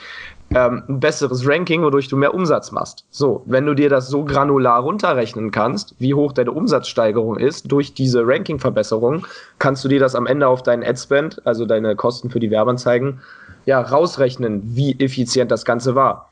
ähm, 0.56 0.84
ein 0.88 1.00
besseres 1.02 1.46
Ranking, 1.46 1.84
wodurch 1.84 2.08
du 2.08 2.16
mehr 2.16 2.34
Umsatz 2.34 2.72
machst. 2.72 3.06
So, 3.10 3.44
wenn 3.46 3.66
du 3.66 3.74
dir 3.74 3.90
das 3.90 4.08
so 4.08 4.24
granular 4.24 4.82
runterrechnen 4.82 5.52
kannst, 5.52 5.96
wie 6.00 6.14
hoch 6.14 6.32
deine 6.32 6.52
Umsatzsteigerung 6.52 7.38
ist 7.38 7.72
durch 7.72 7.94
diese 7.94 8.26
Ranking-Verbesserung, 8.26 9.28
kannst 9.60 9.84
du 9.84 9.90
dir 9.90 10.00
das 10.00 10.16
am 10.16 10.26
Ende 10.26 10.48
auf 10.48 10.64
deinen 10.64 10.84
Adspend, 10.84 11.46
also 11.46 11.66
deine 11.66 11.98
Kosten 11.98 12.30
für 12.30 12.40
die 12.40 12.52
Werbeanzeigen, 12.52 13.20
ja, 13.66 13.82
rausrechnen, 13.82 14.62
wie 14.64 14.98
effizient 15.00 15.52
das 15.52 15.66
Ganze 15.66 15.94
war. 15.94 16.30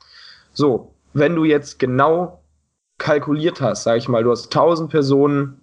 So, 0.53 0.93
wenn 1.13 1.35
du 1.35 1.43
jetzt 1.43 1.77
genau 1.77 2.39
kalkuliert 2.99 3.59
hast, 3.59 3.83
sag 3.83 3.97
ich 3.97 4.07
mal, 4.07 4.23
du 4.23 4.31
hast 4.31 4.45
1000 4.45 4.89
Personen 4.89 5.59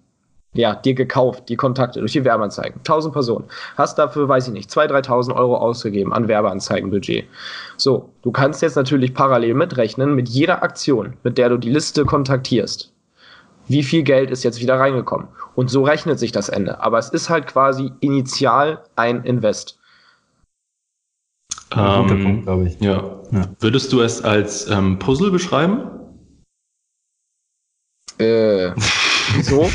ja, 0.52 0.74
dir 0.74 0.94
gekauft, 0.94 1.48
die 1.48 1.56
Kontakte 1.56 2.00
durch 2.00 2.12
die 2.12 2.24
Werbeanzeigen. 2.24 2.78
1000 2.78 3.12
Personen. 3.12 3.44
Hast 3.76 3.98
dafür, 3.98 4.28
weiß 4.28 4.48
ich 4.48 4.52
nicht, 4.52 4.70
2.000, 4.70 5.06
3.000 5.06 5.36
Euro 5.36 5.56
ausgegeben 5.56 6.12
an 6.12 6.26
Werbeanzeigenbudget. 6.26 7.26
So, 7.76 8.10
du 8.22 8.32
kannst 8.32 8.60
jetzt 8.62 8.74
natürlich 8.74 9.14
parallel 9.14 9.54
mitrechnen 9.54 10.14
mit 10.14 10.28
jeder 10.28 10.62
Aktion, 10.62 11.14
mit 11.22 11.38
der 11.38 11.50
du 11.50 11.56
die 11.56 11.70
Liste 11.70 12.04
kontaktierst. 12.04 12.92
Wie 13.68 13.84
viel 13.84 14.02
Geld 14.02 14.32
ist 14.32 14.42
jetzt 14.42 14.60
wieder 14.60 14.80
reingekommen? 14.80 15.28
Und 15.54 15.70
so 15.70 15.84
rechnet 15.84 16.18
sich 16.18 16.32
das 16.32 16.48
Ende. 16.48 16.82
Aber 16.82 16.98
es 16.98 17.10
ist 17.10 17.30
halt 17.30 17.46
quasi 17.46 17.92
initial 18.00 18.82
ein 18.96 19.22
Invest. 19.22 19.78
Ähm, 21.76 22.06
Punkt, 22.06 22.44
glaube 22.44 22.66
ich. 22.66 22.80
Ja. 22.80 23.20
ja. 23.30 23.44
Würdest 23.60 23.92
du 23.92 24.00
es 24.00 24.24
als 24.24 24.68
ähm, 24.68 24.98
Puzzle 24.98 25.30
beschreiben? 25.30 25.88
Äh. 28.18 28.72
So. 29.42 29.68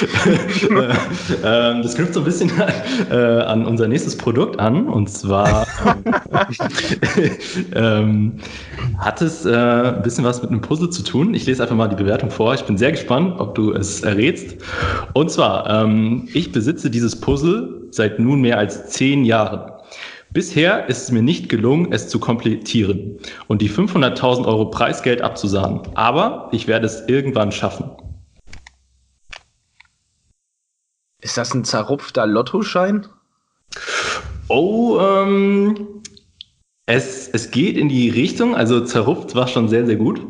ähm, 1.44 1.82
das 1.82 1.94
knüpft 1.94 2.14
so 2.14 2.20
ein 2.20 2.24
bisschen 2.24 2.50
äh, 3.10 3.14
an 3.14 3.66
unser 3.66 3.88
nächstes 3.88 4.16
Produkt 4.16 4.58
an. 4.58 4.88
Und 4.88 5.08
zwar 5.08 5.66
ähm, 7.74 8.40
hat 8.98 9.22
es 9.22 9.44
äh, 9.44 9.50
ein 9.54 10.02
bisschen 10.02 10.24
was 10.24 10.42
mit 10.42 10.50
einem 10.50 10.60
Puzzle 10.60 10.90
zu 10.90 11.02
tun. 11.02 11.34
Ich 11.34 11.46
lese 11.46 11.62
einfach 11.62 11.76
mal 11.76 11.88
die 11.88 11.96
Bewertung 11.96 12.30
vor. 12.30 12.54
Ich 12.54 12.62
bin 12.64 12.76
sehr 12.76 12.92
gespannt, 12.92 13.40
ob 13.40 13.54
du 13.54 13.72
es 13.72 14.02
errätst. 14.02 14.56
Und 15.14 15.30
zwar, 15.30 15.68
ähm, 15.68 16.28
ich 16.32 16.52
besitze 16.52 16.90
dieses 16.90 17.20
Puzzle 17.20 17.88
seit 17.90 18.18
nun 18.18 18.40
mehr 18.40 18.58
als 18.58 18.88
zehn 18.90 19.24
Jahren. 19.24 19.72
Bisher 20.32 20.88
ist 20.88 21.02
es 21.02 21.10
mir 21.10 21.22
nicht 21.22 21.48
gelungen, 21.48 21.92
es 21.92 22.08
zu 22.08 22.20
komplettieren 22.20 23.18
und 23.48 23.60
die 23.60 23.68
500.000 23.68 24.46
Euro 24.46 24.66
Preisgeld 24.66 25.22
abzusahnen. 25.22 25.80
Aber 25.94 26.48
ich 26.52 26.68
werde 26.68 26.86
es 26.86 27.02
irgendwann 27.08 27.50
schaffen. 27.50 27.90
Ist 31.20 31.36
das 31.36 31.54
ein 31.54 31.64
zerrupfter 31.64 32.26
Lottoschein? 32.26 33.06
Oh, 34.48 34.98
ähm, 35.00 36.02
es, 36.86 37.28
es 37.28 37.50
geht 37.50 37.76
in 37.76 37.88
die 37.88 38.08
Richtung, 38.08 38.56
also 38.56 38.80
zerrupft 38.84 39.34
war 39.34 39.46
schon 39.46 39.68
sehr, 39.68 39.86
sehr 39.86 39.96
gut. 39.96 40.20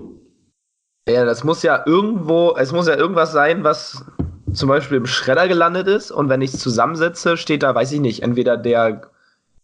Ja, 1.09 1.25
das 1.25 1.43
muss 1.45 1.63
ja 1.63 1.83
irgendwo, 1.87 2.55
es 2.57 2.73
muss 2.73 2.87
ja 2.87 2.97
irgendwas 2.97 3.33
sein, 3.33 3.65
was 3.65 4.05
zum 4.53 4.69
Beispiel 4.69 4.99
im 4.99 5.07
Schredder 5.07 5.49
gelandet 5.49 5.87
ist 5.87 6.11
und 6.11 6.29
wenn 6.29 6.43
ich 6.43 6.53
es 6.53 6.61
zusammensetze, 6.61 7.37
steht 7.37 7.63
da, 7.63 7.75
weiß 7.75 7.93
ich 7.93 8.01
nicht, 8.01 8.23
entweder 8.23 8.57
der 8.57 9.11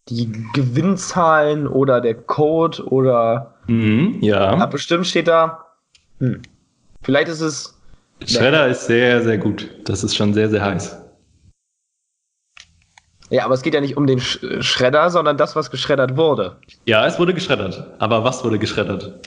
die 0.09 0.33
Gewinnzahlen 0.55 1.67
oder 1.67 2.01
der 2.01 2.15
Code 2.15 2.85
oder 2.87 3.55
mhm, 3.67 4.19
ja. 4.21 4.41
Aber 4.51 4.69
bestimmt 4.69 5.07
steht 5.07 5.29
da. 5.29 5.67
Hm, 6.21 6.43
vielleicht 7.03 7.29
ist 7.29 7.41
es. 7.41 7.79
Schredder 8.25 8.69
ist 8.69 8.87
sehr, 8.87 9.23
sehr 9.23 9.37
gut. 9.37 9.69
Das 9.85 10.05
ist 10.05 10.17
schon 10.17 10.33
sehr, 10.33 10.49
sehr 10.49 10.65
heiß. 10.65 10.97
Ja, 13.31 13.45
aber 13.45 13.55
es 13.55 13.63
geht 13.63 13.75
ja 13.75 13.81
nicht 13.81 13.97
um 13.97 14.07
den 14.07 14.21
Sch 14.21 14.39
Schredder, 14.61 15.11
sondern 15.11 15.37
das, 15.37 15.57
was 15.57 15.71
geschreddert 15.71 16.17
wurde. 16.17 16.57
Ja, 16.85 17.07
es 17.07 17.19
wurde 17.19 17.35
geschreddert. 17.35 17.87
Aber 17.99 18.25
was 18.25 18.45
wurde 18.45 18.59
geschreddert? 18.59 19.21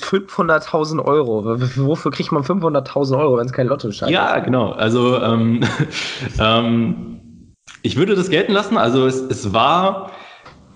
500.000 0.00 1.04
Euro. 1.04 1.44
Wofür 1.76 2.10
kriegt 2.10 2.32
man 2.32 2.42
500.000 2.42 3.18
Euro, 3.18 3.36
wenn 3.36 3.46
es 3.46 3.52
kein 3.52 3.66
Lotto 3.66 3.90
scheint? 3.92 4.10
Ja, 4.10 4.38
genau. 4.38 4.72
Also, 4.72 5.20
ähm, 5.20 5.60
ähm, 6.40 7.54
ich 7.82 7.96
würde 7.96 8.14
das 8.14 8.30
gelten 8.30 8.52
lassen. 8.52 8.76
Also, 8.76 9.06
es, 9.06 9.20
es 9.20 9.52
war 9.52 10.10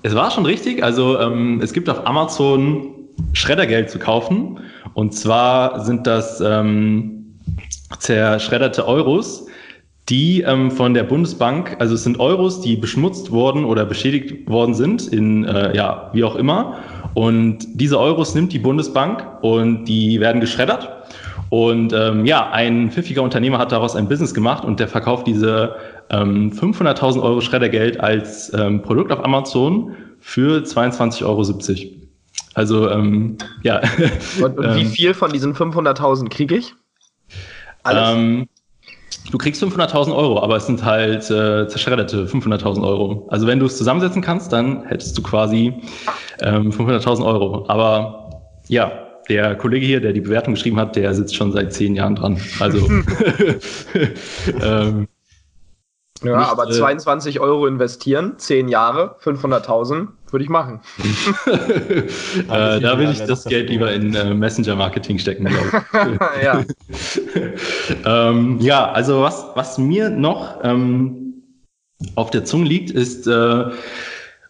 es 0.05 0.15
war 0.15 0.31
schon 0.31 0.45
richtig. 0.45 0.85
Also 0.85 1.19
ähm, 1.19 1.61
es 1.63 1.73
gibt 1.73 1.89
auf 1.89 2.07
Amazon 2.07 2.95
Schreddergeld 3.33 3.89
zu 3.89 3.99
kaufen. 3.99 4.61
Und 4.93 5.15
zwar 5.15 5.83
sind 5.83 6.07
das 6.07 6.43
ähm, 6.43 7.41
zerschredderte 7.99 8.87
Euros, 8.87 9.47
die 10.09 10.43
ähm, 10.43 10.71
von 10.71 10.93
der 10.93 11.05
Bundesbank, 11.05 11.77
also 11.79 11.95
es 11.95 12.05
sind 12.05 12.21
Euros, 12.21 12.61
die 12.61 12.77
beschmutzt 12.77 13.31
worden 13.31 13.65
oder 13.65 13.87
beschädigt 13.87 14.49
worden 14.49 14.75
sind, 14.75 15.09
in 15.09 15.45
äh, 15.45 15.75
ja, 15.75 16.11
wie 16.13 16.25
auch 16.25 16.37
immer. 16.37 16.79
Und 17.15 17.67
diese 17.75 17.99
Euros 17.99 18.35
nimmt 18.35 18.53
die 18.53 18.59
Bundesbank 18.59 19.27
und 19.43 19.87
die 19.87 20.21
werden 20.21 20.41
geschreddert. 20.41 20.91
Und 21.49 21.93
ähm, 21.93 22.27
ja, 22.27 22.51
ein 22.51 22.91
pfiffiger 22.91 23.23
Unternehmer 23.23 23.59
hat 23.59 23.73
daraus 23.73 23.95
ein 23.97 24.09
Business 24.09 24.35
gemacht 24.35 24.65
und 24.65 24.81
der 24.81 24.89
verkauft 24.89 25.27
diese 25.27 25.77
ähm, 26.11 26.51
500.000 26.53 27.23
Euro 27.23 27.41
Schreddergeld 27.41 28.01
als 28.01 28.53
ähm, 28.53 28.83
Produkt 28.83 29.13
auf 29.13 29.25
Amazon 29.25 29.95
für 30.21 30.63
22,70 30.63 31.25
Euro. 31.25 31.45
Also 32.55 32.91
ähm, 32.91 33.39
ja. 33.63 33.81
Und, 34.43 34.59
und 34.59 34.75
wie 34.77 34.83
ähm, 34.83 34.89
viel 34.89 35.15
von 35.15 35.33
diesen 35.33 35.55
500.000 35.55 36.29
kriege 36.29 36.57
ich? 36.57 36.75
Alles? 37.83 38.47
Du 39.31 39.39
kriegst 39.39 39.63
500.000 39.63 40.15
Euro, 40.15 40.43
aber 40.43 40.57
es 40.57 40.67
sind 40.67 40.85
halt 40.85 41.31
äh, 41.31 41.67
zerschredderte 41.67 42.27
500.000 42.27 42.87
Euro. 42.87 43.27
Also 43.31 43.47
wenn 43.47 43.59
du 43.59 43.67
es 43.67 43.77
zusammensetzen 43.77 44.23
kannst, 44.23 44.53
dann 44.53 44.85
hättest 44.87 45.17
du 45.17 45.23
quasi 45.23 45.75
ähm, 46.41 46.71
500.000 46.71 47.25
Euro. 47.25 47.65
Aber 47.69 48.31
ja, 48.69 48.93
der 49.29 49.57
Kollege 49.57 49.87
hier, 49.87 50.01
der 50.01 50.13
die 50.13 50.21
Bewertung 50.21 50.55
geschrieben 50.55 50.79
hat, 50.79 50.97
der 50.97 51.15
sitzt 51.15 51.35
schon 51.35 51.53
seit 51.53 51.73
zehn 51.73 51.95
Jahren 51.97 52.15
dran. 52.15 52.39
Also 52.61 52.79
ähm, 54.63 55.09
ja, 56.23 56.39
nicht, 56.39 56.49
aber 56.49 56.71
22 56.71 57.37
äh, 57.37 57.39
Euro 57.41 57.67
investieren, 57.67 58.35
10 58.37 58.69
Jahre, 58.69 59.17
500.000, 59.23 60.09
würde 60.31 60.45
ich 60.45 60.51
machen. 60.51 60.81
äh, 61.47 62.81
da 62.81 62.99
will 62.99 63.11
ich 63.11 63.23
das 63.25 63.45
Geld 63.45 63.69
lieber 63.69 63.93
in 63.93 64.15
äh, 64.15 64.33
Messenger-Marketing 64.33 65.19
stecken, 65.19 65.47
glaube 65.47 65.85
ich. 65.93 66.43
ja. 66.45 66.65
ähm, 68.31 68.59
ja, 68.61 68.93
also 68.93 69.23
was, 69.23 69.45
was 69.55 69.79
mir 69.79 70.09
noch 70.09 70.61
ähm, 70.63 71.43
auf 72.15 72.31
der 72.31 72.45
Zunge 72.45 72.67
liegt, 72.67 72.91
ist, 72.91 73.27
äh, 73.27 73.65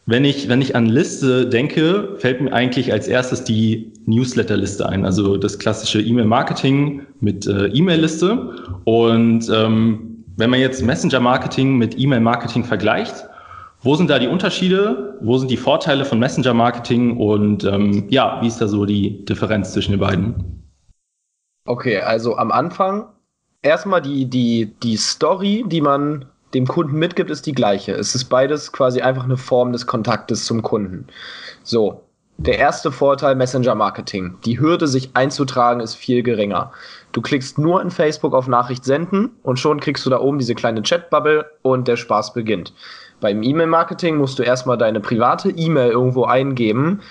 wenn 0.06 0.26
ich, 0.26 0.48
wenn 0.50 0.60
ich 0.60 0.76
an 0.76 0.84
Liste 0.84 1.48
denke, 1.48 2.16
fällt 2.18 2.42
mir 2.42 2.52
eigentlich 2.52 2.92
als 2.92 3.08
erstes 3.08 3.44
die 3.44 3.90
Newsletter-Liste 4.04 4.86
ein, 4.86 5.06
also 5.06 5.38
das 5.38 5.58
klassische 5.58 6.02
E-Mail-Marketing 6.02 7.06
mit 7.20 7.46
äh, 7.46 7.68
E-Mail-Liste. 7.68 8.54
Und 8.84 9.48
ähm, 9.48 10.13
wenn 10.37 10.51
man 10.51 10.61
jetzt 10.61 10.82
Messenger-Marketing 10.82 11.76
mit 11.76 11.99
E-Mail-Marketing 11.99 12.64
vergleicht, 12.64 13.26
wo 13.82 13.95
sind 13.97 14.09
da 14.09 14.18
die 14.18 14.28
Unterschiede? 14.28 15.18
Wo 15.20 15.37
sind 15.37 15.51
die 15.51 15.57
Vorteile 15.57 16.05
von 16.05 16.18
Messenger-Marketing? 16.18 17.18
Und 17.18 17.64
ähm, 17.64 18.07
ja, 18.09 18.39
wie 18.41 18.47
ist 18.47 18.61
da 18.61 18.66
so 18.66 18.87
die 18.87 19.24
Differenz 19.26 19.72
zwischen 19.72 19.93
den 19.93 20.01
beiden? 20.01 20.64
Okay, 21.66 22.01
also 22.01 22.37
am 22.37 22.51
Anfang 22.51 23.07
erstmal 23.62 24.01
die, 24.01 24.26
die, 24.26 24.74
die 24.82 24.97
Story, 24.97 25.64
die 25.66 25.80
man 25.80 26.24
dem 26.55 26.66
Kunden 26.66 26.99
mitgibt, 26.99 27.30
ist 27.30 27.47
die 27.47 27.53
gleiche. 27.53 27.93
Es 27.93 28.14
ist 28.14 28.26
beides 28.26 28.72
quasi 28.72 29.03
einfach 29.03 29.24
eine 29.24 29.37
Form 29.37 29.72
des 29.72 29.87
Kontaktes 29.87 30.47
zum 30.47 30.62
Kunden. 30.62 31.07
So, 31.62 32.03
der 32.37 32.59
erste 32.59 32.91
Vorteil 32.91 33.35
Messenger 33.35 33.74
Marketing. 33.74 34.37
Die 34.45 34.59
Hürde, 34.61 34.87
sich 34.89 35.11
einzutragen, 35.14 35.80
ist 35.80 35.95
viel 35.95 36.22
geringer. 36.22 36.72
Du 37.14 37.22
klickst 37.22 37.58
nur 37.58 37.80
in 37.80 37.92
Facebook 37.92 38.34
auf 38.34 38.48
Nachricht 38.48 38.84
senden 38.84 39.30
und 39.44 39.60
schon 39.60 39.78
kriegst 39.78 40.04
du 40.04 40.10
da 40.10 40.18
oben 40.20 40.38
diese 40.38 40.56
kleine 40.56 40.82
Chatbubble 40.82 41.46
und 41.62 41.86
der 41.86 41.96
Spaß 41.96 42.34
beginnt. 42.34 42.74
Beim 43.20 43.44
E-Mail-Marketing 43.44 44.16
musst 44.16 44.40
du 44.40 44.42
erstmal 44.42 44.76
deine 44.76 44.98
private 44.98 45.50
E-Mail 45.50 45.92
irgendwo 45.92 46.24
eingeben 46.24 47.02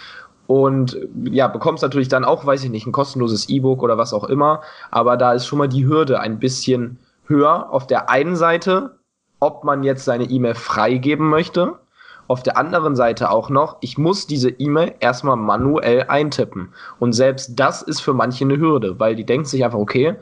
und 0.45 0.97
ja, 1.23 1.47
bekommst 1.47 1.83
natürlich 1.83 2.09
dann 2.09 2.25
auch, 2.25 2.45
weiß 2.45 2.65
ich 2.65 2.69
nicht, 2.69 2.85
ein 2.85 2.91
kostenloses 2.91 3.47
E-Book 3.47 3.81
oder 3.81 3.97
was 3.97 4.13
auch 4.13 4.25
immer. 4.25 4.61
Aber 4.91 5.15
da 5.15 5.31
ist 5.31 5.45
schon 5.45 5.59
mal 5.59 5.69
die 5.69 5.87
Hürde 5.87 6.19
ein 6.19 6.37
bisschen 6.37 6.99
höher. 7.27 7.71
Auf 7.71 7.87
der 7.87 8.09
einen 8.09 8.35
Seite, 8.35 8.97
ob 9.39 9.63
man 9.63 9.83
jetzt 9.83 10.03
seine 10.03 10.25
E-Mail 10.25 10.55
freigeben 10.55 11.29
möchte 11.29 11.79
auf 12.28 12.43
der 12.43 12.57
anderen 12.57 12.95
Seite 12.95 13.30
auch 13.30 13.49
noch, 13.49 13.78
ich 13.82 13.97
muss 13.97 14.28
diese 14.28 14.49
E-Mail 14.49 14.95
erstmal 14.99 15.36
manuell 15.36 16.05
eintippen. 16.07 16.74
Und 16.99 17.13
selbst 17.13 17.59
das 17.59 17.82
ist 17.82 18.01
für 18.01 18.13
manche 18.13 18.45
eine 18.45 18.57
Hürde, 18.57 18.99
weil 18.99 19.15
die 19.15 19.26
denken 19.26 19.45
sich 19.45 19.63
einfach, 19.63 19.80
okay, 19.80 20.15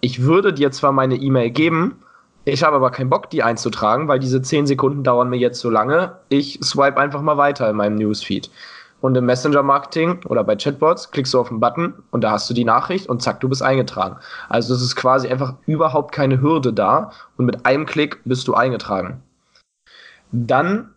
ich 0.00 0.22
würde 0.22 0.52
dir 0.52 0.70
zwar 0.70 0.92
meine 0.92 1.16
E-Mail 1.16 1.50
geben, 1.50 1.96
ich 2.46 2.62
habe 2.62 2.76
aber 2.76 2.90
keinen 2.90 3.08
Bock, 3.08 3.30
die 3.30 3.42
einzutragen, 3.42 4.06
weil 4.06 4.18
diese 4.18 4.42
10 4.42 4.66
Sekunden 4.66 5.02
dauern 5.02 5.30
mir 5.30 5.38
jetzt 5.38 5.60
so 5.60 5.70
lange. 5.70 6.18
Ich 6.28 6.58
swipe 6.62 6.98
einfach 6.98 7.22
mal 7.22 7.38
weiter 7.38 7.70
in 7.70 7.76
meinem 7.76 7.94
Newsfeed. 7.94 8.50
Und 9.00 9.16
im 9.16 9.26
Messenger-Marketing 9.26 10.24
oder 10.26 10.44
bei 10.44 10.56
Chatbots 10.56 11.10
klickst 11.10 11.34
du 11.34 11.40
auf 11.40 11.48
den 11.48 11.60
Button 11.60 11.94
und 12.10 12.22
da 12.22 12.32
hast 12.32 12.48
du 12.48 12.54
die 12.54 12.64
Nachricht 12.64 13.08
und 13.08 13.22
zack, 13.22 13.40
du 13.40 13.48
bist 13.48 13.62
eingetragen. 13.62 14.16
Also 14.48 14.74
es 14.74 14.82
ist 14.82 14.96
quasi 14.96 15.28
einfach 15.28 15.54
überhaupt 15.66 16.12
keine 16.12 16.40
Hürde 16.40 16.72
da 16.72 17.10
und 17.36 17.44
mit 17.46 17.66
einem 17.66 17.84
Klick 17.86 18.20
bist 18.24 18.48
du 18.48 18.54
eingetragen. 18.54 19.22
Dann 20.32 20.93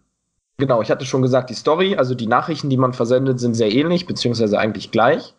Genau, 0.60 0.82
ich 0.82 0.90
hatte 0.90 1.06
schon 1.06 1.22
gesagt, 1.22 1.52
die 1.52 1.54
Story, 1.54 1.96
also 1.98 2.16
die 2.16 2.26
Nachrichten, 2.26 2.70
die 2.70 2.78
man 2.78 2.94
versendet, 2.94 3.40
sind 3.40 3.54
sehr 3.54 3.72
ähnlich, 3.72 4.08
beziehungsweise 4.08 4.58
eigentlich 4.58 4.90
gleich. 4.90 5.36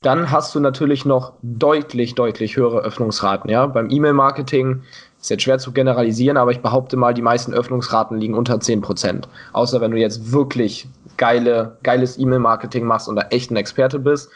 Dann 0.00 0.30
hast 0.30 0.54
du 0.54 0.60
natürlich 0.60 1.04
noch 1.04 1.32
deutlich, 1.42 2.14
deutlich 2.14 2.56
höhere 2.56 2.80
Öffnungsraten. 2.80 3.50
Ja? 3.50 3.66
Beim 3.66 3.90
E-Mail-Marketing 3.90 4.82
ist 5.20 5.30
jetzt 5.30 5.42
schwer 5.42 5.58
zu 5.58 5.72
generalisieren, 5.72 6.36
aber 6.36 6.52
ich 6.52 6.60
behaupte 6.60 6.96
mal, 6.96 7.14
die 7.14 7.22
meisten 7.22 7.52
Öffnungsraten 7.52 8.18
liegen 8.18 8.34
unter 8.34 8.54
10%. 8.54 9.24
Außer 9.54 9.80
wenn 9.80 9.90
du 9.90 9.96
jetzt 9.96 10.30
wirklich 10.30 10.86
geile, 11.16 11.78
geiles 11.82 12.16
E-Mail-Marketing 12.16 12.84
machst 12.84 13.08
und 13.08 13.16
da 13.16 13.22
echt 13.30 13.50
ein 13.50 13.56
Experte 13.56 13.98
bist. 13.98 14.30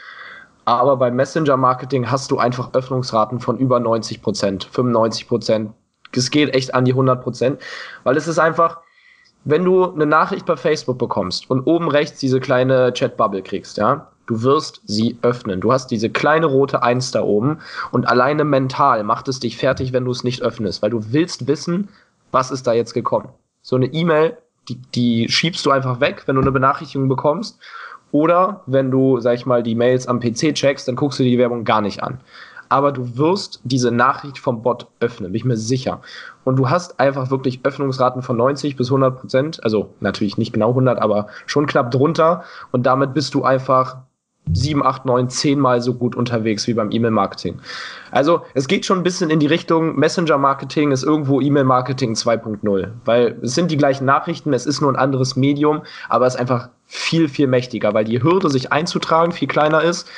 Aber 0.65 0.97
beim 0.97 1.15
Messenger-Marketing 1.15 2.11
hast 2.11 2.33
du 2.33 2.39
einfach 2.39 2.75
Öffnungsraten 2.75 3.39
von 3.39 3.57
über 3.59 3.77
90%, 3.77 4.67
95%. 4.69 5.69
Es 6.13 6.31
geht 6.31 6.55
echt 6.55 6.75
an 6.75 6.87
die 6.87 6.95
100%, 6.95 7.59
weil 8.03 8.17
es 8.17 8.27
ist 8.27 8.39
einfach, 8.39 8.81
wenn 9.45 9.65
du 9.65 9.93
eine 9.93 10.07
Nachricht 10.07 10.47
bei 10.47 10.57
Facebook 10.57 10.99
bekommst 10.99 11.49
und 11.51 11.67
oben 11.67 11.89
rechts 11.89 12.19
diese 12.21 12.41
kleine 12.41 12.93
Chatbubble 12.93 13.43
kriegst, 13.43 13.79
ja, 13.79 14.09
du 14.27 14.43
wirst 14.43 14.83
sie 14.85 15.17
öffnen. 15.23 15.61
Du 15.61 15.73
hast 15.73 15.91
diese 15.91 16.11
kleine 16.11 16.47
rote 16.47 16.83
Eins 16.83 17.11
da 17.11 17.23
oben 17.23 17.59
und 17.91 18.07
alleine 18.09 18.45
mental 18.45 19.03
macht 19.05 19.29
es 19.29 19.41
dich 19.41 19.57
fertig, 19.57 19.93
wenn 19.93 20.05
du 20.05 20.11
es 20.11 20.25
nicht 20.25 20.43
öffnest, 20.43 20.83
weil 20.83 20.91
du 20.91 21.13
willst 21.13 21.47
wissen, 21.47 21.89
was 22.31 22.51
ist 22.51 22.67
da 22.67 22.73
jetzt 22.73 22.95
gekommen. 22.95 23.31
So 23.63 23.77
eine 23.77 23.87
E-Mail, 23.87 24.37
die, 24.69 24.77
die 24.95 25.29
schiebst 25.29 25.65
du 25.65 25.71
einfach 25.71 26.01
weg, 26.01 26.25
wenn 26.27 26.37
du 26.37 26.43
eine 26.43 26.53
Benachrichtigung 26.53 27.09
bekommst. 27.09 27.59
Oder 28.11 28.63
wenn 28.67 28.91
du, 28.91 29.21
sag 29.21 29.35
ich 29.35 29.47
mal, 29.47 29.63
die 29.63 29.75
Mails 29.75 30.07
am 30.07 30.21
PC 30.21 30.55
checkst, 30.55 30.89
dann 30.89 30.97
guckst 30.97 31.19
du 31.19 31.25
die 31.25 31.39
Werbung 31.39 31.65
gar 31.65 31.81
nicht 31.81 32.03
an 32.03 32.21
aber 32.69 32.93
du 32.93 33.17
wirst 33.17 33.61
diese 33.65 33.91
Nachricht 33.91 34.39
vom 34.39 34.63
Bot 34.63 34.87
öffnen, 35.01 35.33
bin 35.33 35.37
ich 35.37 35.45
mir 35.45 35.57
sicher. 35.57 36.01
Und 36.45 36.57
du 36.57 36.71
hast 36.71 36.99
einfach 37.01 37.31
wirklich 37.31 37.61
Öffnungsraten 37.65 38.23
von 38.23 38.37
90 38.37 38.77
bis 38.77 38.89
100 38.89 39.21
Prozent, 39.21 39.65
also 39.65 39.95
natürlich 40.01 40.39
nicht 40.39 40.53
genau 40.53 40.71
100, 40.71 40.99
aber 41.01 41.29
schon 41.47 41.67
knapp 41.67 41.91
drunter. 41.91 42.45
Und 42.73 42.87
damit 42.87 43.15
bist 43.15 43.35
du 43.35 43.45
einfach 43.45 43.99
7, 44.53 44.83
8, 44.83 45.05
9, 45.05 45.29
10 45.29 45.59
Mal 45.59 45.81
so 45.81 45.95
gut 45.95 46.17
unterwegs 46.17 46.67
wie 46.67 46.75
beim 46.75 46.91
E-Mail-Marketing. 46.91 47.61
Also 48.11 48.43
es 48.55 48.67
geht 48.69 48.87
schon 48.87 48.99
ein 48.99 49.03
bisschen 49.03 49.31
in 49.31 49.41
die 49.41 49.47
Richtung, 49.47 49.99
Messenger-Marketing 49.99 50.91
ist 50.93 51.03
irgendwo 51.03 51.41
E-Mail-Marketing 51.41 52.15
2.0, 52.15 52.89
weil 53.05 53.39
es 53.43 53.55
sind 53.55 53.71
die 53.71 53.77
gleichen 53.77 54.05
Nachrichten, 54.05 54.53
es 54.53 54.67
ist 54.67 54.81
nur 54.81 54.91
ein 54.91 54.97
anderes 54.97 55.37
Medium, 55.37 55.83
aber 56.09 56.27
es 56.27 56.35
ist 56.35 56.41
einfach 56.41 56.71
viel, 56.87 57.29
viel 57.29 57.47
mächtiger, 57.47 57.93
weil 57.93 58.05
die 58.05 58.23
Hürde, 58.23 58.49
sich 58.49 58.73
einzutragen, 58.73 59.33
viel 59.33 59.49
kleiner 59.49 59.83
ist 59.83 60.09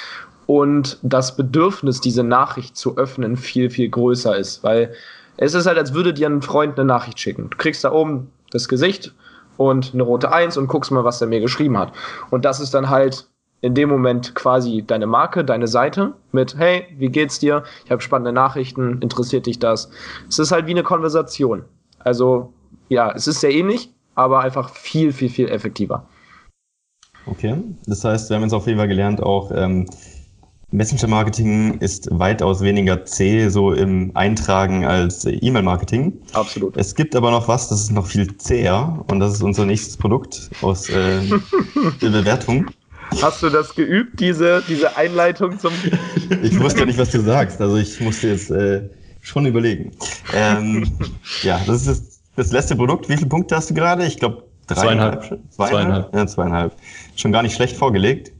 und 0.50 0.98
das 1.02 1.36
Bedürfnis, 1.36 2.00
diese 2.00 2.24
Nachricht 2.24 2.76
zu 2.76 2.96
öffnen, 2.96 3.36
viel, 3.36 3.70
viel 3.70 3.88
größer 3.88 4.36
ist. 4.36 4.64
Weil 4.64 4.92
es 5.36 5.54
ist 5.54 5.66
halt, 5.66 5.78
als 5.78 5.94
würde 5.94 6.12
dir 6.12 6.28
ein 6.28 6.42
Freund 6.42 6.76
eine 6.76 6.86
Nachricht 6.86 7.20
schicken. 7.20 7.50
Du 7.50 7.56
kriegst 7.56 7.84
da 7.84 7.92
oben 7.92 8.32
das 8.50 8.66
Gesicht 8.66 9.14
und 9.58 9.94
eine 9.94 10.02
rote 10.02 10.32
Eins 10.32 10.56
und 10.56 10.66
guckst 10.66 10.90
mal, 10.90 11.04
was 11.04 11.20
er 11.20 11.28
mir 11.28 11.38
geschrieben 11.38 11.78
hat. 11.78 11.92
Und 12.32 12.44
das 12.44 12.58
ist 12.58 12.74
dann 12.74 12.90
halt 12.90 13.28
in 13.60 13.76
dem 13.76 13.88
Moment 13.88 14.34
quasi 14.34 14.82
deine 14.84 15.06
Marke, 15.06 15.44
deine 15.44 15.68
Seite 15.68 16.14
mit, 16.32 16.58
hey, 16.58 16.84
wie 16.98 17.10
geht's 17.10 17.38
dir? 17.38 17.62
Ich 17.84 17.92
habe 17.92 18.02
spannende 18.02 18.32
Nachrichten, 18.32 19.00
interessiert 19.02 19.46
dich 19.46 19.60
das? 19.60 19.88
Es 20.28 20.40
ist 20.40 20.50
halt 20.50 20.66
wie 20.66 20.72
eine 20.72 20.82
Konversation. 20.82 21.64
Also 22.00 22.52
ja, 22.88 23.12
es 23.12 23.28
ist 23.28 23.38
sehr 23.38 23.52
ähnlich, 23.52 23.92
aber 24.16 24.40
einfach 24.40 24.70
viel, 24.70 25.12
viel, 25.12 25.28
viel 25.28 25.48
effektiver. 25.48 26.08
Okay, 27.26 27.54
das 27.86 28.02
heißt, 28.02 28.30
wir 28.30 28.36
haben 28.36 28.42
jetzt 28.42 28.52
auf 28.52 28.66
jeden 28.66 28.80
Fall 28.80 28.88
gelernt, 28.88 29.22
auch 29.22 29.52
ähm, 29.54 29.86
Messenger-Marketing 30.72 31.78
ist 31.78 32.08
weitaus 32.12 32.60
weniger 32.60 33.04
zäh 33.04 33.48
so 33.48 33.72
im 33.72 34.12
Eintragen 34.14 34.84
als 34.84 35.24
E-Mail-Marketing. 35.24 36.12
Absolut. 36.32 36.76
Es 36.76 36.94
gibt 36.94 37.16
aber 37.16 37.30
noch 37.30 37.48
was, 37.48 37.68
das 37.68 37.82
ist 37.82 37.90
noch 37.90 38.06
viel 38.06 38.36
zäher 38.36 39.04
und 39.08 39.20
das 39.20 39.34
ist 39.34 39.42
unser 39.42 39.66
nächstes 39.66 39.96
Produkt 39.96 40.50
aus 40.62 40.88
äh, 40.88 41.20
der 42.02 42.10
Bewertung. 42.10 42.66
Hast 43.20 43.42
du 43.42 43.48
das 43.48 43.74
geübt, 43.74 44.20
diese, 44.20 44.62
diese 44.68 44.96
Einleitung 44.96 45.58
zum... 45.58 45.72
ich 46.42 46.58
wusste 46.60 46.80
ja 46.80 46.86
nicht, 46.86 46.98
was 46.98 47.10
du 47.10 47.20
sagst, 47.20 47.60
also 47.60 47.76
ich 47.76 48.00
musste 48.00 48.28
jetzt 48.28 48.50
äh, 48.50 48.88
schon 49.20 49.46
überlegen. 49.46 49.90
Ähm, 50.32 50.88
ja, 51.42 51.60
das 51.66 51.88
ist 51.88 52.20
das 52.36 52.52
letzte 52.52 52.76
Produkt. 52.76 53.08
Wie 53.08 53.16
viele 53.16 53.28
Punkte 53.28 53.56
hast 53.56 53.70
du 53.70 53.74
gerade? 53.74 54.06
Ich 54.06 54.18
glaube 54.18 54.44
Zweieinhalb. 54.74 55.22
Zweieinhalb. 55.22 55.50
zweieinhalb. 55.50 56.14
Ja, 56.14 56.26
zweieinhalb. 56.26 56.72
Schon 57.16 57.32
gar 57.32 57.42
nicht 57.42 57.54
schlecht 57.54 57.76
vorgelegt. 57.76 58.32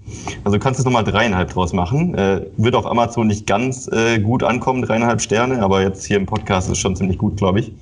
Also 0.45 0.57
du 0.57 0.63
kannst 0.63 0.79
jetzt 0.79 0.85
nochmal 0.85 1.05
dreieinhalb 1.05 1.51
draus 1.51 1.73
machen. 1.73 2.15
Äh, 2.15 2.47
wird 2.57 2.75
auf 2.75 2.87
Amazon 2.87 3.27
nicht 3.27 3.47
ganz 3.47 3.89
äh, 3.89 4.19
gut 4.19 4.43
ankommen, 4.43 4.83
dreieinhalb 4.83 5.21
Sterne, 5.21 5.63
aber 5.63 5.83
jetzt 5.83 6.05
hier 6.05 6.17
im 6.17 6.27
Podcast 6.27 6.71
ist 6.71 6.79
schon 6.79 6.97
ziemlich 6.97 7.19
gut, 7.19 7.37
glaube 7.37 7.61
ich. 7.61 7.73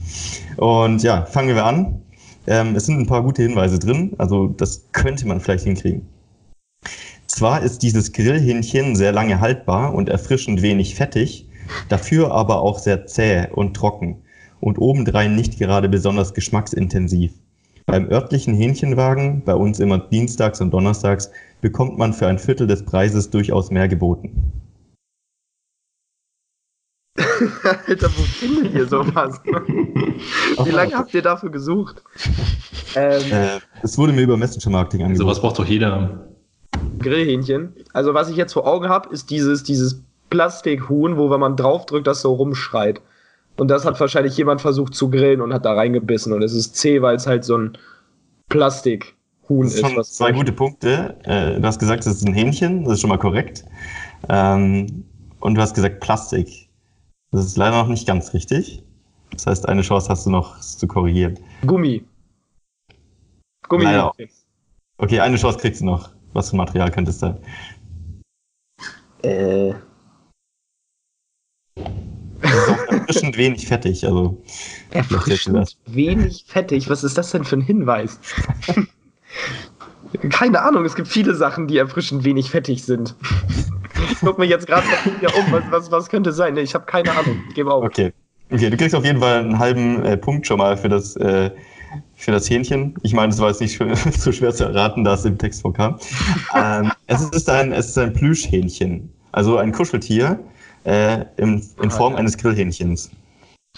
Und 0.56 1.02
ja, 1.02 1.24
fangen 1.24 1.54
wir 1.54 1.64
an. 1.64 2.02
Ähm, 2.48 2.74
es 2.76 2.86
sind 2.86 2.98
ein 2.98 3.06
paar 3.06 3.22
gute 3.22 3.42
Hinweise 3.42 3.78
drin, 3.78 4.14
also 4.16 4.48
das 4.48 4.86
könnte 4.92 5.28
man 5.28 5.38
vielleicht 5.40 5.64
hinkriegen. 5.64 6.06
Zwar 7.26 7.62
ist 7.62 7.82
dieses 7.82 8.12
Grillhähnchen 8.12 8.96
sehr 8.96 9.12
lange 9.12 9.40
haltbar 9.40 9.94
und 9.94 10.08
erfrischend 10.08 10.62
wenig 10.62 10.94
fettig, 10.94 11.46
dafür 11.90 12.32
aber 12.32 12.62
auch 12.62 12.78
sehr 12.78 13.06
zäh 13.06 13.48
und 13.52 13.74
trocken 13.74 14.22
und 14.60 14.78
obendrein 14.78 15.36
nicht 15.36 15.58
gerade 15.58 15.90
besonders 15.90 16.32
geschmacksintensiv. 16.32 17.32
Beim 17.88 18.10
örtlichen 18.10 18.52
Hähnchenwagen, 18.52 19.42
bei 19.46 19.54
uns 19.54 19.80
immer 19.80 19.96
dienstags 19.96 20.60
und 20.60 20.72
donnerstags, 20.72 21.30
bekommt 21.62 21.96
man 21.96 22.12
für 22.12 22.26
ein 22.26 22.38
Viertel 22.38 22.66
des 22.66 22.84
Preises 22.84 23.30
durchaus 23.30 23.70
mehr 23.70 23.88
geboten. 23.88 24.52
Alter, 27.86 28.10
wo 28.14 28.22
findet 28.24 28.74
ihr 28.74 28.86
sowas? 28.86 29.40
Wie 30.64 30.70
lange 30.70 30.94
habt 30.94 31.14
ihr 31.14 31.22
dafür 31.22 31.48
gesucht? 31.48 32.02
Ähm, 32.94 33.22
äh, 33.32 33.58
es 33.82 33.96
wurde 33.96 34.12
mir 34.12 34.20
über 34.20 34.36
Messenger-Marketing 34.36 35.06
angeboten. 35.06 35.24
Sowas 35.24 35.40
braucht 35.40 35.58
doch 35.58 35.64
jeder. 35.64 36.28
Grillhähnchen. 36.98 37.72
Also 37.94 38.12
was 38.12 38.28
ich 38.28 38.36
jetzt 38.36 38.52
vor 38.52 38.66
Augen 38.66 38.90
habe, 38.90 39.08
ist 39.14 39.30
dieses, 39.30 39.62
dieses 39.62 40.02
Plastikhuhn, 40.28 41.16
wo 41.16 41.30
wenn 41.30 41.40
man 41.40 41.56
draufdrückt, 41.56 42.06
das 42.06 42.20
so 42.20 42.34
rumschreit. 42.34 43.00
Und 43.58 43.68
das 43.68 43.84
hat 43.84 43.98
wahrscheinlich 43.98 44.36
jemand 44.36 44.60
versucht 44.60 44.94
zu 44.94 45.10
grillen 45.10 45.40
und 45.40 45.52
hat 45.52 45.64
da 45.64 45.74
reingebissen. 45.74 46.32
Und 46.32 46.42
es 46.42 46.52
ist 46.52 46.76
zäh, 46.76 47.02
weil 47.02 47.16
es 47.16 47.26
halt 47.26 47.44
so 47.44 47.58
ein 47.58 47.76
Plastikhuhn 48.48 49.66
ist. 49.66 49.80
Schon 49.80 49.98
ist 49.98 50.16
zwei 50.16 50.30
gute 50.30 50.52
Punkte. 50.52 51.16
Äh, 51.24 51.60
du 51.60 51.66
hast 51.66 51.80
gesagt, 51.80 52.06
es 52.06 52.18
ist 52.18 52.26
ein 52.26 52.34
Hähnchen, 52.34 52.84
das 52.84 52.94
ist 52.94 53.00
schon 53.00 53.10
mal 53.10 53.18
korrekt. 53.18 53.64
Ähm, 54.28 55.04
und 55.40 55.56
du 55.56 55.60
hast 55.60 55.74
gesagt 55.74 55.98
Plastik. 56.00 56.68
Das 57.32 57.44
ist 57.44 57.56
leider 57.56 57.76
noch 57.82 57.88
nicht 57.88 58.06
ganz 58.06 58.32
richtig. 58.32 58.84
Das 59.32 59.46
heißt, 59.46 59.68
eine 59.68 59.82
Chance 59.82 60.08
hast 60.08 60.24
du 60.24 60.30
noch 60.30 60.58
zu 60.60 60.86
korrigieren. 60.86 61.38
Gummi. 61.66 62.04
Gummi. 63.68 63.86
Okay, 64.98 65.20
eine 65.20 65.36
Chance 65.36 65.58
kriegst 65.58 65.80
du 65.80 65.86
noch. 65.86 66.10
Was 66.32 66.50
für 66.50 66.56
Material 66.56 66.90
könnte 66.92 67.10
es 67.10 67.18
sein? 67.18 67.38
Äh. 69.22 69.74
Erfrischend 73.08 73.36
wenig 73.36 73.66
fettig. 73.66 74.04
Also, 74.04 74.42
erfrischend 74.90 75.76
wenig 75.86 76.44
fettig? 76.46 76.88
Was 76.90 77.04
ist 77.04 77.18
das 77.18 77.30
denn 77.30 77.44
für 77.44 77.56
ein 77.56 77.62
Hinweis? 77.62 78.20
Keine 80.30 80.62
Ahnung, 80.62 80.84
es 80.84 80.94
gibt 80.94 81.08
viele 81.08 81.34
Sachen, 81.34 81.66
die 81.68 81.76
erfrischend 81.76 82.24
wenig 82.24 82.50
fettig 82.50 82.84
sind. 82.84 83.14
Ich 84.10 84.20
guck 84.20 84.38
mir 84.38 84.46
jetzt 84.46 84.66
gerade 84.66 84.86
mal 84.86 85.30
um, 85.34 85.52
was, 85.52 85.64
was, 85.70 85.90
was 85.90 86.08
könnte 86.08 86.32
sein? 86.32 86.56
Ich 86.56 86.74
habe 86.74 86.86
keine 86.86 87.10
Ahnung. 87.12 87.42
Ich 87.48 87.54
gebe 87.54 87.70
auf. 87.72 87.84
Okay. 87.84 88.12
Okay, 88.50 88.70
du 88.70 88.76
kriegst 88.78 88.94
auf 88.94 89.04
jeden 89.04 89.20
Fall 89.20 89.40
einen 89.40 89.58
halben 89.58 90.02
äh, 90.02 90.16
Punkt 90.16 90.46
schon 90.46 90.56
mal 90.56 90.78
für 90.78 90.88
das, 90.88 91.16
äh, 91.16 91.50
für 92.16 92.32
das 92.32 92.48
Hähnchen. 92.48 92.94
Ich 93.02 93.12
meine, 93.12 93.30
es 93.30 93.38
war 93.38 93.48
jetzt 93.48 93.60
nicht 93.60 93.78
so 94.18 94.32
schwer 94.32 94.54
zu 94.54 94.64
erraten, 94.64 95.04
da 95.04 95.12
es 95.14 95.26
im 95.26 95.36
Text 95.36 95.60
vorkam. 95.60 95.98
ähm, 96.56 96.90
es, 97.06 97.20
ist 97.20 97.50
ein, 97.50 97.72
es 97.72 97.88
ist 97.88 97.98
ein 97.98 98.14
Plüschhähnchen, 98.14 99.12
also 99.32 99.58
ein 99.58 99.72
Kuscheltier, 99.72 100.38
äh, 100.88 101.26
in, 101.36 101.62
in 101.82 101.90
Form 101.90 102.14
eines 102.14 102.38
Grillhähnchens. 102.38 103.10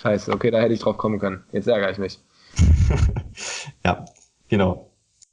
Scheiße, 0.01 0.33
okay, 0.33 0.51
da 0.51 0.61
hätte 0.61 0.75
ich 0.75 0.81
drauf 0.81 0.97
kommen 0.97 1.19
können. 1.19 1.43
Jetzt 1.53 1.67
ärgere 1.67 1.91
ich 1.91 1.99
mich. 1.99 2.21
ja, 3.85 4.05
genau. 4.49 4.91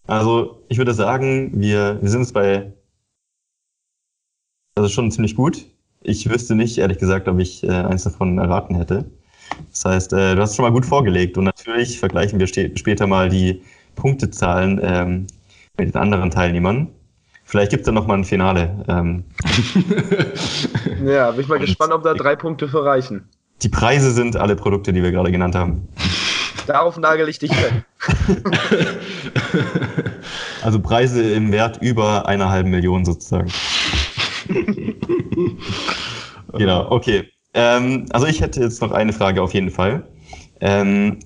Also 0.07 0.63
ich 0.69 0.77
würde 0.79 0.93
sagen, 0.93 1.51
wir, 1.53 2.01
wir 2.01 2.09
sind 2.09 2.21
es 2.23 2.33
bei. 2.33 2.73
Ist 4.79 4.91
schon 4.91 5.11
ziemlich 5.11 5.35
gut. 5.35 5.65
Ich 6.01 6.29
wüsste 6.29 6.55
nicht, 6.55 6.77
ehrlich 6.77 6.97
gesagt, 6.97 7.27
ob 7.27 7.39
ich 7.39 7.63
äh, 7.63 7.69
eins 7.69 8.03
davon 8.03 8.37
erraten 8.37 8.75
hätte. 8.75 9.05
Das 9.71 9.85
heißt, 9.85 10.13
äh, 10.13 10.35
du 10.35 10.41
hast 10.41 10.51
es 10.51 10.55
schon 10.55 10.63
mal 10.63 10.71
gut 10.71 10.85
vorgelegt 10.85 11.37
und 11.37 11.45
natürlich 11.45 11.99
vergleichen 11.99 12.39
wir 12.39 12.47
später 12.47 13.07
mal 13.07 13.29
die 13.29 13.61
Punktezahlen 13.95 14.79
ähm, 14.83 15.27
mit 15.77 15.93
den 15.93 16.01
anderen 16.01 16.31
Teilnehmern. 16.31 16.89
Vielleicht 17.47 17.71
gibt 17.71 17.81
es 17.81 17.85
dann 17.85 17.95
nochmal 17.95 18.17
ein 18.17 18.25
Finale. 18.25 18.83
Ähm. 18.89 19.23
ja, 21.05 21.31
bin 21.31 21.41
ich 21.41 21.47
mal 21.47 21.59
gespannt, 21.59 21.93
ob 21.93 22.03
da 22.03 22.13
drei 22.13 22.35
Punkte 22.35 22.67
für 22.67 22.83
reichen. 22.83 23.29
Die 23.61 23.69
Preise 23.69 24.11
sind 24.11 24.35
alle 24.35 24.57
Produkte, 24.57 24.91
die 24.91 25.01
wir 25.01 25.13
gerade 25.13 25.31
genannt 25.31 25.55
haben. 25.55 25.87
Darauf 26.67 26.97
nagel 26.97 27.29
ich 27.29 27.39
dich 27.39 27.55
fest. 27.55 27.73
also 30.61 30.81
Preise 30.81 31.23
im 31.31 31.53
Wert 31.53 31.77
über 31.81 32.27
einer 32.27 32.49
halben 32.49 32.69
Million 32.69 33.05
sozusagen. 33.05 33.49
genau, 36.53 36.91
okay. 36.91 37.29
Ähm, 37.53 38.07
also 38.11 38.27
ich 38.27 38.41
hätte 38.41 38.59
jetzt 38.59 38.81
noch 38.81 38.91
eine 38.91 39.13
Frage 39.13 39.41
auf 39.41 39.53
jeden 39.53 39.71
Fall. 39.71 40.05
Ähm, 40.59 41.19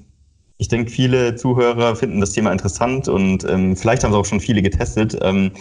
ich 0.62 0.68
denke, 0.68 0.92
viele 0.92 1.36
Zuhörer 1.36 1.96
finden 1.96 2.20
das 2.20 2.34
Thema 2.34 2.52
interessant 2.52 3.08
und 3.08 3.44
ähm, 3.50 3.76
vielleicht 3.76 4.04
haben 4.04 4.12
es 4.12 4.18
auch 4.18 4.26
schon 4.26 4.40
viele 4.40 4.62
getestet, 4.62 5.18
ähm, 5.24 5.54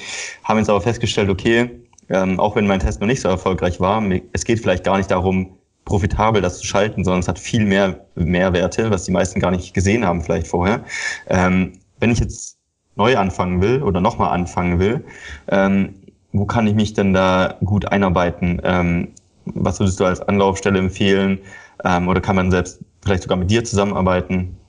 haben 0.44 0.59
jetzt 0.59 0.68
aber 0.68 0.82
festgestellt, 0.82 1.30
okay, 1.30 1.70
ähm, 2.11 2.38
auch 2.38 2.55
wenn 2.55 2.66
mein 2.66 2.80
Test 2.80 3.01
noch 3.01 3.07
nicht 3.07 3.22
so 3.22 3.28
erfolgreich 3.28 3.80
war, 3.80 4.03
es 4.34 4.44
geht 4.44 4.61
vielleicht 4.61 4.84
gar 4.84 4.98
nicht 4.98 5.11
darum, 5.11 5.57
profitabel 5.86 6.42
das 6.42 6.59
zu 6.59 6.66
schalten, 6.66 7.03
sondern 7.03 7.20
es 7.20 7.28
hat 7.28 7.38
viel 7.38 7.64
mehr 7.64 8.05
Mehrwerte, 8.14 8.90
was 8.90 9.05
die 9.05 9.11
meisten 9.11 9.40
gar 9.40 9.51
nicht 9.51 9.72
gesehen 9.72 10.05
haben 10.05 10.22
vielleicht 10.22 10.48
vorher. 10.48 10.84
Ähm, 11.28 11.72
wenn 11.98 12.11
ich 12.11 12.18
jetzt 12.18 12.59
neu 12.94 13.16
anfangen 13.16 13.62
will 13.62 13.82
oder 13.82 14.03
nochmal 14.03 14.32
anfangen 14.32 14.78
will, 14.78 15.03
ähm, 15.48 15.94
wo 16.32 16.44
kann 16.44 16.66
ich 16.66 16.74
mich 16.74 16.92
denn 16.92 17.14
da 17.14 17.57
gut 17.64 17.90
einarbeiten? 17.90 18.61
Ähm, 18.64 19.09
was 19.46 19.80
würdest 19.80 19.98
du 19.98 20.05
als 20.05 20.20
Anlaufstelle 20.20 20.78
empfehlen? 20.78 21.38
Ähm, 21.84 22.07
oder 22.07 22.20
kann 22.20 22.36
man 22.36 22.51
selbst 22.51 22.80
vielleicht 23.03 23.22
sogar 23.22 23.38
mit 23.38 23.51
dir 23.51 23.64
zusammenarbeiten? 23.64 24.60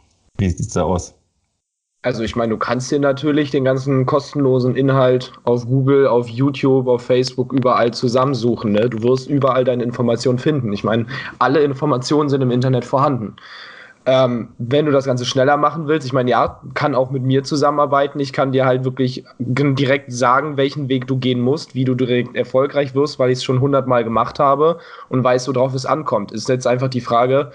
Wie 0.42 0.50
sieht 0.50 0.60
es 0.60 0.70
da 0.70 0.84
aus? 0.84 1.14
Also 2.02 2.24
ich 2.24 2.36
meine, 2.36 2.50
du 2.50 2.58
kannst 2.58 2.92
dir 2.92 3.00
natürlich 3.00 3.52
den 3.52 3.64
ganzen 3.64 4.08
kostenlosen 4.08 4.76
Inhalt 4.76 5.32
auf 5.44 5.68
Google, 5.68 6.08
auf 6.08 6.28
YouTube, 6.30 6.88
auf 6.88 7.04
Facebook 7.04 7.54
überall 7.54 7.94
zusammensuchen. 7.94 8.72
Ne? 8.72 8.90
Du 8.90 9.04
wirst 9.04 9.30
überall 9.30 9.64
deine 9.64 9.84
Informationen 9.84 10.40
finden. 10.40 10.74
Ich 10.74 10.84
meine, 10.84 11.06
alle 11.38 11.62
Informationen 11.62 12.28
sind 12.28 12.42
im 12.42 12.50
Internet 12.50 12.86
vorhanden. 12.86 13.36
Ähm, 14.08 14.48
wenn 14.58 14.88
du 14.88 14.92
das 14.92 15.06
Ganze 15.06 15.26
schneller 15.26 15.58
machen 15.58 15.88
willst, 15.88 16.08
ich 16.08 16.14
meine, 16.14 16.32
ja, 16.32 16.60
kann 16.74 16.96
auch 16.96 17.12
mit 17.12 17.22
mir 17.22 17.44
zusammenarbeiten. 17.44 18.20
Ich 18.20 18.34
kann 18.34 18.52
dir 18.52 18.66
halt 18.66 18.84
wirklich 18.84 19.24
direkt 19.38 20.12
sagen, 20.12 20.58
welchen 20.58 20.90
Weg 20.90 21.06
du 21.06 21.18
gehen 21.18 21.40
musst, 21.40 21.76
wie 21.76 21.86
du 21.86 21.94
direkt 21.94 22.36
erfolgreich 22.36 22.96
wirst, 22.96 23.20
weil 23.20 23.30
ich 23.30 23.38
es 23.38 23.44
schon 23.44 23.62
hundertmal 23.62 24.04
gemacht 24.04 24.40
habe 24.40 24.80
und 25.10 25.24
weiß, 25.24 25.48
worauf 25.50 25.76
es 25.76 25.86
ankommt. 25.86 26.32
Ist 26.32 26.50
jetzt 26.50 26.66
einfach 26.66 26.88
die 26.88 27.00
Frage, 27.00 27.52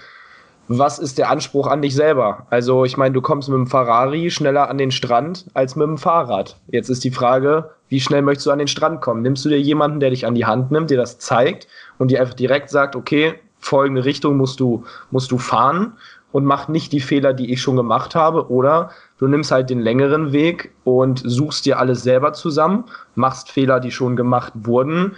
was 0.67 0.99
ist 0.99 1.17
der 1.17 1.29
Anspruch 1.29 1.67
an 1.67 1.81
dich 1.81 1.95
selber? 1.95 2.45
Also, 2.49 2.83
ich 2.85 2.97
meine, 2.97 3.13
du 3.13 3.21
kommst 3.21 3.49
mit 3.49 3.57
dem 3.57 3.67
Ferrari 3.67 4.29
schneller 4.31 4.69
an 4.69 4.77
den 4.77 4.91
Strand 4.91 5.45
als 5.53 5.75
mit 5.75 5.87
dem 5.87 5.97
Fahrrad. 5.97 6.57
Jetzt 6.67 6.89
ist 6.89 7.03
die 7.03 7.11
Frage, 7.11 7.69
wie 7.89 8.01
schnell 8.01 8.21
möchtest 8.21 8.47
du 8.47 8.51
an 8.51 8.59
den 8.59 8.67
Strand 8.67 9.01
kommen? 9.01 9.21
Nimmst 9.21 9.45
du 9.45 9.49
dir 9.49 9.59
jemanden, 9.59 9.99
der 9.99 10.09
dich 10.09 10.25
an 10.25 10.35
die 10.35 10.45
Hand 10.45 10.71
nimmt, 10.71 10.89
dir 10.89 10.97
das 10.97 11.19
zeigt 11.19 11.67
und 11.97 12.11
dir 12.11 12.19
einfach 12.19 12.33
direkt 12.33 12.69
sagt, 12.69 12.95
okay, 12.95 13.35
folgende 13.59 14.05
Richtung 14.05 14.37
musst 14.37 14.59
du, 14.59 14.83
musst 15.09 15.31
du 15.31 15.37
fahren 15.37 15.93
und 16.31 16.45
mach 16.45 16.67
nicht 16.67 16.91
die 16.91 16.99
Fehler, 16.99 17.33
die 17.33 17.51
ich 17.51 17.61
schon 17.61 17.75
gemacht 17.75 18.13
habe, 18.13 18.51
oder 18.51 18.91
du 19.17 19.27
nimmst 19.27 19.51
halt 19.51 19.69
den 19.69 19.79
längeren 19.79 20.33
Weg 20.33 20.71
und 20.83 21.21
suchst 21.23 21.65
dir 21.65 21.79
alles 21.79 22.03
selber 22.03 22.33
zusammen, 22.33 22.85
machst 23.15 23.51
Fehler, 23.51 23.79
die 23.79 23.91
schon 23.91 24.15
gemacht 24.15 24.53
wurden 24.53 25.15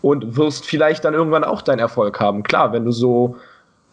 und 0.00 0.36
wirst 0.36 0.64
vielleicht 0.64 1.04
dann 1.04 1.14
irgendwann 1.14 1.44
auch 1.44 1.62
deinen 1.62 1.80
Erfolg 1.80 2.20
haben. 2.20 2.42
Klar, 2.42 2.72
wenn 2.72 2.84
du 2.84 2.92
so 2.92 3.36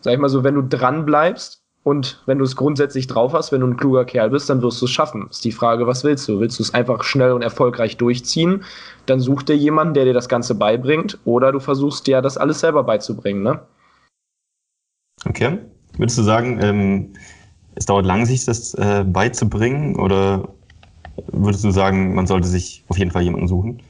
sag 0.02 0.14
ich 0.14 0.20
mal 0.20 0.30
so, 0.30 0.44
wenn 0.44 0.56
du 0.56 0.62
dran 0.62 1.06
bleibst 1.06 1.64
und 1.84 2.22
wenn 2.26 2.38
du 2.38 2.44
es 2.44 2.56
grundsätzlich 2.56 3.08
drauf 3.08 3.34
hast, 3.34 3.52
wenn 3.52 3.62
du 3.62 3.68
ein 3.68 3.78
kluger 3.78 4.06
Kerl 4.06 4.30
bist, 4.30 4.50
dann 4.50 4.62
wirst 4.62 4.82
du 4.82 4.86
es 4.86 4.92
schaffen. 4.92 5.28
Ist 5.30 5.46
die 5.46 5.52
Frage, 5.52 5.88
was 5.88 6.04
willst 6.04 6.28
du? 6.28 6.40
Willst 6.40 6.60
du 6.60 6.64
es 6.64 6.74
einfach 6.74 7.04
schnell 7.04 7.32
und 7.32 7.42
erfolgreich 7.42 7.98
durchziehen? 7.98 8.64
Dann 9.06 9.20
such 9.20 9.44
dir 9.44 9.56
jemanden, 9.56 9.94
der 9.94 10.06
dir 10.06 10.14
das 10.14 10.30
Ganze 10.30 10.56
beibringt, 10.56 11.18
oder 11.26 11.52
du 11.52 11.60
versuchst 11.60 12.06
dir 12.06 12.22
das 12.22 12.38
alles 12.38 12.60
selber 12.60 12.84
beizubringen, 12.84 13.44
ne? 13.44 13.62
Okay. 15.26 15.60
Würdest 15.98 16.18
du 16.18 16.24
sagen, 16.24 16.60
ähm, 16.62 17.14
es 17.76 17.86
dauert 17.86 18.06
lang, 18.06 18.26
sich 18.26 18.46
das 18.46 18.74
äh, 18.76 19.04
beizubringen, 19.06 19.96
oder 19.96 20.50
würdest 21.32 21.64
du 21.64 21.72
sagen, 21.72 22.14
man 22.14 22.28
sollte 22.28 22.48
sich 22.48 22.84
auf 22.88 22.98
jeden 22.98 23.12
Fall 23.12 23.24
jemanden 23.24 23.48
suchen? 23.48 23.82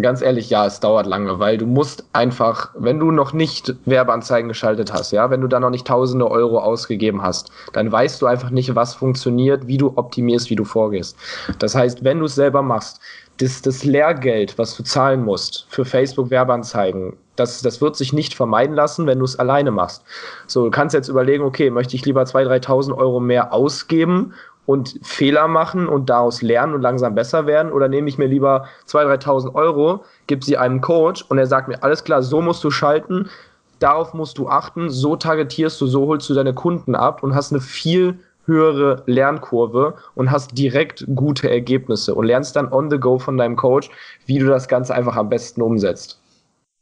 Ganz 0.00 0.22
ehrlich, 0.22 0.48
ja, 0.48 0.64
es 0.64 0.78
dauert 0.78 1.06
lange, 1.06 1.40
weil 1.40 1.58
du 1.58 1.66
musst 1.66 2.04
einfach, 2.12 2.70
wenn 2.78 3.00
du 3.00 3.10
noch 3.10 3.32
nicht 3.32 3.74
Werbeanzeigen 3.84 4.48
geschaltet 4.48 4.92
hast, 4.92 5.10
ja, 5.10 5.28
wenn 5.30 5.40
du 5.40 5.48
da 5.48 5.58
noch 5.58 5.70
nicht 5.70 5.88
tausende 5.88 6.30
Euro 6.30 6.60
ausgegeben 6.60 7.22
hast, 7.22 7.50
dann 7.72 7.90
weißt 7.90 8.22
du 8.22 8.26
einfach 8.26 8.50
nicht, 8.50 8.76
was 8.76 8.94
funktioniert, 8.94 9.66
wie 9.66 9.76
du 9.76 9.92
optimierst, 9.96 10.50
wie 10.50 10.56
du 10.56 10.64
vorgehst. 10.64 11.16
Das 11.58 11.74
heißt, 11.74 12.04
wenn 12.04 12.20
du 12.20 12.26
es 12.26 12.36
selber 12.36 12.62
machst, 12.62 13.00
das, 13.38 13.60
das 13.62 13.84
Lehrgeld, 13.84 14.56
was 14.56 14.76
du 14.76 14.84
zahlen 14.84 15.24
musst 15.24 15.66
für 15.68 15.84
Facebook 15.84 16.30
Werbeanzeigen, 16.30 17.16
das, 17.34 17.62
das 17.62 17.80
wird 17.80 17.96
sich 17.96 18.12
nicht 18.12 18.34
vermeiden 18.34 18.76
lassen, 18.76 19.06
wenn 19.06 19.18
du 19.18 19.24
es 19.24 19.38
alleine 19.38 19.72
machst. 19.72 20.04
So, 20.46 20.64
du 20.64 20.70
kannst 20.70 20.94
jetzt 20.94 21.08
überlegen, 21.08 21.44
okay, 21.44 21.70
möchte 21.70 21.96
ich 21.96 22.04
lieber 22.04 22.22
2.000, 22.22 22.64
3.000 22.64 22.96
Euro 22.96 23.18
mehr 23.20 23.52
ausgeben 23.52 24.34
und 24.68 25.00
Fehler 25.02 25.48
machen 25.48 25.88
und 25.88 26.10
daraus 26.10 26.42
lernen 26.42 26.74
und 26.74 26.82
langsam 26.82 27.14
besser 27.14 27.46
werden? 27.46 27.72
Oder 27.72 27.88
nehme 27.88 28.06
ich 28.06 28.18
mir 28.18 28.26
lieber 28.26 28.66
2.000, 28.86 29.24
3.000 29.24 29.54
Euro, 29.54 30.04
gebe 30.26 30.44
sie 30.44 30.58
einem 30.58 30.82
Coach 30.82 31.24
und 31.30 31.38
er 31.38 31.46
sagt 31.46 31.68
mir, 31.68 31.82
alles 31.82 32.04
klar, 32.04 32.22
so 32.22 32.42
musst 32.42 32.62
du 32.64 32.70
schalten, 32.70 33.30
darauf 33.78 34.12
musst 34.12 34.36
du 34.36 34.46
achten, 34.50 34.90
so 34.90 35.16
targetierst 35.16 35.80
du, 35.80 35.86
so 35.86 36.06
holst 36.08 36.28
du 36.28 36.34
deine 36.34 36.52
Kunden 36.52 36.94
ab 36.94 37.22
und 37.22 37.34
hast 37.34 37.50
eine 37.50 37.62
viel 37.62 38.18
höhere 38.44 39.04
Lernkurve 39.06 39.94
und 40.14 40.30
hast 40.30 40.58
direkt 40.58 41.06
gute 41.14 41.48
Ergebnisse 41.48 42.14
und 42.14 42.26
lernst 42.26 42.54
dann 42.54 42.70
on 42.70 42.90
the 42.90 42.98
go 42.98 43.18
von 43.18 43.38
deinem 43.38 43.56
Coach, 43.56 43.88
wie 44.26 44.38
du 44.38 44.48
das 44.48 44.68
Ganze 44.68 44.94
einfach 44.94 45.16
am 45.16 45.30
besten 45.30 45.62
umsetzt. 45.62 46.20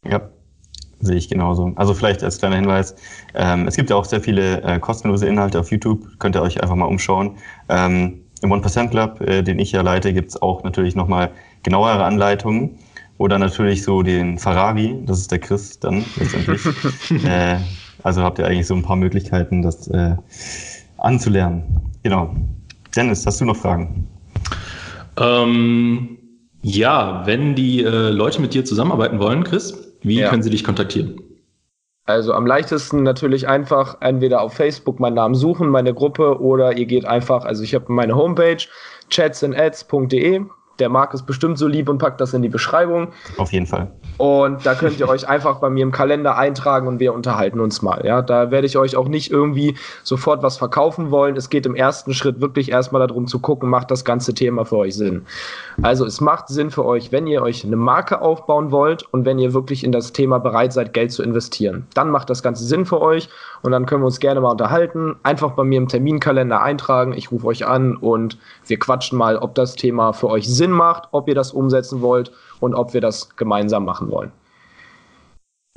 Ja, 0.02 0.28
Sehe 1.00 1.16
ich 1.16 1.28
genauso. 1.28 1.72
Also 1.76 1.92
vielleicht 1.94 2.22
als 2.22 2.38
kleiner 2.38 2.56
Hinweis, 2.56 2.94
ähm, 3.34 3.68
es 3.68 3.76
gibt 3.76 3.90
ja 3.90 3.96
auch 3.96 4.04
sehr 4.06 4.20
viele 4.20 4.62
äh, 4.62 4.78
kostenlose 4.78 5.26
Inhalte 5.26 5.60
auf 5.60 5.70
YouTube, 5.70 6.18
könnt 6.18 6.36
ihr 6.36 6.42
euch 6.42 6.62
einfach 6.62 6.74
mal 6.74 6.86
umschauen. 6.86 7.36
Ähm, 7.68 8.22
Im 8.42 8.52
1% 8.52 8.88
Club, 8.88 9.20
äh, 9.20 9.42
den 9.42 9.58
ich 9.58 9.72
ja 9.72 9.82
leite, 9.82 10.12
gibt 10.12 10.30
es 10.30 10.40
auch 10.40 10.62
natürlich 10.62 10.94
nochmal 10.94 11.30
genauere 11.62 12.04
Anleitungen. 12.04 12.78
Oder 13.18 13.38
natürlich 13.38 13.82
so 13.82 14.02
den 14.02 14.38
Ferrari, 14.38 14.94
das 15.06 15.18
ist 15.18 15.32
der 15.32 15.38
Chris 15.38 15.78
dann 15.80 16.04
letztendlich. 16.16 16.62
äh, 17.24 17.56
also 18.02 18.22
habt 18.22 18.38
ihr 18.38 18.46
eigentlich 18.46 18.66
so 18.66 18.74
ein 18.74 18.82
paar 18.82 18.96
Möglichkeiten, 18.96 19.62
das 19.62 19.88
äh, 19.88 20.16
anzulernen. 20.98 21.62
Genau. 22.02 22.34
Dennis, 22.94 23.26
hast 23.26 23.40
du 23.40 23.44
noch 23.44 23.56
Fragen? 23.56 24.06
Ähm, 25.18 26.18
ja, 26.62 27.22
wenn 27.26 27.54
die 27.54 27.82
äh, 27.82 28.10
Leute 28.10 28.40
mit 28.40 28.54
dir 28.54 28.64
zusammenarbeiten 28.64 29.18
wollen, 29.18 29.44
Chris, 29.44 29.85
wie 30.06 30.20
ja. 30.20 30.30
können 30.30 30.42
sie 30.42 30.50
dich 30.50 30.64
kontaktieren? 30.64 31.20
Also 32.04 32.32
am 32.32 32.46
leichtesten 32.46 33.02
natürlich 33.02 33.48
einfach 33.48 33.96
entweder 34.00 34.40
auf 34.40 34.54
Facebook 34.54 35.00
meinen 35.00 35.14
Namen 35.14 35.34
suchen, 35.34 35.68
meine 35.68 35.92
Gruppe, 35.92 36.40
oder 36.40 36.76
ihr 36.76 36.86
geht 36.86 37.04
einfach, 37.04 37.44
also 37.44 37.64
ich 37.64 37.74
habe 37.74 37.92
meine 37.92 38.14
Homepage, 38.14 38.58
chatsandads.de, 39.10 40.42
der 40.78 40.88
Marc 40.88 41.14
ist 41.14 41.26
bestimmt 41.26 41.58
so 41.58 41.66
lieb 41.66 41.88
und 41.88 41.98
packt 41.98 42.20
das 42.20 42.32
in 42.32 42.42
die 42.42 42.48
Beschreibung. 42.48 43.12
Auf 43.38 43.52
jeden 43.52 43.66
Fall. 43.66 43.90
Und 44.18 44.64
da 44.64 44.74
könnt 44.74 44.98
ihr 44.98 45.08
euch 45.08 45.28
einfach 45.28 45.58
bei 45.58 45.70
mir 45.70 45.82
im 45.82 45.92
Kalender 45.92 46.36
eintragen 46.36 46.88
und 46.88 47.00
wir 47.00 47.12
unterhalten 47.12 47.60
uns 47.60 47.82
mal. 47.82 48.02
Ja, 48.04 48.22
da 48.22 48.50
werde 48.50 48.66
ich 48.66 48.78
euch 48.78 48.96
auch 48.96 49.08
nicht 49.08 49.30
irgendwie 49.30 49.76
sofort 50.02 50.42
was 50.42 50.56
verkaufen 50.56 51.10
wollen. 51.10 51.36
Es 51.36 51.50
geht 51.50 51.66
im 51.66 51.74
ersten 51.74 52.14
Schritt 52.14 52.40
wirklich 52.40 52.70
erstmal 52.70 53.06
darum 53.06 53.26
zu 53.26 53.38
gucken, 53.38 53.68
macht 53.68 53.90
das 53.90 54.04
ganze 54.04 54.34
Thema 54.34 54.64
für 54.64 54.76
euch 54.76 54.94
Sinn. 54.94 55.26
Also 55.82 56.06
es 56.06 56.20
macht 56.20 56.48
Sinn 56.48 56.70
für 56.70 56.84
euch, 56.84 57.12
wenn 57.12 57.26
ihr 57.26 57.42
euch 57.42 57.64
eine 57.64 57.76
Marke 57.76 58.20
aufbauen 58.20 58.70
wollt 58.70 59.02
und 59.12 59.24
wenn 59.24 59.38
ihr 59.38 59.52
wirklich 59.52 59.84
in 59.84 59.92
das 59.92 60.12
Thema 60.12 60.38
bereit 60.38 60.72
seid, 60.72 60.92
Geld 60.92 61.12
zu 61.12 61.22
investieren. 61.22 61.86
Dann 61.94 62.10
macht 62.10 62.30
das 62.30 62.42
Ganze 62.42 62.64
Sinn 62.64 62.86
für 62.86 63.00
euch 63.00 63.28
und 63.62 63.72
dann 63.72 63.86
können 63.86 64.02
wir 64.02 64.06
uns 64.06 64.20
gerne 64.20 64.40
mal 64.40 64.50
unterhalten. 64.50 65.16
Einfach 65.22 65.50
bei 65.50 65.64
mir 65.64 65.78
im 65.78 65.88
Terminkalender 65.88 66.62
eintragen. 66.62 67.12
Ich 67.12 67.30
rufe 67.30 67.46
euch 67.46 67.66
an 67.66 67.96
und 67.96 68.38
wir 68.66 68.78
quatschen 68.78 69.18
mal, 69.18 69.36
ob 69.36 69.54
das 69.54 69.74
Thema 69.74 70.12
für 70.12 70.28
euch 70.28 70.48
Sinn 70.48 70.70
macht, 70.70 71.08
ob 71.12 71.28
ihr 71.28 71.34
das 71.34 71.52
umsetzen 71.52 72.00
wollt 72.00 72.32
und 72.60 72.74
ob 72.74 72.94
wir 72.94 73.00
das 73.00 73.36
gemeinsam 73.36 73.84
machen 73.84 74.10
wollen. 74.10 74.32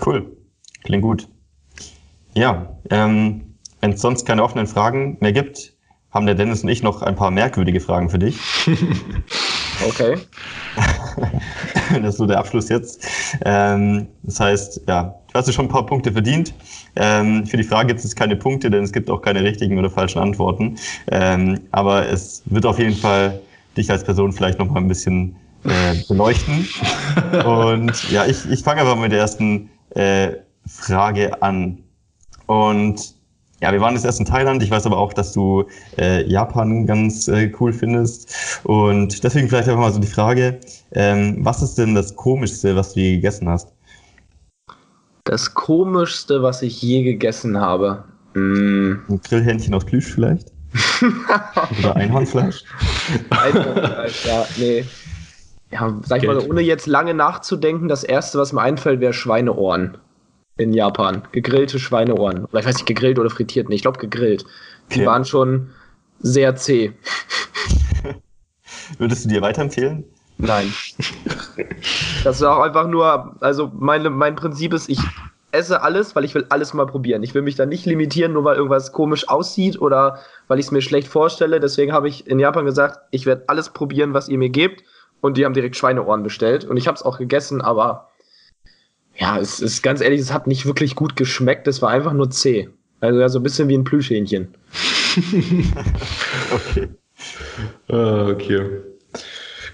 Cool. 0.05 0.36
Klingt 0.84 1.03
gut. 1.03 1.27
Ja, 2.36 2.77
ähm, 2.89 3.55
wenn 3.82 3.93
es 3.93 4.01
sonst 4.01 4.25
keine 4.25 4.43
offenen 4.43 4.67
Fragen 4.67 5.17
mehr 5.19 5.34
gibt, 5.34 5.73
haben 6.11 6.25
der 6.25 6.36
Dennis 6.36 6.63
und 6.63 6.69
ich 6.69 6.82
noch 6.82 7.01
ein 7.01 7.15
paar 7.15 7.32
merkwürdige 7.32 7.80
Fragen 7.80 8.09
für 8.09 8.17
dich. 8.17 8.38
okay. 9.88 10.17
das 12.01 12.13
ist 12.13 12.17
so 12.17 12.25
der 12.25 12.39
Abschluss 12.39 12.69
jetzt. 12.69 13.07
Ähm, 13.45 14.07
das 14.23 14.39
heißt, 14.39 14.82
ja, 14.88 15.15
du 15.27 15.34
hast 15.34 15.53
schon 15.53 15.65
ein 15.65 15.69
paar 15.69 15.86
Punkte 15.86 16.11
verdient. 16.11 16.53
Ähm, 16.95 17.45
für 17.45 17.57
die 17.57 17.63
Frage 17.63 17.88
gibt 17.88 18.03
es 18.03 18.15
keine 18.15 18.36
Punkte, 18.36 18.71
denn 18.71 18.84
es 18.84 18.91
gibt 18.91 19.09
auch 19.09 19.21
keine 19.21 19.43
richtigen 19.43 19.77
oder 19.77 19.89
falschen 19.89 20.19
Antworten. 20.19 20.77
Ähm, 21.11 21.59
aber 21.71 22.07
es 22.07 22.41
wird 22.45 22.65
auf 22.65 22.80
jeden 22.80 22.95
Fall 22.95 23.39
dich 23.77 23.91
als 23.91 24.03
Person 24.03 24.32
vielleicht 24.32 24.57
noch 24.57 24.69
mal 24.69 24.80
ein 24.80 24.88
bisschen 24.88 25.36
äh, 25.64 25.95
beleuchten. 26.07 26.68
Und 27.45 28.12
ja, 28.12 28.26
ich, 28.26 28.49
ich 28.49 28.64
fange 28.64 28.82
aber 28.82 28.95
mit 28.95 29.12
der 29.12 29.20
ersten 29.20 29.70
äh, 29.91 30.34
Frage 30.68 31.41
an. 31.41 31.84
Und 32.45 33.16
ja, 33.62 33.74
wir 33.74 33.82
waren 33.82 33.93
jetzt 33.93 34.05
erst 34.05 34.20
in 34.20 34.26
Thailand. 34.26 34.64
Ich 34.64 34.72
weiß 34.72 34.86
aber 34.86 34.97
auch, 34.97 35.14
dass 35.14 35.34
du 35.34 35.66
äh, 35.97 36.26
Japan 36.30 36.86
ganz 36.86 37.28
äh, 37.28 37.51
cool 37.60 37.74
findest. 37.74 38.62
Und 38.64 39.24
deswegen 39.24 39.49
vielleicht 39.49 39.68
einfach 39.68 39.82
mal 39.82 39.91
so 39.91 39.99
die 39.99 40.07
Frage, 40.07 40.60
ähm, 40.93 41.38
was 41.41 41.62
ist 41.62 41.78
denn 41.78 41.93
das 41.93 42.16
Komischste, 42.16 42.76
was 42.76 42.93
du 42.93 43.01
je 43.01 43.16
gegessen 43.16 43.49
hast? 43.49 43.74
Das 45.26 45.53
Komischste, 45.53 46.41
was 46.41 46.62
ich 46.62 46.82
je 46.82 47.03
gegessen 47.03 47.60
habe? 47.60 48.05
Mm. 48.34 48.93
Ein 49.10 49.22
Grillhähnchen 49.24 49.74
aus 49.74 49.86
Plüsch 49.86 50.07
vielleicht? 50.07 50.51
Oder 51.80 51.95
Einhornfleisch? 51.95 52.64
Einhornfleisch, 53.30 54.26
ja, 54.26 54.47
nee 54.57 54.86
ja, 55.72 55.99
sag 56.03 56.22
ich 56.22 56.28
mal, 56.28 56.39
ohne 56.39 56.61
jetzt 56.61 56.88
lange 56.88 57.13
nachzudenken, 57.13 57.88
das 57.88 58.03
erste, 58.03 58.39
was 58.39 58.53
mir 58.53 58.61
einfällt, 58.61 58.99
wäre 59.01 59.13
Schweineohren 59.13 59.97
in 60.57 60.74
Japan. 60.74 61.24
Gegrillte 61.32 61.80
Schweineohren. 61.80 62.45
Oder 62.45 62.59
ich 62.59 62.65
weiß 62.65 62.76
nicht, 62.76 62.86
gegrillt 62.86 63.20
oder 63.20 63.30
frittiert. 63.30 63.70
Nee, 63.70 63.76
ich 63.76 63.82
glaube 63.82 63.99
gegrillt. 63.99 64.45
Die 64.91 64.99
okay. 64.99 65.05
waren 65.05 65.26
schon 65.26 65.70
sehr 66.20 66.55
zäh. 66.55 66.91
Würdest 68.97 69.26
du 69.26 69.30
dir 69.30 69.41
weiterempfehlen? 69.41 70.03
Nein. 70.38 70.74
das 72.24 72.38
ist 72.38 72.43
auch 72.43 72.59
einfach 72.59 72.88
nur, 72.88 73.36
also 73.41 73.72
meine, 73.74 74.09
mein 74.09 74.36
Prinzip 74.36 74.74
ist, 74.74 74.89
ich 74.89 74.99
esse 75.51 75.82
alles, 75.82 76.15
weil 76.15 76.26
ich 76.26 76.36
will 76.36 76.45
alles 76.49 76.74
mal 76.74 76.86
probieren. 76.86 77.24
Ich 77.24 77.34
will 77.34 77.41
mich 77.41 77.55
da 77.55 77.65
nicht 77.65 77.86
limitieren, 77.86 78.34
nur 78.34 78.43
weil 78.43 78.55
irgendwas 78.55 78.91
komisch 78.91 79.30
aussieht 79.30 79.82
oder 79.82 80.20
weil 80.47 80.59
ich 80.59 80.67
es 80.67 80.72
mir 80.72 80.82
schlecht 80.82 81.07
vorstelle. 81.07 81.59
Deswegen 81.59 81.93
habe 81.93 82.07
ich 82.07 82.28
in 82.28 82.39
Japan 82.39 82.65
gesagt, 82.65 82.99
ich 83.11 83.26
werde 83.26 83.43
alles 83.47 83.70
probieren, 83.70 84.13
was 84.13 84.30
ihr 84.30 84.38
mir 84.38 84.49
gebt 84.49 84.84
und 85.22 85.38
die 85.38 85.45
haben 85.45 85.53
direkt 85.53 85.76
Schweineohren 85.76 86.24
bestellt 86.24 86.65
und 86.65 86.78
ich 86.78 86.88
habe 86.88 86.95
es 86.95 87.03
auch 87.03 87.17
gegessen, 87.17 87.61
aber 87.61 88.09
ja, 89.17 89.38
es 89.38 89.59
ist 89.59 89.82
ganz 89.84 90.01
ehrlich, 90.01 90.22
es 90.22 90.34
hat 90.34 90.47
nicht 90.47 90.65
wirklich 90.65 90.95
gut 90.95 91.15
geschmeckt, 91.15 91.67
es 91.67 91.82
war 91.82 91.89
einfach 91.89 92.13
nur 92.13 92.30
zäh. 92.30 92.70
Also 93.01 93.20
ja, 93.20 93.30
so 93.30 93.39
ein 93.39 93.43
bisschen 93.43 93.67
wie 93.70 93.78
ein 93.78 93.84
Plüschhähnchen. 93.84 94.49
okay. 96.53 96.88
Uh, 97.91 98.32
okay. 98.32 98.82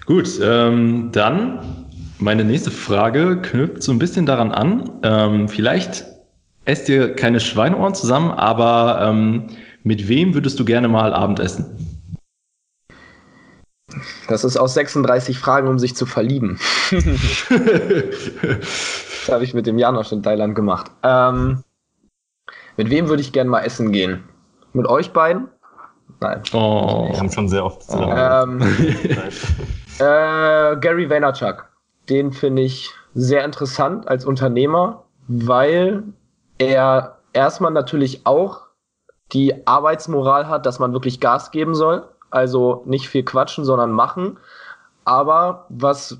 Gut, 0.04 0.28
ähm, 0.42 1.10
dann 1.12 1.86
meine 2.18 2.44
nächste 2.44 2.70
Frage 2.70 3.40
knüpft 3.40 3.82
so 3.82 3.92
ein 3.92 3.98
bisschen 3.98 4.26
daran 4.26 4.52
an. 4.52 4.90
Ähm, 5.02 5.48
vielleicht 5.48 6.04
esst 6.64 6.88
ihr 6.88 7.14
keine 7.14 7.40
Schweineohren 7.40 7.94
zusammen, 7.94 8.30
aber 8.30 9.00
ähm, 9.02 9.48
mit 9.82 10.08
wem 10.08 10.34
würdest 10.34 10.58
du 10.58 10.64
gerne 10.64 10.88
mal 10.88 11.12
Abendessen? 11.12 11.85
Das 14.28 14.42
ist 14.42 14.56
aus 14.56 14.74
36 14.74 15.38
Fragen, 15.38 15.68
um 15.68 15.78
sich 15.78 15.94
zu 15.94 16.06
verlieben. 16.06 16.58
das 16.90 16.98
habe 19.28 19.44
ich 19.44 19.54
mit 19.54 19.66
dem 19.66 19.78
Janosch 19.78 20.10
in 20.12 20.22
Thailand 20.22 20.54
gemacht. 20.56 20.90
Ähm, 21.04 21.62
mit 22.76 22.90
wem 22.90 23.08
würde 23.08 23.22
ich 23.22 23.32
gerne 23.32 23.48
mal 23.48 23.60
essen 23.60 23.92
gehen? 23.92 24.24
Mit 24.72 24.86
euch 24.86 25.12
beiden? 25.12 25.48
Nein. 26.20 26.42
Oh. 26.52 27.08
Wir 27.10 27.18
haben 27.18 27.30
schon 27.30 27.48
sehr 27.48 27.64
oft 27.64 27.82
zusammen. 27.82 28.60
Ähm, 28.60 28.88
äh, 29.98 30.76
Gary 30.76 31.08
Vaynerchuk. 31.08 31.68
Den 32.08 32.32
finde 32.32 32.62
ich 32.62 32.90
sehr 33.14 33.44
interessant 33.44 34.08
als 34.08 34.24
Unternehmer, 34.24 35.04
weil 35.28 36.02
er 36.58 37.18
erstmal 37.32 37.70
natürlich 37.70 38.26
auch 38.26 38.62
die 39.32 39.66
Arbeitsmoral 39.66 40.48
hat, 40.48 40.66
dass 40.66 40.78
man 40.78 40.92
wirklich 40.92 41.20
Gas 41.20 41.50
geben 41.50 41.74
soll 41.74 42.08
also 42.30 42.82
nicht 42.86 43.08
viel 43.08 43.22
quatschen, 43.22 43.64
sondern 43.64 43.92
machen. 43.92 44.38
Aber 45.04 45.66
was 45.68 46.18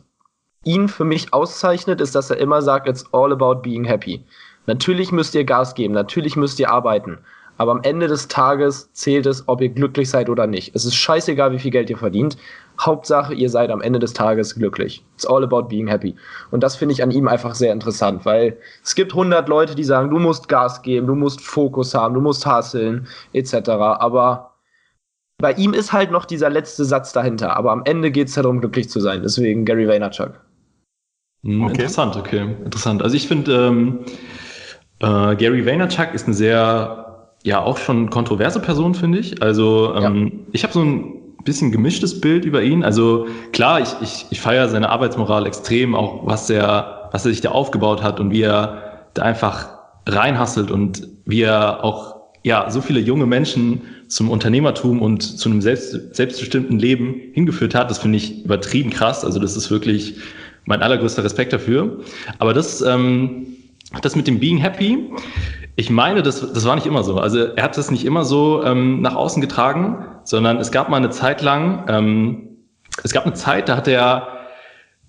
ihn 0.65 0.89
für 0.89 1.05
mich 1.05 1.33
auszeichnet, 1.33 2.01
ist, 2.01 2.15
dass 2.15 2.31
er 2.31 2.39
immer 2.39 2.63
sagt, 2.63 2.89
it's 2.89 3.05
all 3.13 3.33
about 3.33 3.57
being 3.63 3.85
happy. 3.85 4.25
Natürlich 4.67 5.13
müsst 5.13 5.35
ihr 5.35 5.45
Gas 5.45 5.75
geben, 5.75 5.95
natürlich 5.95 6.37
müsst 6.37 6.59
ihr 6.59 6.71
arbeiten. 6.71 7.19
Aber 7.59 7.71
am 7.71 7.83
Ende 7.83 8.07
des 8.07 8.29
Tages 8.29 8.93
zählt 8.93 9.25
es, 9.27 9.49
ob 9.49 9.61
ihr 9.63 9.71
glücklich 9.71 10.11
seid 10.11 10.29
oder 10.29 10.47
nicht. 10.47 10.75
Es 10.75 10.85
ist 10.85 10.97
scheißegal, 10.97 11.53
wie 11.53 11.59
viel 11.59 11.71
Geld 11.71 11.89
ihr 11.89 11.97
verdient. 11.97 12.37
Hauptsache, 12.79 13.33
ihr 13.33 13.49
seid 13.49 13.71
am 13.71 13.81
Ende 13.81 13.99
des 13.99 14.13
Tages 14.13 14.55
glücklich. 14.55 15.03
It's 15.15 15.25
all 15.25 15.43
about 15.43 15.63
being 15.63 15.87
happy. 15.87 16.15
Und 16.51 16.63
das 16.63 16.77
finde 16.77 16.93
ich 16.93 17.03
an 17.03 17.11
ihm 17.11 17.29
einfach 17.29 17.55
sehr 17.55 17.73
interessant, 17.73 18.27
weil 18.27 18.59
es 18.85 18.95
gibt 18.95 19.13
100 19.13 19.49
Leute, 19.49 19.75
die 19.75 19.85
sagen, 19.85 20.11
du 20.11 20.19
musst 20.19 20.49
Gas 20.49 20.83
geben, 20.83 21.07
du 21.07 21.15
musst 21.15 21.41
Fokus 21.41 21.95
haben, 21.95 22.13
du 22.13 22.21
musst 22.21 22.45
hasseln, 22.45 23.07
etc. 23.33 23.71
Aber 23.71 24.56
bei 25.39 25.53
ihm 25.53 25.75
ist 25.75 25.93
halt 25.93 26.11
noch 26.11 26.25
dieser 26.25 26.51
letzte 26.51 26.85
Satz 26.85 27.13
dahinter, 27.13 27.57
aber 27.57 27.73
am 27.73 27.83
Ende 27.85 28.11
geht 28.11 28.29
es 28.29 28.35
darum, 28.35 28.61
glücklich 28.61 28.89
zu 28.89 29.01
sein. 29.01 29.23
Deswegen 29.23 29.65
Gary 29.65 29.87
Vaynerchuk. 29.87 30.41
Hm, 31.45 31.63
okay. 31.63 31.73
Interessant, 31.73 32.17
okay. 32.17 32.55
Interessant. 32.65 33.03
Also 33.03 33.17
ich 33.17 33.29
finde, 33.29 33.69
ähm, 33.69 34.01
äh, 35.01 35.37
Gary 35.37 35.67
Vaynerchuk 35.67 36.15
ist 36.15 36.27
eine 36.27 36.35
sehr, 36.35 37.35
ja, 37.43 37.63
auch 37.63 37.77
schon 37.77 38.09
kontroverse 38.09 38.61
Person, 38.61 38.95
finde 38.95 39.19
ich. 39.19 39.43
Also 39.43 39.95
ähm, 39.95 40.27
ja. 40.27 40.33
ich 40.53 40.63
habe 40.63 40.73
so 40.73 40.81
ein 40.81 41.35
bisschen 41.45 41.71
gemischtes 41.71 42.21
Bild 42.21 42.45
über 42.45 42.63
ihn. 42.63 42.83
Also 42.83 43.27
klar, 43.53 43.81
ich, 43.81 43.95
ich, 44.01 44.27
ich 44.31 44.41
feiere 44.41 44.69
seine 44.69 44.89
Arbeitsmoral 44.89 45.47
extrem, 45.47 45.95
auch 45.95 46.27
was 46.27 46.49
er, 46.49 47.11
was 47.13 47.27
er 47.27 47.31
sich 47.31 47.43
da 47.43 47.51
aufgebaut 47.51 48.03
hat 48.03 48.21
und 48.21 48.31
wie 48.31 48.43
er 48.43 49.09
da 49.13 49.23
einfach 49.23 49.69
reinhasselt 50.07 50.71
und 50.71 51.07
wie 51.27 51.43
er 51.43 51.85
auch 51.85 52.16
ja, 52.47 52.71
so 52.71 52.81
viele 52.81 53.01
junge 53.01 53.27
Menschen 53.27 53.81
zum 54.07 54.31
Unternehmertum 54.31 55.03
und 55.03 55.21
zu 55.21 55.49
einem 55.49 55.61
selbst, 55.61 56.15
selbstbestimmten 56.15 56.79
Leben 56.79 57.21
hingeführt 57.33 57.75
hat, 57.75 57.91
das 57.91 57.99
finde 57.99 58.19
ich 58.19 58.45
übertrieben 58.45 58.91
krass. 58.91 59.25
Also 59.25 59.41
das 59.41 59.57
ist 59.57 59.69
wirklich 59.69 60.15
mein 60.65 60.81
allergrößter 60.81 61.25
Respekt 61.25 61.53
dafür. 61.53 61.99
Aber 62.39 62.55
das, 62.55 62.83
ähm, 62.83 63.49
das 64.01 64.15
mit 64.15 64.29
dem 64.29 64.39
Being 64.39 64.59
Happy, 64.59 65.11
ich 65.75 65.91
meine, 65.91 66.23
das, 66.23 66.41
das 66.53 66.65
war 66.65 66.77
nicht 66.77 66.87
immer 66.87 67.03
so. 67.03 67.19
Also 67.19 67.47
er 67.47 67.65
hat 67.65 67.77
das 67.77 67.91
nicht 67.91 68.05
immer 68.05 68.25
so 68.25 68.63
ähm, 68.63 69.03
nach 69.03 69.17
außen 69.17 69.43
getragen, 69.43 70.05
sondern 70.23 70.59
es 70.59 70.71
gab 70.71 70.89
mal 70.89 70.99
eine 70.99 71.11
Zeit 71.11 71.43
lang, 71.43 71.85
ähm, 71.89 72.49
es 73.03 73.13
gab 73.13 73.27
eine 73.27 73.35
Zeit, 73.35 73.69
da 73.69 73.77
hat 73.77 73.89
er 73.89 74.29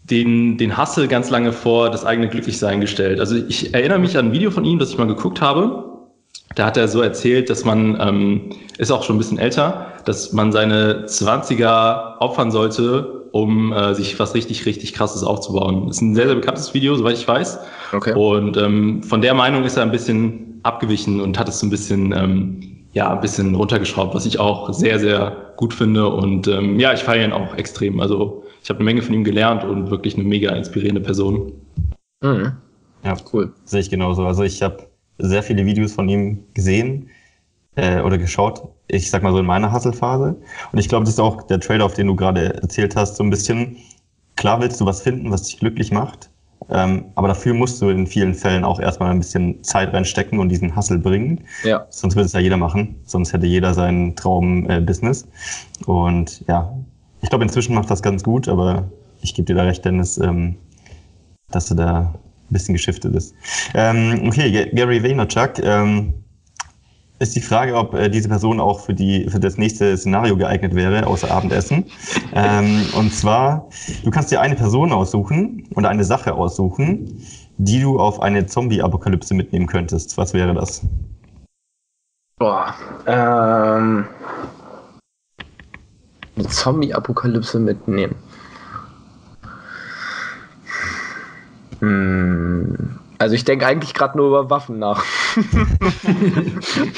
den, 0.09 0.57
den 0.57 0.75
Hassel 0.75 1.07
ganz 1.07 1.29
lange 1.29 1.53
vor 1.53 1.91
das 1.91 2.03
eigene 2.03 2.29
Glücklichsein 2.29 2.81
gestellt. 2.81 3.19
Also 3.19 3.35
ich 3.35 3.75
erinnere 3.75 3.99
mich 3.99 4.17
an 4.17 4.29
ein 4.29 4.31
Video 4.31 4.49
von 4.49 4.65
ihm, 4.65 4.79
das 4.79 4.89
ich 4.89 4.97
mal 4.97 5.05
geguckt 5.05 5.39
habe. 5.39 5.86
Da 6.55 6.65
hat 6.65 6.77
er 6.77 6.88
so 6.88 7.01
erzählt, 7.01 7.49
dass 7.49 7.65
man, 7.65 7.97
ähm, 7.99 8.49
ist 8.77 8.91
auch 8.91 9.03
schon 9.03 9.15
ein 9.15 9.19
bisschen 9.19 9.38
älter, 9.38 9.93
dass 10.05 10.33
man 10.33 10.51
seine 10.51 11.05
20er 11.05 12.17
opfern 12.19 12.51
sollte, 12.51 13.25
um 13.31 13.73
äh, 13.73 13.93
sich 13.93 14.17
was 14.19 14.33
richtig, 14.33 14.65
richtig 14.65 14.93
krasses 14.93 15.23
aufzubauen. 15.23 15.88
Das 15.88 15.97
ist 15.97 16.01
ein 16.01 16.15
sehr, 16.15 16.27
sehr 16.27 16.35
bekanntes 16.35 16.73
Video, 16.73 16.95
soweit 16.95 17.17
ich 17.17 17.27
weiß. 17.27 17.59
Okay. 17.93 18.13
Und 18.13 18.57
ähm, 18.57 19.03
von 19.03 19.21
der 19.21 19.33
Meinung 19.33 19.63
ist 19.63 19.77
er 19.77 19.83
ein 19.83 19.91
bisschen 19.91 20.59
abgewichen 20.63 21.21
und 21.21 21.38
hat 21.38 21.47
es 21.49 21.59
so 21.59 21.67
ein 21.67 21.69
bisschen, 21.69 22.11
ähm, 22.13 22.85
ja, 22.93 23.13
ein 23.13 23.21
bisschen 23.21 23.53
runtergeschraubt, 23.53 24.15
was 24.15 24.25
ich 24.25 24.39
auch 24.39 24.73
sehr, 24.73 24.99
sehr 24.99 25.53
gut 25.57 25.73
finde. 25.73 26.07
Und 26.07 26.47
ähm, 26.47 26.79
ja, 26.79 26.93
ich 26.93 27.03
feiere 27.03 27.25
ihn 27.25 27.33
auch 27.33 27.55
extrem. 27.55 27.99
Also 27.99 28.43
ich 28.63 28.69
habe 28.69 28.79
eine 28.79 28.85
Menge 28.85 29.01
von 29.01 29.13
ihm 29.13 29.23
gelernt 29.23 29.63
und 29.63 29.91
wirklich 29.91 30.15
eine 30.15 30.23
mega 30.23 30.51
inspirierende 30.51 31.01
Person. 31.01 31.53
Mhm. 32.21 32.53
Ja, 33.03 33.15
cool. 33.31 33.53
Sehe 33.65 33.81
ich 33.81 33.89
genauso. 33.89 34.25
Also 34.25 34.43
ich 34.43 34.61
habe 34.63 34.88
sehr 35.18 35.43
viele 35.43 35.65
Videos 35.65 35.93
von 35.93 36.07
ihm 36.09 36.43
gesehen 36.53 37.09
äh, 37.76 38.01
oder 38.01 38.18
geschaut. 38.18 38.63
Ich 38.88 39.09
sag 39.09 39.24
mal 39.24 39.32
so 39.32 39.39
in 39.39 39.45
meiner 39.45 39.72
Hustle-Phase. 39.72 40.36
Und 40.72 40.80
ich 40.80 40.89
glaube, 40.89 41.05
das 41.05 41.15
ist 41.15 41.20
auch 41.20 41.43
der 41.43 41.59
Trade-off, 41.59 41.93
den 41.93 42.07
du 42.07 42.15
gerade 42.15 42.61
erzählt 42.61 42.95
hast, 42.95 43.15
so 43.15 43.24
ein 43.24 43.30
bisschen. 43.30 43.78
Klar 44.36 44.61
willst 44.61 44.80
du 44.80 44.86
was 44.86 45.01
finden, 45.01 45.32
was 45.32 45.43
dich 45.43 45.59
glücklich 45.59 45.91
macht. 45.91 46.30
Ähm, 46.70 47.05
aber 47.15 47.28
dafür 47.30 47.53
musst 47.53 47.82
du 47.82 47.89
in 47.89 48.07
vielen 48.07 48.34
Fällen 48.34 48.63
auch 48.63 48.80
erstmal 48.80 49.11
ein 49.11 49.20
bisschen 49.20 49.63
Zeit 49.63 49.93
reinstecken 49.93 50.39
und 50.39 50.49
diesen 50.49 50.76
Hustle 50.76 50.99
bringen. 50.99 51.41
Ja. 51.63 51.86
Sonst 51.89 52.15
würde 52.15 52.26
es 52.26 52.34
ja 52.34 52.39
jeder 52.39 52.57
machen. 52.57 52.99
Sonst 53.05 53.34
hätte 53.34 53.47
jeder 53.47 53.74
sein 53.74 54.15
Traum-Business. 54.15 55.24
Äh, 55.24 55.86
und 55.86 56.43
ja, 56.47 56.74
ich 57.22 57.30
glaube, 57.30 57.45
inzwischen 57.45 57.74
macht 57.74 57.89
das 57.89 58.01
ganz 58.01 58.24
gut, 58.24 58.47
aber 58.47 58.89
ich 59.22 59.34
gebe 59.34 59.45
dir 59.45 59.55
da 59.55 59.63
recht, 59.63 59.86
Dennis, 59.86 60.18
ähm, 60.18 60.55
dass 61.49 61.68
du 61.68 61.76
da 61.76 62.13
bisschen 62.49 62.73
geschiftet 62.73 63.15
ist. 63.15 63.35
Ähm, 63.73 64.23
okay, 64.25 64.69
Gary 64.73 65.03
Vaynerchuk. 65.03 65.59
Ähm, 65.63 66.13
ist 67.19 67.35
die 67.35 67.41
Frage, 67.41 67.75
ob 67.75 67.93
äh, 67.93 68.09
diese 68.09 68.29
Person 68.29 68.59
auch 68.59 68.81
für, 68.81 68.93
die, 68.93 69.27
für 69.29 69.39
das 69.39 69.57
nächste 69.57 69.97
Szenario 69.97 70.37
geeignet 70.37 70.75
wäre, 70.75 71.07
außer 71.07 71.31
Abendessen. 71.31 71.85
Ähm, 72.33 72.85
und 72.95 73.11
zwar, 73.11 73.69
du 74.03 74.11
kannst 74.11 74.31
dir 74.31 74.39
eine 74.39 74.55
Person 74.55 74.91
aussuchen 74.91 75.67
oder 75.75 75.89
eine 75.89 76.03
Sache 76.03 76.33
aussuchen, 76.35 77.19
die 77.57 77.81
du 77.81 77.99
auf 77.99 78.21
eine 78.21 78.45
Zombie-Apokalypse 78.45 79.33
mitnehmen 79.33 79.65
könntest. 79.65 80.17
Was 80.17 80.33
wäre 80.33 80.53
das? 80.53 80.83
Boah, 82.37 82.75
ähm, 83.07 84.05
eine 86.35 86.47
Zombie-Apokalypse 86.47 87.59
mitnehmen. 87.59 88.15
Also 91.82 93.36
ich 93.36 93.45
denke 93.45 93.65
eigentlich 93.65 93.93
gerade 93.93 94.17
nur 94.17 94.28
über 94.28 94.49
Waffen 94.49 94.80
nach. 94.80 95.03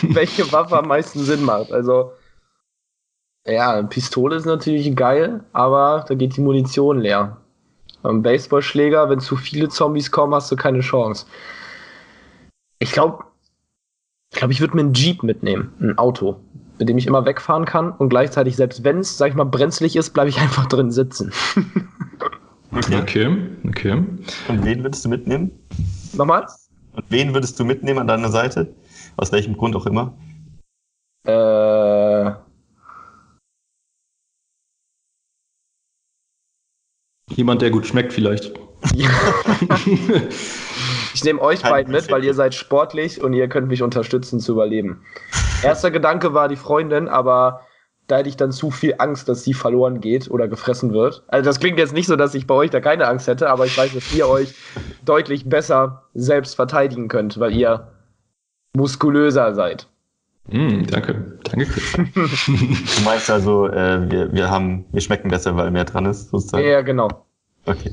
Welche 0.03 0.51
Waffe 0.51 0.77
am 0.77 0.87
meisten 0.87 1.19
Sinn 1.19 1.43
macht. 1.43 1.71
Also 1.71 2.11
ja, 3.47 3.73
eine 3.73 3.87
Pistole 3.87 4.35
ist 4.35 4.45
natürlich 4.45 4.95
geil, 4.95 5.43
aber 5.53 6.05
da 6.07 6.15
geht 6.15 6.37
die 6.37 6.41
Munition 6.41 6.99
leer. 6.99 7.37
Beim 8.01 8.21
Baseballschläger, 8.21 9.09
wenn 9.09 9.19
zu 9.19 9.35
viele 9.35 9.69
Zombies 9.69 10.11
kommen, 10.11 10.33
hast 10.33 10.51
du 10.51 10.55
keine 10.55 10.81
Chance. 10.81 11.25
Ich 12.79 12.91
glaube, 12.91 13.23
ich 14.31 14.37
glaube, 14.37 14.53
ich 14.53 14.61
würde 14.61 14.75
mir 14.75 14.81
einen 14.81 14.93
Jeep 14.93 15.23
mitnehmen, 15.23 15.73
ein 15.81 15.97
Auto, 15.97 16.39
mit 16.77 16.87
dem 16.87 16.97
ich 16.97 17.07
immer 17.07 17.25
wegfahren 17.25 17.65
kann 17.65 17.91
und 17.91 18.09
gleichzeitig, 18.09 18.55
selbst 18.55 18.83
wenn 18.83 18.99
es, 18.99 19.17
sag 19.17 19.29
ich 19.29 19.35
mal, 19.35 19.45
brenzlig 19.45 19.95
ist, 19.95 20.11
bleibe 20.11 20.29
ich 20.29 20.37
einfach 20.39 20.67
drin 20.67 20.91
sitzen. 20.91 21.33
Okay. 22.71 22.97
okay, 23.01 23.37
okay. 23.67 23.91
Und 24.47 24.65
wen 24.65 24.83
würdest 24.83 25.03
du 25.05 25.09
mitnehmen? 25.09 25.51
Nochmal? 26.13 26.47
Und 26.93 27.05
wen 27.09 27.33
würdest 27.33 27.59
du 27.59 27.65
mitnehmen 27.65 27.99
an 27.99 28.07
deiner 28.07 28.29
Seite? 28.29 28.73
Aus 29.17 29.31
welchem 29.31 29.57
Grund 29.57 29.75
auch 29.75 29.85
immer? 29.85 30.13
Äh. 31.25 32.31
Jemand, 37.35 37.61
der 37.61 37.69
gut 37.69 37.85
schmeckt, 37.85 38.13
vielleicht. 38.13 38.51
ich 41.13 41.23
nehme 41.23 41.41
euch 41.41 41.61
beiden 41.61 41.91
mit, 41.91 42.09
weil 42.11 42.23
ihr 42.23 42.33
seid 42.33 42.55
sportlich 42.55 43.21
und 43.21 43.33
ihr 43.33 43.47
könnt 43.49 43.67
mich 43.67 43.83
unterstützen 43.83 44.39
zu 44.39 44.53
überleben. 44.53 45.05
Erster 45.61 45.91
Gedanke 45.91 46.33
war 46.33 46.47
die 46.47 46.55
Freundin, 46.55 47.07
aber 47.07 47.65
da 48.09 48.17
hätte 48.17 48.29
ich 48.29 48.37
dann 48.37 48.51
zu 48.51 48.71
viel 48.71 48.95
Angst, 48.97 49.29
dass 49.29 49.43
sie 49.43 49.53
verloren 49.53 50.01
geht 50.01 50.29
oder 50.31 50.47
gefressen 50.47 50.93
wird. 50.93 51.23
Also 51.27 51.47
das 51.47 51.59
klingt 51.59 51.77
jetzt 51.77 51.93
nicht 51.93 52.07
so, 52.07 52.15
dass 52.15 52.33
ich 52.33 52.47
bei 52.47 52.55
euch 52.55 52.71
da 52.71 52.81
keine 52.81 53.07
Angst 53.07 53.27
hätte, 53.27 53.49
aber 53.49 53.65
ich 53.65 53.77
weiß, 53.77 53.93
dass 53.93 54.13
ihr 54.13 54.27
euch 54.27 54.55
deutlich 55.05 55.47
besser 55.47 56.03
selbst 56.15 56.55
verteidigen 56.55 57.07
könnt, 57.07 57.39
weil 57.39 57.53
ihr 57.53 57.87
muskulöser 58.75 59.53
seid. 59.53 59.87
Mm, 60.47 60.85
danke, 60.87 61.37
danke. 61.43 61.67
du 62.15 63.03
meinst 63.05 63.29
also, 63.29 63.67
äh, 63.67 64.09
wir, 64.09 64.33
wir 64.33 64.49
haben, 64.49 64.85
wir 64.91 65.01
schmecken 65.01 65.29
besser, 65.29 65.55
weil 65.55 65.69
mehr 65.69 65.85
dran 65.85 66.05
ist, 66.05 66.31
sozusagen? 66.31 66.65
Ja, 66.65 66.81
genau. 66.81 67.25
Okay. 67.69 67.91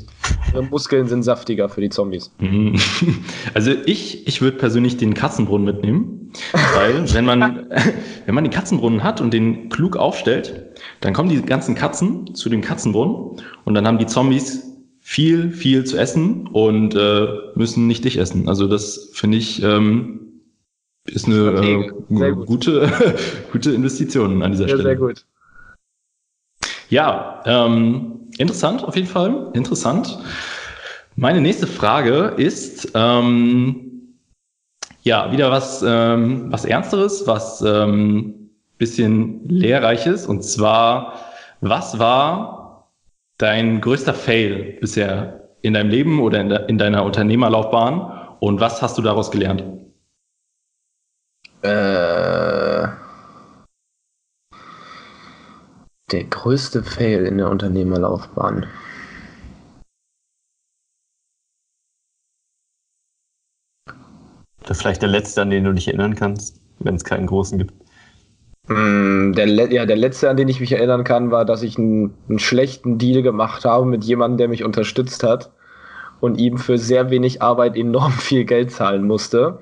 Ihre 0.53 0.63
Muskeln 0.65 1.07
sind 1.07 1.23
saftiger 1.23 1.69
für 1.69 1.81
die 1.81 1.91
Zombies. 1.91 2.31
Mhm. 2.39 2.77
Also 3.55 3.73
ich, 3.87 4.27
ich 4.27 4.43
würde 4.43 4.59
persönlich 4.59 4.97
den 4.97 5.15
Katzenbrunnen 5.15 5.65
mitnehmen, 5.65 6.33
weil 6.75 7.13
wenn 7.15 7.25
man, 7.25 7.67
wenn 8.27 8.35
man 8.35 8.45
den 8.45 8.53
Katzenbrunnen 8.53 9.03
hat 9.03 9.21
und 9.21 9.33
den 9.33 9.69
klug 9.69 9.97
aufstellt, 9.97 10.75
dann 11.01 11.13
kommen 11.13 11.29
die 11.29 11.41
ganzen 11.43 11.75
Katzen 11.75 12.35
zu 12.35 12.49
dem 12.49 12.61
Katzenbrunnen 12.61 13.41
und 13.65 13.75
dann 13.75 13.87
haben 13.87 13.99
die 13.99 14.07
Zombies 14.07 14.63
viel, 15.01 15.53
viel 15.53 15.85
zu 15.85 15.97
essen 15.97 16.49
und 16.49 16.95
äh, 16.95 17.29
müssen 17.55 17.87
nicht 17.87 18.05
dich 18.05 18.19
essen. 18.19 18.49
Also 18.49 18.67
das 18.67 19.11
finde 19.13 19.39
ich 19.39 19.63
ähm, 19.63 20.27
ist 21.07 21.27
eine 21.27 21.91
äh, 22.11 22.33
gute, 22.33 22.91
gute 23.53 23.73
Investition 23.73 24.43
an 24.43 24.53
dieser 24.53 24.65
ja, 24.65 24.75
Stelle. 24.75 24.83
Sehr 24.83 24.97
gut. 24.97 25.25
Ja, 26.89 27.43
ähm, 27.45 28.29
interessant 28.39 28.85
auf 28.85 28.97
jeden 28.97 29.09
Fall. 29.09 29.51
Interessant. 29.55 30.19
Meine 31.17 31.41
nächste 31.41 31.67
Frage 31.67 32.35
ist 32.37 32.93
ähm, 32.95 34.19
ja 35.03 35.33
wieder 35.33 35.51
was, 35.51 35.83
ähm, 35.87 36.53
was 36.53 36.65
Ernsteres, 36.65 37.27
was 37.27 37.63
ähm, 37.63 38.51
bisschen 38.79 39.49
Lehrreiches. 39.49 40.27
Und 40.27 40.43
zwar, 40.43 41.15
was 41.61 41.99
war 41.99 42.93
dein 43.39 43.81
größter 43.81 44.15
Fail 44.15 44.77
bisher 44.81 45.49
in 45.63 45.75
deinem 45.75 45.91
Leben 45.91 46.21
oder 46.21 46.41
in, 46.41 46.49
de 46.51 46.69
in 46.69 46.79
deiner 46.79 47.05
Unternehmerlaufbahn? 47.05 48.13
Und 48.41 48.61
was 48.61 48.83
hast 48.83 48.99
du 48.99 49.03
daraus 49.03 49.31
gelernt? 49.31 49.65
Äh 51.63 52.46
Der 56.13 56.23
größte 56.23 56.85
Fail 56.85 57.27
in 57.27 57.39
der 57.39 57.51
Unternehmerlaufbahn. 57.51 58.67
Oder 64.63 64.75
vielleicht 64.75 65.03
der 65.03 65.09
letzte, 65.09 65.43
an 65.43 65.51
den 65.51 65.65
du 65.65 65.73
dich 65.73 65.89
erinnern 65.89 66.15
kannst, 66.15 66.61
wenn 66.79 66.95
es 66.95 67.03
keinen 67.03 67.27
großen 67.27 67.59
gibt. 67.59 67.75
Mm, 68.69 69.33
der, 69.33 69.49
ja, 69.73 69.85
der 69.85 69.97
letzte, 69.97 70.31
an 70.31 70.37
den 70.37 70.47
ich 70.47 70.61
mich 70.61 70.71
erinnern 70.71 71.03
kann, 71.03 71.33
war, 71.33 71.45
dass 71.45 71.65
ich 71.65 71.77
einen, 71.77 72.15
einen 72.29 72.39
schlechten 72.39 72.99
Deal 72.99 73.23
gemacht 73.23 73.65
habe 73.65 73.85
mit 73.87 74.05
jemandem, 74.05 74.39
der 74.39 74.49
mich 74.49 74.63
unterstützt 74.63 75.25
hat 75.25 75.51
und 76.21 76.39
ihm 76.39 76.57
für 76.59 76.79
sehr 76.79 77.11
wenig 77.11 77.43
Arbeit 77.43 77.77
enorm 77.77 78.13
viel 78.13 78.45
Geld 78.45 78.71
zahlen 78.71 79.09
musste, 79.09 79.59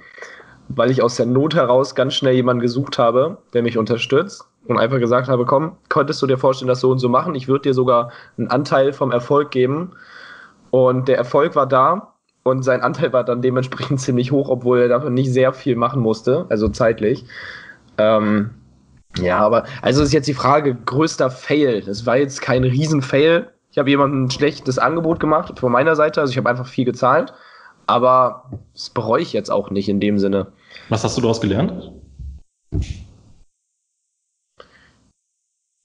weil 0.68 0.90
ich 0.90 1.00
aus 1.00 1.16
der 1.16 1.24
Not 1.24 1.54
heraus 1.54 1.94
ganz 1.94 2.12
schnell 2.12 2.34
jemanden 2.34 2.60
gesucht 2.60 2.98
habe, 2.98 3.38
der 3.54 3.62
mich 3.62 3.78
unterstützt 3.78 4.44
und 4.66 4.78
einfach 4.78 4.98
gesagt 4.98 5.28
habe, 5.28 5.44
komm, 5.44 5.76
könntest 5.88 6.22
du 6.22 6.26
dir 6.26 6.38
vorstellen, 6.38 6.68
das 6.68 6.80
so 6.80 6.90
und 6.90 6.98
so 6.98 7.08
machen? 7.08 7.34
Ich 7.34 7.48
würde 7.48 7.62
dir 7.62 7.74
sogar 7.74 8.10
einen 8.38 8.48
Anteil 8.48 8.92
vom 8.92 9.12
Erfolg 9.12 9.50
geben. 9.50 9.92
Und 10.70 11.08
der 11.08 11.16
Erfolg 11.16 11.54
war 11.54 11.66
da 11.66 12.14
und 12.42 12.62
sein 12.62 12.82
Anteil 12.82 13.12
war 13.12 13.24
dann 13.24 13.42
dementsprechend 13.42 14.00
ziemlich 14.00 14.32
hoch, 14.32 14.48
obwohl 14.48 14.80
er 14.80 14.88
dafür 14.88 15.10
nicht 15.10 15.32
sehr 15.32 15.52
viel 15.52 15.76
machen 15.76 16.00
musste, 16.00 16.46
also 16.48 16.68
zeitlich. 16.68 17.24
Ähm, 17.98 18.50
ja, 19.18 19.38
aber 19.38 19.64
also 19.82 20.02
ist 20.02 20.12
jetzt 20.12 20.26
die 20.26 20.34
Frage, 20.34 20.74
größter 20.74 21.30
Fail. 21.30 21.82
Das 21.82 22.06
war 22.06 22.16
jetzt 22.16 22.42
kein 22.42 22.64
Riesen-Fail. 22.64 23.48
Ich 23.70 23.78
habe 23.78 23.90
jemandem 23.90 24.24
ein 24.24 24.30
schlechtes 24.30 24.78
Angebot 24.78 25.20
gemacht 25.20 25.58
von 25.58 25.72
meiner 25.72 25.96
Seite, 25.96 26.20
also 26.20 26.30
ich 26.30 26.36
habe 26.36 26.48
einfach 26.48 26.66
viel 26.66 26.84
gezahlt, 26.84 27.32
aber 27.86 28.50
das 28.72 28.90
bereue 28.90 29.22
ich 29.22 29.32
jetzt 29.32 29.50
auch 29.50 29.70
nicht 29.70 29.88
in 29.88 30.00
dem 30.00 30.18
Sinne. 30.18 30.48
Was 30.88 31.04
hast 31.04 31.16
du 31.16 31.20
daraus 31.20 31.40
gelernt? 31.40 31.92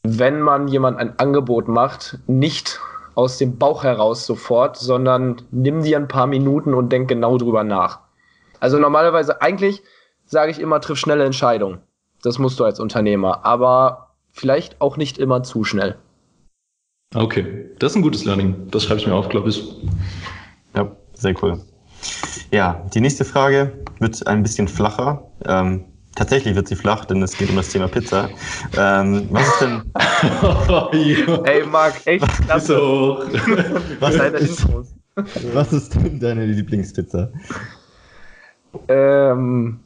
Wenn 0.03 0.41
man 0.41 0.67
jemand 0.67 0.97
ein 0.97 1.17
Angebot 1.19 1.67
macht, 1.67 2.19
nicht 2.27 2.79
aus 3.15 3.37
dem 3.37 3.57
Bauch 3.57 3.83
heraus 3.83 4.25
sofort, 4.25 4.77
sondern 4.77 5.41
nimm 5.51 5.83
dir 5.83 5.97
ein 5.97 6.07
paar 6.07 6.27
Minuten 6.27 6.73
und 6.73 6.89
denk 6.91 7.09
genau 7.09 7.37
drüber 7.37 7.63
nach. 7.63 7.99
Also 8.59 8.79
normalerweise, 8.79 9.41
eigentlich 9.41 9.83
sage 10.25 10.51
ich 10.51 10.59
immer, 10.59 10.79
triff 10.79 10.97
schnelle 10.99 11.25
Entscheidungen. 11.25 11.79
Das 12.21 12.39
musst 12.39 12.59
du 12.59 12.63
als 12.63 12.79
Unternehmer, 12.79 13.45
aber 13.45 14.15
vielleicht 14.31 14.79
auch 14.81 14.97
nicht 14.97 15.17
immer 15.17 15.43
zu 15.43 15.63
schnell. 15.63 15.97
Okay, 17.15 17.71
das 17.79 17.93
ist 17.93 17.95
ein 17.97 18.01
gutes 18.01 18.25
Learning. 18.25 18.67
Das 18.69 18.83
schreibe 18.83 18.99
ich 18.99 19.07
mir 19.07 19.15
auf, 19.15 19.29
glaube 19.29 19.49
ich. 19.49 19.75
Ja, 20.75 20.91
sehr 21.13 21.33
cool. 21.41 21.59
Ja, 22.51 22.85
die 22.93 23.01
nächste 23.01 23.25
Frage 23.25 23.83
wird 23.99 24.25
ein 24.27 24.43
bisschen 24.43 24.67
flacher. 24.67 25.29
Ähm, 25.45 25.85
tatsächlich 26.15 26.55
wird 26.55 26.67
sie 26.67 26.75
flach, 26.75 27.05
denn 27.05 27.21
es 27.21 27.37
geht 27.37 27.49
um 27.49 27.55
das 27.55 27.69
Thema 27.69 27.87
Pizza. 27.87 28.29
Ähm, 28.77 29.27
was 29.31 29.47
ist 29.47 29.61
denn. 29.61 29.83
Ey, 31.45 31.65
Marc, 31.65 31.95
echt 32.05 32.27
klasse. 32.45 32.73
So. 32.73 33.23
was, 33.99 34.15
ist, 34.15 34.67
was 35.53 35.73
ist 35.73 35.95
denn 35.95 36.19
deine 36.19 36.45
Lieblingspizza? 36.45 37.31
Ähm, 38.87 39.79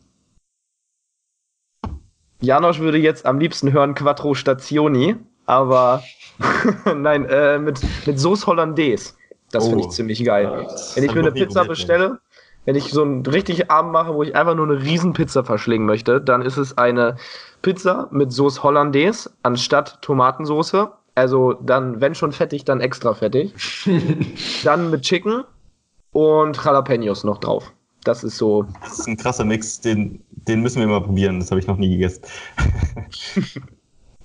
Janosch 2.41 2.79
würde 2.79 2.97
jetzt 2.97 3.25
am 3.25 3.39
liebsten 3.39 3.71
hören 3.71 3.95
Quattro 3.95 4.33
Stationi, 4.33 5.15
aber 5.45 6.03
nein, 6.95 7.25
äh, 7.25 7.57
mit, 7.57 7.79
mit 8.05 8.19
Sauce 8.19 8.45
Hollandaise. 8.45 9.13
Das 9.51 9.65
oh. 9.65 9.69
finde 9.69 9.85
ich 9.85 9.91
ziemlich 9.91 10.23
geil. 10.23 10.67
Wenn 10.95 11.03
ich 11.03 11.13
mir 11.13 11.21
eine 11.21 11.31
Pizza 11.31 11.63
bestelle, 11.63 12.19
wenn 12.65 12.75
ich 12.75 12.91
so 12.91 13.01
einen 13.01 13.25
richtig 13.25 13.69
Abend 13.69 13.91
mache, 13.91 14.13
wo 14.13 14.23
ich 14.23 14.35
einfach 14.35 14.55
nur 14.55 14.69
eine 14.69 14.81
riesen 14.81 15.13
Pizza 15.13 15.43
verschlingen 15.43 15.85
möchte, 15.85 16.21
dann 16.21 16.41
ist 16.41 16.57
es 16.57 16.77
eine 16.77 17.17
Pizza 17.61 18.07
mit 18.11 18.31
Sauce 18.31 18.63
Hollandaise 18.63 19.31
anstatt 19.43 20.01
Tomatensoße. 20.01 20.91
Also 21.15 21.53
dann, 21.53 22.01
wenn 22.01 22.15
schon 22.15 22.31
fettig, 22.31 22.65
dann 22.65 22.81
extra 22.81 23.13
fettig. 23.13 23.53
dann 24.63 24.89
mit 24.89 25.01
Chicken 25.01 25.43
und 26.11 26.63
Jalapenos 26.63 27.23
noch 27.23 27.37
drauf. 27.39 27.71
Das 28.03 28.23
ist 28.23 28.37
so. 28.37 28.65
Das 28.81 28.99
ist 28.99 29.07
ein 29.07 29.17
krasser 29.17 29.45
Mix, 29.45 29.79
den, 29.79 30.23
den 30.31 30.61
müssen 30.61 30.79
wir 30.79 30.87
mal 30.87 31.01
probieren. 31.01 31.39
Das 31.39 31.51
habe 31.51 31.59
ich 31.59 31.67
noch 31.67 31.77
nie 31.77 31.89
gegessen. 31.89 32.23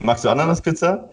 Magst 0.01 0.24
du 0.24 0.28
Ananaspizza? 0.28 1.11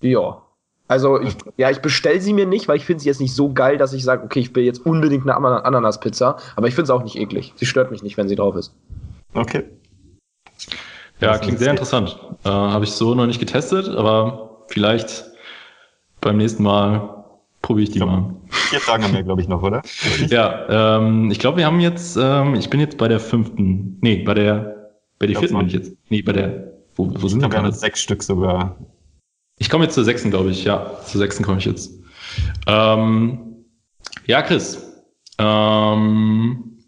Ja. 0.00 0.42
Also 0.90 1.20
ich, 1.20 1.36
ja, 1.56 1.70
ich 1.70 1.78
bestelle 1.78 2.20
sie 2.20 2.32
mir 2.32 2.46
nicht, 2.46 2.66
weil 2.66 2.76
ich 2.76 2.84
finde 2.84 3.00
sie 3.00 3.08
jetzt 3.08 3.20
nicht 3.20 3.32
so 3.32 3.52
geil, 3.52 3.78
dass 3.78 3.92
ich 3.92 4.02
sage, 4.02 4.24
okay, 4.24 4.40
ich 4.40 4.52
will 4.56 4.64
jetzt 4.64 4.84
unbedingt 4.84 5.22
eine 5.22 5.36
Ananaspizza. 5.36 6.36
Aber 6.56 6.66
ich 6.66 6.74
finde 6.74 6.86
es 6.86 6.90
auch 6.90 7.04
nicht 7.04 7.14
eklig. 7.14 7.52
Sie 7.54 7.64
stört 7.64 7.92
mich 7.92 8.02
nicht, 8.02 8.16
wenn 8.16 8.26
sie 8.26 8.34
drauf 8.34 8.56
ist. 8.56 8.74
Okay. 9.32 9.62
Ja, 11.20 11.38
klingt 11.38 11.60
sehr 11.60 11.70
interessant. 11.70 12.18
Äh, 12.44 12.48
Habe 12.48 12.84
ich 12.84 12.90
so 12.90 13.14
noch 13.14 13.26
nicht 13.26 13.38
getestet, 13.38 13.88
aber 13.88 14.64
vielleicht 14.66 15.26
beim 16.20 16.38
nächsten 16.38 16.64
Mal 16.64 17.24
probiere 17.62 17.84
ich 17.84 17.90
die 17.90 17.98
ich 17.98 18.04
glaub, 18.04 18.10
mal. 18.10 18.34
Vier 18.48 18.80
Fragen 18.80 19.04
haben 19.04 19.14
wir, 19.14 19.22
glaube 19.22 19.42
ich, 19.42 19.46
noch, 19.46 19.62
oder? 19.62 19.82
ja, 20.26 20.96
ähm, 20.98 21.30
ich 21.30 21.38
glaube, 21.38 21.58
wir 21.58 21.66
haben 21.66 21.78
jetzt, 21.78 22.18
ähm, 22.20 22.56
ich 22.56 22.68
bin 22.68 22.80
jetzt 22.80 22.98
bei 22.98 23.06
der 23.06 23.20
fünften, 23.20 23.98
nee, 24.00 24.24
bei 24.24 24.34
der, 24.34 24.90
bei 25.20 25.28
der 25.28 25.38
vierten 25.38 25.56
bin 25.56 25.68
ich 25.68 25.72
jetzt. 25.72 25.92
Nee, 26.08 26.22
bei 26.22 26.32
der, 26.32 26.72
wo, 26.96 27.08
wo 27.14 27.28
sind 27.28 27.40
wir? 27.42 27.48
Wir 27.48 27.58
haben 27.58 27.70
sechs 27.70 28.00
Stück 28.00 28.24
sogar. 28.24 28.76
Ich 29.60 29.68
komme 29.68 29.84
jetzt 29.84 29.94
zur 29.94 30.04
sechsten, 30.04 30.30
glaube 30.30 30.50
ich. 30.50 30.64
Ja, 30.64 31.00
zur 31.04 31.20
sechsten 31.20 31.44
komme 31.44 31.58
ich 31.58 31.66
jetzt. 31.66 31.92
Ähm, 32.66 33.66
ja, 34.26 34.40
Chris. 34.42 34.90
Ähm, 35.38 36.78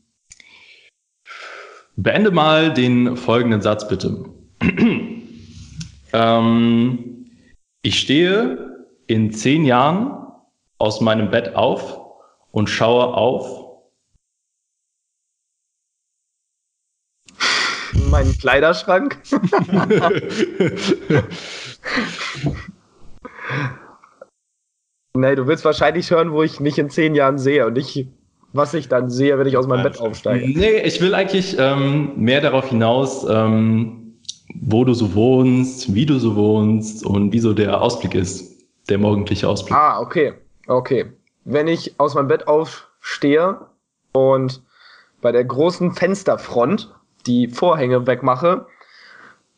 beende 1.96 2.30
mal 2.30 2.72
den 2.72 3.16
folgenden 3.16 3.60
Satz 3.60 3.86
bitte. 3.86 4.24
ähm, 6.14 7.26
ich 7.82 7.98
stehe 7.98 8.86
in 9.06 9.32
zehn 9.32 9.66
Jahren 9.66 10.26
aus 10.78 11.02
meinem 11.02 11.30
Bett 11.30 11.54
auf 11.54 12.00
und 12.52 12.70
schaue 12.70 13.14
auf. 13.14 13.61
Meinen 18.12 18.36
Kleiderschrank. 18.36 19.16
nee, 25.16 25.34
du 25.34 25.46
willst 25.46 25.64
wahrscheinlich 25.64 26.10
hören, 26.10 26.30
wo 26.32 26.42
ich 26.42 26.60
mich 26.60 26.78
in 26.78 26.90
zehn 26.90 27.14
Jahren 27.14 27.38
sehe 27.38 27.66
und 27.66 27.72
nicht, 27.72 28.06
was 28.52 28.74
ich 28.74 28.88
dann 28.88 29.08
sehe, 29.08 29.38
wenn 29.38 29.46
ich 29.46 29.56
aus 29.56 29.66
meinem 29.66 29.84
Bett 29.84 29.98
aufsteige. 29.98 30.46
Nee, 30.46 30.82
ich 30.82 31.00
will 31.00 31.14
eigentlich 31.14 31.56
ähm, 31.58 32.12
mehr 32.16 32.42
darauf 32.42 32.68
hinaus, 32.68 33.26
ähm, 33.26 34.18
wo 34.60 34.84
du 34.84 34.92
so 34.92 35.14
wohnst, 35.14 35.94
wie 35.94 36.04
du 36.04 36.18
so 36.18 36.36
wohnst 36.36 37.06
und 37.06 37.32
wie 37.32 37.38
so 37.38 37.54
der 37.54 37.80
Ausblick 37.80 38.14
ist, 38.14 38.62
der 38.90 38.98
morgendliche 38.98 39.48
Ausblick. 39.48 39.74
Ah, 39.74 39.98
okay, 39.98 40.34
okay. 40.66 41.06
Wenn 41.46 41.66
ich 41.66 41.98
aus 41.98 42.14
meinem 42.14 42.28
Bett 42.28 42.46
aufstehe 42.46 43.58
und 44.12 44.60
bei 45.22 45.32
der 45.32 45.44
großen 45.44 45.92
Fensterfront 45.92 46.92
die 47.26 47.48
Vorhänge 47.48 48.06
wegmache, 48.06 48.66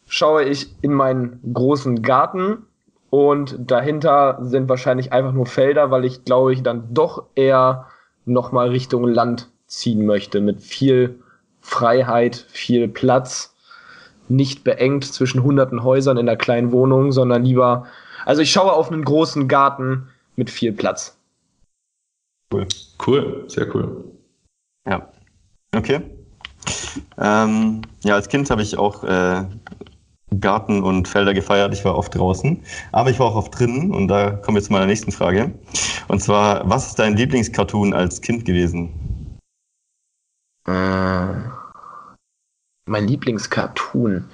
schaue 0.06 0.44
ich 0.44 0.74
in 0.82 0.92
meinen 0.92 1.40
großen 1.52 2.02
Garten 2.02 2.66
und 3.10 3.56
dahinter 3.58 4.38
sind 4.42 4.68
wahrscheinlich 4.68 5.12
einfach 5.12 5.32
nur 5.32 5.46
Felder, 5.46 5.90
weil 5.90 6.04
ich 6.04 6.24
glaube 6.24 6.52
ich 6.52 6.62
dann 6.62 6.92
doch 6.92 7.24
eher 7.34 7.86
nochmal 8.24 8.68
Richtung 8.70 9.06
Land 9.06 9.50
ziehen 9.66 10.06
möchte 10.06 10.40
mit 10.40 10.62
viel 10.62 11.20
Freiheit, 11.60 12.36
viel 12.48 12.88
Platz, 12.88 13.54
nicht 14.28 14.64
beengt 14.64 15.04
zwischen 15.04 15.42
hunderten 15.42 15.82
Häusern 15.82 16.16
in 16.16 16.28
einer 16.28 16.36
kleinen 16.36 16.72
Wohnung, 16.72 17.12
sondern 17.12 17.44
lieber, 17.44 17.86
also 18.24 18.42
ich 18.42 18.50
schaue 18.50 18.72
auf 18.72 18.90
einen 18.90 19.04
großen 19.04 19.48
Garten 19.48 20.08
mit 20.36 20.50
viel 20.50 20.72
Platz. 20.72 21.18
Cool. 22.52 22.66
Cool, 23.06 23.44
sehr 23.48 23.74
cool. 23.74 24.04
Ja. 24.86 25.08
Okay. 25.74 26.00
Ähm, 27.18 27.82
ja, 28.02 28.14
als 28.14 28.28
Kind 28.28 28.50
habe 28.50 28.62
ich 28.62 28.76
auch 28.76 29.04
äh, 29.04 29.44
Garten 30.40 30.82
und 30.82 31.08
Felder 31.08 31.34
gefeiert. 31.34 31.72
Ich 31.72 31.84
war 31.84 31.96
oft 31.96 32.14
draußen, 32.14 32.60
aber 32.92 33.10
ich 33.10 33.18
war 33.18 33.26
auch 33.26 33.36
oft 33.36 33.58
drinnen 33.58 33.92
und 33.92 34.08
da 34.08 34.30
kommen 34.30 34.56
wir 34.56 34.62
zu 34.62 34.72
meiner 34.72 34.86
nächsten 34.86 35.12
Frage. 35.12 35.52
Und 36.08 36.20
zwar, 36.20 36.68
was 36.68 36.88
ist 36.88 36.98
dein 36.98 37.16
Lieblingscartoon 37.16 37.94
als 37.94 38.20
Kind 38.20 38.44
gewesen? 38.44 38.90
Äh, 40.66 41.26
mein 42.86 43.08
Lieblingscartoon. 43.08 44.24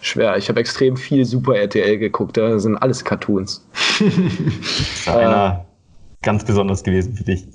Schwer. 0.00 0.36
Ich 0.36 0.48
habe 0.50 0.60
extrem 0.60 0.96
viel 0.98 1.24
Super 1.24 1.56
RTL 1.56 1.98
geguckt. 1.98 2.36
Da 2.36 2.58
sind 2.58 2.76
alles 2.76 3.02
Cartoons. 3.04 3.66
ist 4.00 5.08
einer 5.08 5.64
äh, 5.64 6.24
ganz 6.24 6.44
besonders 6.44 6.82
gewesen 6.82 7.16
für 7.16 7.24
dich. 7.24 7.46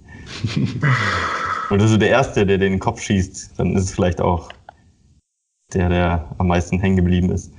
Und 1.69 1.81
das 1.81 1.91
ist 1.91 2.01
der 2.01 2.09
Erste, 2.09 2.45
der 2.45 2.57
den 2.57 2.79
Kopf 2.79 3.01
schießt, 3.01 3.59
dann 3.59 3.75
ist 3.75 3.83
es 3.83 3.91
vielleicht 3.91 4.21
auch 4.21 4.49
der, 5.73 5.89
der 5.89 6.35
am 6.37 6.47
meisten 6.47 6.79
hängen 6.79 6.95
geblieben 6.95 7.31
ist. 7.31 7.53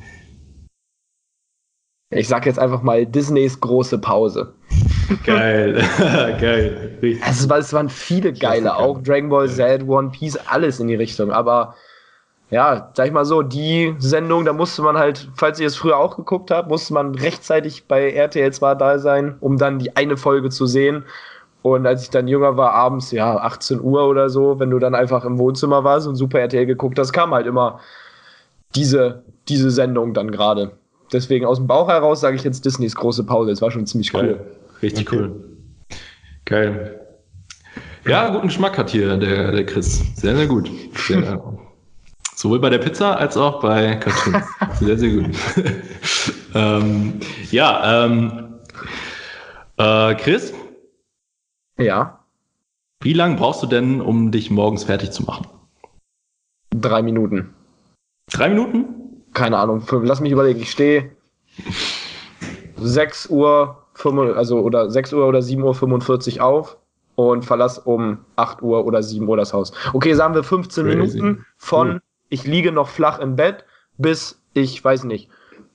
Ich 2.12 2.26
sag 2.26 2.44
jetzt 2.44 2.58
einfach 2.58 2.82
mal 2.82 3.06
Disneys 3.06 3.60
große 3.60 3.98
Pause. 3.98 4.52
Geil, 5.24 5.74
geil. 6.40 6.98
Richtig. 7.02 7.24
Also, 7.24 7.52
es 7.52 7.72
waren 7.72 7.88
viele 7.88 8.32
geile, 8.32 8.76
auch 8.76 9.02
Dragon 9.02 9.28
Ball 9.28 9.48
Z, 9.48 9.82
One 9.88 10.10
Piece, 10.10 10.36
alles 10.46 10.78
in 10.78 10.86
die 10.86 10.94
Richtung. 10.94 11.32
Aber 11.32 11.74
ja, 12.50 12.90
sag 12.94 13.06
ich 13.06 13.12
mal 13.12 13.24
so, 13.24 13.42
die 13.42 13.94
Sendung, 13.98 14.44
da 14.44 14.52
musste 14.52 14.82
man 14.82 14.96
halt, 14.96 15.28
falls 15.36 15.58
ihr 15.58 15.66
es 15.66 15.76
früher 15.76 15.96
auch 15.96 16.16
geguckt 16.16 16.50
habt, 16.50 16.68
musste 16.68 16.94
man 16.94 17.14
rechtzeitig 17.14 17.86
bei 17.88 18.12
RTL 18.12 18.52
2 18.52 18.74
da 18.76 18.98
sein, 18.98 19.36
um 19.40 19.56
dann 19.56 19.80
die 19.80 19.96
eine 19.96 20.16
Folge 20.16 20.50
zu 20.50 20.66
sehen. 20.66 21.04
Und 21.62 21.86
als 21.86 22.02
ich 22.04 22.10
dann 22.10 22.26
jünger 22.26 22.56
war, 22.56 22.72
abends, 22.72 23.10
ja, 23.10 23.36
18 23.36 23.80
Uhr 23.80 24.08
oder 24.08 24.30
so, 24.30 24.58
wenn 24.58 24.70
du 24.70 24.78
dann 24.78 24.94
einfach 24.94 25.24
im 25.24 25.38
Wohnzimmer 25.38 25.84
warst 25.84 26.06
und 26.06 26.16
Super 26.16 26.40
RTL 26.40 26.66
geguckt 26.66 26.98
hast, 26.98 27.12
kam 27.12 27.34
halt 27.34 27.46
immer 27.46 27.80
diese, 28.74 29.22
diese 29.48 29.70
Sendung 29.70 30.14
dann 30.14 30.30
gerade. 30.30 30.72
Deswegen 31.12 31.44
aus 31.44 31.58
dem 31.58 31.66
Bauch 31.66 31.88
heraus 31.88 32.20
sage 32.20 32.36
ich 32.36 32.44
jetzt 32.44 32.64
Disneys 32.64 32.94
große 32.94 33.24
Pause. 33.24 33.50
Das 33.50 33.60
war 33.60 33.70
schon 33.70 33.86
ziemlich 33.86 34.14
cool. 34.14 34.20
Geil. 34.20 34.46
Richtig 34.82 35.08
okay. 35.08 35.20
cool. 35.20 35.44
Geil. 36.44 37.00
Ja, 38.06 38.30
guten 38.30 38.48
Geschmack 38.48 38.78
hat 38.78 38.90
hier 38.90 39.16
der, 39.16 39.52
der 39.52 39.66
Chris. 39.66 40.02
Sehr, 40.16 40.34
sehr 40.36 40.46
gut. 40.46 40.70
Sehr, 41.06 41.42
sowohl 42.34 42.58
bei 42.60 42.70
der 42.70 42.78
Pizza 42.78 43.16
als 43.18 43.36
auch 43.36 43.60
bei 43.60 43.96
Cartoons. 43.96 44.44
Sehr, 44.78 44.96
sehr 44.96 45.10
gut. 45.10 45.26
ähm, 46.54 47.20
ja, 47.50 48.04
ähm, 48.04 48.54
äh, 49.76 50.14
Chris? 50.14 50.54
Ja. 51.80 52.20
Wie 53.00 53.12
lange 53.12 53.36
brauchst 53.36 53.62
du 53.62 53.66
denn, 53.66 54.00
um 54.00 54.30
dich 54.30 54.50
morgens 54.50 54.84
fertig 54.84 55.10
zu 55.10 55.24
machen? 55.24 55.46
Drei 56.70 57.02
Minuten. 57.02 57.54
Drei 58.30 58.50
Minuten? 58.50 59.00
keine 59.32 59.58
Ahnung, 59.58 59.82
lass 60.02 60.20
mich 60.20 60.32
überlegen, 60.32 60.60
ich 60.60 60.70
stehe 60.70 61.12
6 62.76 63.28
Uhr, 63.30 63.86
also 64.34 64.60
oder 64.60 64.90
6 64.90 65.12
Uhr 65.12 65.26
oder 65.26 65.42
7 65.42 65.62
Uhr 65.62 65.74
45 65.74 66.40
auf 66.40 66.78
und 67.14 67.44
verlasse 67.44 67.82
um 67.82 68.18
8 68.36 68.62
Uhr 68.62 68.84
oder 68.86 69.02
7 69.02 69.28
Uhr 69.28 69.36
das 69.36 69.52
Haus. 69.52 69.72
Okay, 69.92 70.14
sagen 70.14 70.34
wir 70.34 70.42
15 70.42 70.84
Crazy. 70.84 70.96
Minuten 70.96 71.46
von 71.56 71.88
cool. 71.88 72.00
ich 72.28 72.44
liege 72.44 72.72
noch 72.72 72.88
flach 72.88 73.18
im 73.18 73.36
Bett 73.36 73.64
bis 73.98 74.42
ich 74.54 74.82
weiß 74.82 75.04
nicht 75.04 75.30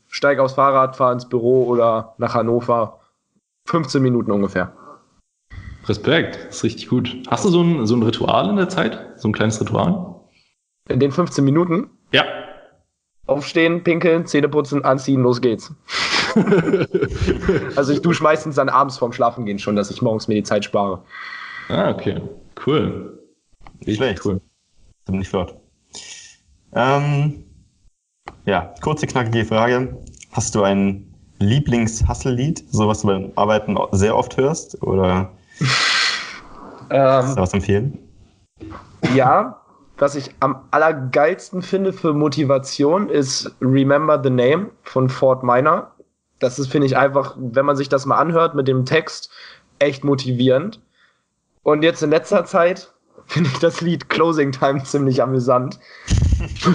steige 0.10 0.42
aufs 0.42 0.54
Fahrrad, 0.54 0.96
fahre 0.96 1.14
ins 1.14 1.28
Büro 1.28 1.66
oder 1.66 2.16
nach 2.18 2.36
Hannover. 2.36 3.00
15 3.68 4.02
Minuten 4.02 4.32
ungefähr. 4.32 4.74
Respekt, 5.88 6.48
das 6.48 6.58
ist 6.58 6.64
richtig 6.64 6.88
gut. 6.88 7.16
Hast 7.28 7.46
du 7.46 7.50
so 7.50 7.62
ein, 7.62 7.86
so 7.86 7.96
ein 7.96 8.04
Ritual 8.04 8.50
in 8.50 8.56
der 8.56 8.70
Zeit? 8.70 9.00
So 9.18 9.28
ein 9.30 9.34
kleines 9.34 9.62
Ritual? 9.62 10.16
In 10.90 11.00
den 11.00 11.12
15 11.12 11.44
Minuten? 11.44 11.90
Ja. 12.12 12.26
Aufstehen, 13.28 13.84
pinkeln, 13.84 14.26
Zähne 14.26 14.50
putzen, 14.50 14.84
anziehen, 14.84 15.22
los 15.22 15.42
geht's. 15.42 15.74
also 17.76 17.94
ich 17.94 18.02
dusche 18.02 18.24
meistens 18.24 18.56
dann 18.56 18.70
abends 18.70 18.98
vorm 18.98 19.14
Schlafengehen 19.14 19.60
schon, 19.60 19.76
dass 19.76 19.90
ich 19.90 20.02
morgens 20.02 20.28
mir 20.28 20.36
die 20.36 20.44
Zeit 20.44 20.66
spare. 20.66 21.02
Ah, 21.70 21.90
okay. 21.90 22.22
Cool. 22.66 23.20
Nicht 23.86 23.98
schlecht. 23.98 24.24
Cool. 24.26 24.42
Ziemlich 25.06 25.30
flott. 25.30 25.56
Ähm, 26.74 27.46
ja, 28.46 28.74
kurze, 28.82 29.08
knackige 29.08 29.46
Frage. 29.46 29.98
Hast 30.32 30.56
du 30.56 30.64
ein 30.64 31.14
Lieblings-Hustle-Lied, 31.40 32.66
so 32.70 32.88
was 32.88 33.02
du 33.02 33.08
beim 33.08 33.32
Arbeiten 33.36 33.78
sehr 33.92 34.16
oft 34.16 34.38
hörst? 34.38 34.82
Oder 34.84 35.32
ähm, 36.90 37.36
was 37.36 37.54
empfehlen? 37.54 38.00
Ja, 39.14 39.62
was 39.98 40.16
ich 40.16 40.32
am 40.40 40.66
allergeilsten 40.72 41.62
finde 41.62 41.94
für 41.94 42.14
Motivation 42.14 43.10
ist 43.10 43.56
Remember 43.62 44.22
the 44.22 44.30
Name 44.30 44.72
von 44.84 45.10
Fort 45.10 45.44
Minor. 45.44 45.92
Das 46.40 46.60
ist, 46.60 46.68
finde 46.68 46.88
ich, 46.88 46.98
einfach, 46.98 47.36
wenn 47.38 47.66
man 47.66 47.78
sich 47.78 47.88
das 47.88 48.06
mal 48.06 48.18
anhört 48.18 48.56
mit 48.56 48.68
dem 48.68 48.86
Text, 48.86 49.30
echt 49.80 50.04
motivierend. 50.04 50.82
Und 51.64 51.82
jetzt 51.84 52.04
in 52.04 52.10
letzter 52.10 52.46
Zeit 52.46 52.92
finde 53.26 53.50
ich 53.54 53.60
das 53.60 53.82
Lied 53.82 54.10
Closing 54.10 54.52
Time 54.52 54.84
ziemlich 54.84 55.24
amüsant. 55.24 55.80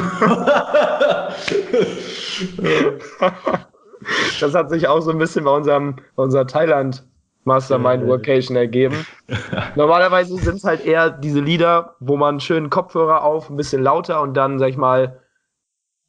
das 4.41 4.55
hat 4.55 4.71
sich 4.71 4.89
auch 4.89 5.01
so 5.01 5.11
ein 5.11 5.19
bisschen 5.19 5.45
bei 5.45 5.51
unserem 5.51 5.97
bei 6.17 6.23
unserer 6.23 6.47
Thailand 6.47 7.05
Mastermind 7.45 8.07
Workation 8.07 8.57
ergeben. 8.57 9.07
Normalerweise 9.75 10.37
sind 10.37 10.57
es 10.57 10.65
halt 10.65 10.85
eher 10.85 11.11
diese 11.11 11.41
Lieder, 11.41 11.97
wo 12.01 12.17
man 12.17 12.41
schön 12.41 12.71
Kopfhörer 12.71 13.23
auf, 13.23 13.51
ein 13.51 13.57
bisschen 13.57 13.83
lauter 13.83 14.21
und 14.21 14.35
dann, 14.35 14.59
sag 14.59 14.69
ich 14.69 14.77
mal, 14.77 15.21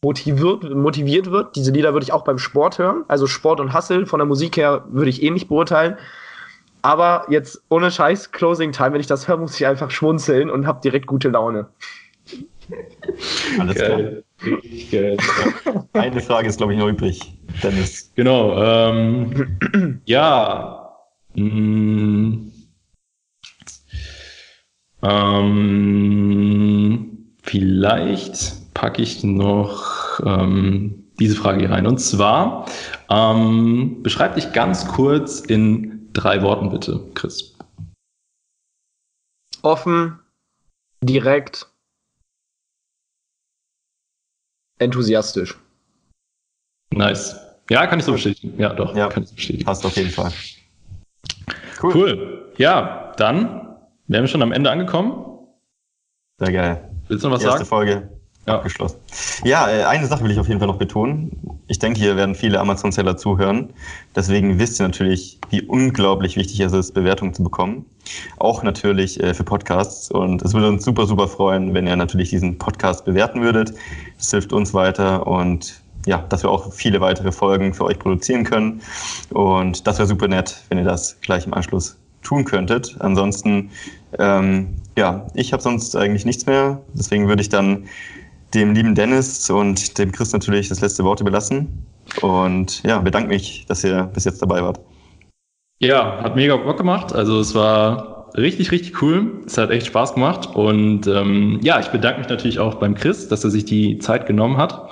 motiviert, 0.04 0.64
motiviert 0.76 1.32
wird. 1.32 1.56
Diese 1.56 1.72
Lieder 1.72 1.94
würde 1.94 2.04
ich 2.04 2.14
auch 2.14 2.24
beim 2.24 2.38
Sport 2.38 2.80
hören. 2.80 3.06
Also 3.08 3.28
Sport 3.28 3.60
und 3.60 3.74
Hustle 3.74 4.06
von 4.06 4.20
der 4.20 4.26
Musik 4.26 4.58
her 4.58 4.86
würde 4.90 5.10
ich 5.10 5.24
eh 5.24 5.30
nicht 5.30 5.48
beurteilen. 5.48 5.98
Aber 6.82 7.26
jetzt 7.30 7.64
ohne 7.70 7.92
Scheiß, 7.92 8.32
Closing 8.32 8.72
Time, 8.72 8.94
wenn 8.94 9.02
ich 9.02 9.08
das 9.08 9.28
höre, 9.28 9.38
muss 9.38 9.60
ich 9.60 9.68
einfach 9.68 9.92
schmunzeln 9.92 10.50
und 10.50 10.66
habe 10.66 10.82
direkt 10.82 11.06
gute 11.06 11.30
Laune. 11.30 11.68
Alles 13.60 13.76
geil. 13.76 14.24
klar. 14.38 14.58
Geil. 14.92 15.18
Eine 15.94 16.22
Frage 16.22 16.48
ist, 16.48 16.58
glaube 16.58 16.74
ich, 16.74 16.80
noch 16.80 16.88
übrig, 16.88 17.38
Dennis. 17.62 18.12
Genau. 18.16 18.58
Ähm, 18.58 20.02
ja. 20.06 20.81
Mm, 21.36 22.52
ähm, 25.04 26.22
vielleicht 27.42 28.74
packe 28.74 29.02
ich 29.02 29.24
noch 29.24 30.20
ähm, 30.26 31.12
diese 31.20 31.36
Frage 31.36 31.60
hier 31.60 31.72
rein. 31.72 31.88
Und 31.88 32.00
zwar, 32.00 32.66
ähm, 33.10 34.02
beschreib 34.04 34.36
dich 34.36 34.54
ganz 34.54 34.88
kurz 34.88 35.40
in 35.40 36.10
drei 36.14 36.42
Worten 36.42 36.70
bitte, 36.70 37.00
Chris. 37.14 37.56
Offen, 39.62 40.20
direkt, 41.04 41.68
enthusiastisch. 44.80 45.58
Nice. 46.94 47.36
Ja, 47.70 47.88
kann 47.88 48.00
ich 48.00 48.06
so 48.06 48.12
bestätigen. 48.12 48.60
Ja, 48.60 48.74
doch, 48.74 48.96
ja, 48.96 49.08
kann 49.08 49.24
ich 49.24 49.30
so 49.30 49.36
bestätigen. 49.36 49.66
Passt 49.66 49.86
auf 49.86 49.96
jeden 49.96 50.10
Fall. 50.10 50.32
Cool. 51.82 51.96
cool. 51.96 52.52
Ja, 52.58 53.14
dann 53.18 53.76
wären 54.08 54.24
wir 54.24 54.28
schon 54.28 54.42
am 54.42 54.52
Ende 54.52 54.70
angekommen. 54.70 55.26
Sehr 56.38 56.52
geil. 56.52 56.90
Willst 57.08 57.24
du 57.24 57.30
noch 57.30 57.36
was 57.36 57.44
Erste 57.44 57.60
sagen? 57.60 57.70
Folge 57.70 58.10
ja. 58.48 58.56
abgeschlossen. 58.56 58.98
Ja, 59.44 59.70
äh, 59.70 59.84
eine 59.84 60.08
Sache 60.08 60.24
will 60.24 60.32
ich 60.32 60.40
auf 60.40 60.48
jeden 60.48 60.60
Fall 60.60 60.68
noch 60.68 60.78
betonen. 60.78 61.32
Ich 61.68 61.80
denke, 61.80 62.00
hier 62.00 62.16
werden 62.16 62.36
viele 62.36 62.60
Amazon-Seller 62.60 63.18
zuhören. 63.18 63.70
Deswegen 64.16 64.60
wisst 64.60 64.80
ihr 64.80 64.88
natürlich, 64.88 65.40
wie 65.50 65.62
unglaublich 65.62 66.36
wichtig 66.36 66.60
es 66.60 66.74
ist, 66.74 66.94
Bewertungen 66.94 67.34
zu 67.34 67.44
bekommen. 67.44 67.86
Auch 68.38 68.64
natürlich 68.64 69.22
äh, 69.22 69.34
für 69.34 69.44
Podcasts. 69.44 70.12
Und 70.12 70.42
es 70.42 70.54
würde 70.54 70.70
uns 70.70 70.84
super, 70.84 71.06
super 71.06 71.28
freuen, 71.28 71.74
wenn 71.74 71.88
ihr 71.88 71.96
natürlich 71.96 72.30
diesen 72.30 72.58
Podcast 72.58 73.06
bewerten 73.06 73.42
würdet. 73.42 73.74
Das 74.18 74.32
hilft 74.32 74.54
uns 74.54 74.74
weiter 74.74 75.28
und 75.28 75.81
ja, 76.06 76.20
dass 76.30 76.44
wir 76.44 76.50
auch 76.50 76.72
viele 76.74 77.02
weitere 77.02 77.32
Folgen 77.32 77.74
für 77.74 77.86
euch 77.86 78.00
produzieren 78.00 78.44
können. 78.44 78.82
Und 79.32 79.86
das 79.88 79.98
wäre 79.98 80.08
super 80.08 80.28
nett, 80.28 80.64
wenn 80.70 80.78
ihr 80.78 80.84
das 80.84 81.20
gleich 81.22 81.46
im 81.46 81.54
Anschluss 81.54 81.98
tun 82.24 82.46
könntet. 82.46 82.96
Ansonsten, 83.00 83.72
ähm, 84.20 84.76
ja, 84.98 85.28
ich 85.34 85.54
habe 85.54 85.62
sonst 85.62 85.96
eigentlich 85.96 86.26
nichts 86.26 86.46
mehr. 86.46 86.82
Deswegen 86.94 87.28
würde 87.28 87.42
ich 87.42 87.50
dann 87.50 87.86
dem 88.54 88.74
lieben 88.74 88.96
Dennis 88.96 89.50
und 89.50 89.98
dem 89.98 90.12
Chris 90.12 90.34
natürlich 90.34 90.70
das 90.70 90.82
letzte 90.82 91.04
Wort 91.04 91.22
überlassen. 91.22 91.86
Und 92.22 92.84
ja, 92.84 93.00
bedanke 93.00 93.30
mich, 93.30 93.66
dass 93.68 93.84
ihr 93.84 94.04
bis 94.14 94.26
jetzt 94.26 94.42
dabei 94.42 94.62
wart. 94.62 94.80
Ja, 95.80 96.22
hat 96.22 96.36
mega 96.36 96.58
Bock 96.58 96.78
gemacht. 96.78 97.14
Also 97.14 97.40
es 97.40 97.56
war 97.56 98.28
richtig, 98.38 98.72
richtig 98.72 99.02
cool. 99.02 99.42
Es 99.46 99.58
hat 99.58 99.72
echt 99.72 99.88
Spaß 99.88 100.14
gemacht. 100.14 100.50
Und 100.54 101.08
ähm, 101.08 101.60
ja, 101.64 101.80
ich 101.80 101.88
bedanke 101.88 102.20
mich 102.20 102.30
natürlich 102.30 102.60
auch 102.60 102.76
beim 102.76 102.96
Chris, 102.96 103.28
dass 103.28 103.44
er 103.44 103.50
sich 103.50 103.66
die 103.66 103.98
Zeit 104.00 104.26
genommen 104.28 104.58
hat. 104.58 104.90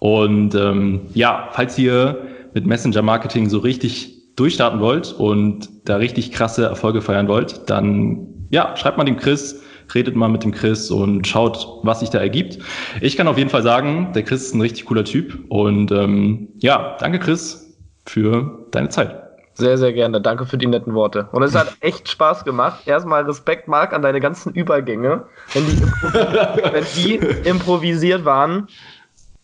Und 0.00 0.54
ähm, 0.54 1.02
ja, 1.14 1.48
falls 1.52 1.78
ihr 1.78 2.26
mit 2.52 2.66
Messenger 2.66 3.02
Marketing 3.02 3.48
so 3.48 3.58
richtig 3.58 4.34
durchstarten 4.34 4.80
wollt 4.80 5.12
und 5.12 5.68
da 5.84 5.96
richtig 5.96 6.32
krasse 6.32 6.64
Erfolge 6.64 7.00
feiern 7.00 7.28
wollt, 7.28 7.70
dann 7.70 8.48
ja, 8.50 8.76
schreibt 8.76 8.98
mal 8.98 9.04
dem 9.04 9.16
Chris 9.16 9.62
redet 9.94 10.16
mal 10.16 10.28
mit 10.28 10.44
dem 10.44 10.52
Chris 10.52 10.90
und 10.90 11.26
schaut, 11.26 11.66
was 11.82 12.00
sich 12.00 12.10
da 12.10 12.18
ergibt. 12.18 12.58
Ich 13.00 13.16
kann 13.16 13.28
auf 13.28 13.38
jeden 13.38 13.50
Fall 13.50 13.62
sagen, 13.62 14.12
der 14.14 14.22
Chris 14.22 14.42
ist 14.42 14.54
ein 14.54 14.60
richtig 14.60 14.86
cooler 14.86 15.04
Typ. 15.04 15.38
Und 15.48 15.90
ähm, 15.92 16.48
ja, 16.58 16.96
danke 17.00 17.18
Chris 17.18 17.76
für 18.06 18.66
deine 18.70 18.88
Zeit. 18.88 19.16
Sehr, 19.54 19.76
sehr 19.76 19.92
gerne. 19.92 20.20
Danke 20.20 20.46
für 20.46 20.56
die 20.56 20.66
netten 20.66 20.94
Worte. 20.94 21.28
Und 21.32 21.42
es 21.42 21.54
hat 21.54 21.76
echt 21.80 22.08
Spaß 22.08 22.44
gemacht. 22.44 22.82
Erstmal 22.86 23.24
Respekt, 23.24 23.68
Marc, 23.68 23.92
an 23.92 24.02
deine 24.02 24.20
ganzen 24.20 24.54
Übergänge. 24.54 25.24
Wenn 25.52 25.66
die, 25.66 25.82
wenn 26.72 26.84
die 26.96 27.48
improvisiert 27.48 28.24
waren, 28.24 28.68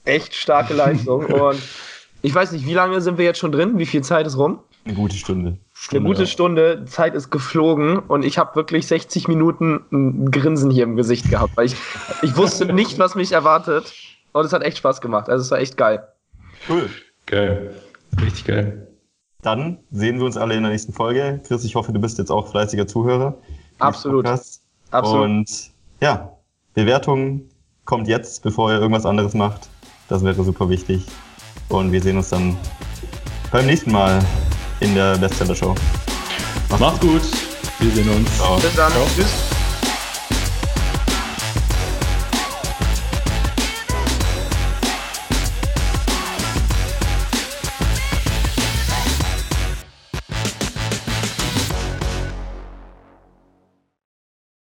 echt 0.06 0.34
starke 0.34 0.74
Leistung. 0.74 1.26
Und 1.26 1.60
ich 2.22 2.34
weiß 2.34 2.52
nicht, 2.52 2.66
wie 2.66 2.74
lange 2.74 3.00
sind 3.00 3.18
wir 3.18 3.24
jetzt 3.24 3.38
schon 3.38 3.52
drin? 3.52 3.78
Wie 3.78 3.86
viel 3.86 4.02
Zeit 4.02 4.26
ist 4.26 4.38
rum? 4.38 4.60
Eine 4.84 4.94
gute 4.94 5.16
Stunde. 5.16 5.58
Stunde 5.74 6.00
eine 6.00 6.08
gute 6.08 6.22
ja. 6.22 6.26
Stunde, 6.26 6.84
Zeit 6.86 7.14
ist 7.14 7.30
geflogen 7.30 7.98
und 7.98 8.24
ich 8.24 8.38
habe 8.38 8.54
wirklich 8.54 8.86
60 8.86 9.28
Minuten 9.28 9.84
ein 9.92 10.30
Grinsen 10.30 10.70
hier 10.70 10.84
im 10.84 10.96
Gesicht 10.96 11.28
gehabt, 11.28 11.56
weil 11.56 11.66
ich, 11.66 11.76
ich 12.22 12.36
wusste 12.36 12.66
nicht, 12.72 12.98
was 12.98 13.14
mich 13.14 13.32
erwartet. 13.32 13.92
Und 14.32 14.44
es 14.44 14.52
hat 14.52 14.62
echt 14.62 14.78
Spaß 14.78 15.00
gemacht. 15.00 15.28
Also 15.28 15.42
es 15.42 15.50
war 15.50 15.58
echt 15.58 15.76
geil. 15.76 16.06
Cool. 16.68 16.88
Geil. 17.26 17.74
Richtig 18.20 18.44
geil. 18.44 18.86
Dann 19.42 19.78
sehen 19.90 20.18
wir 20.18 20.26
uns 20.26 20.36
alle 20.36 20.54
in 20.54 20.62
der 20.62 20.72
nächsten 20.72 20.92
Folge. 20.92 21.40
Chris, 21.46 21.64
ich 21.64 21.74
hoffe, 21.74 21.92
du 21.92 22.00
bist 22.00 22.18
jetzt 22.18 22.30
auch 22.30 22.50
fleißiger 22.50 22.86
Zuhörer. 22.86 23.36
Absolut. 23.78 24.26
Absolut. 24.90 25.24
Und 25.24 25.70
ja, 26.00 26.32
Bewertung 26.74 27.48
kommt 27.84 28.08
jetzt, 28.08 28.42
bevor 28.42 28.70
ihr 28.70 28.78
irgendwas 28.78 29.06
anderes 29.06 29.34
macht. 29.34 29.68
Das 30.08 30.22
wäre 30.22 30.42
super 30.44 30.68
wichtig. 30.68 31.04
Und 31.68 31.90
wir 31.92 32.00
sehen 32.00 32.16
uns 32.16 32.30
dann 32.30 32.56
beim 33.50 33.66
nächsten 33.66 33.92
Mal 33.92 34.24
in 34.80 34.94
der 34.94 35.16
Bestseller-Show. 35.18 35.74
Macht's 36.78 37.00
gut. 37.00 37.22
Wir 37.80 37.90
sehen 37.90 38.08
uns. 38.10 38.36
Ciao. 38.36 38.56
Bis 38.56 38.74
dann. 38.74 38.92
Ciao. 38.92 39.06
Tschüss. 39.14 39.55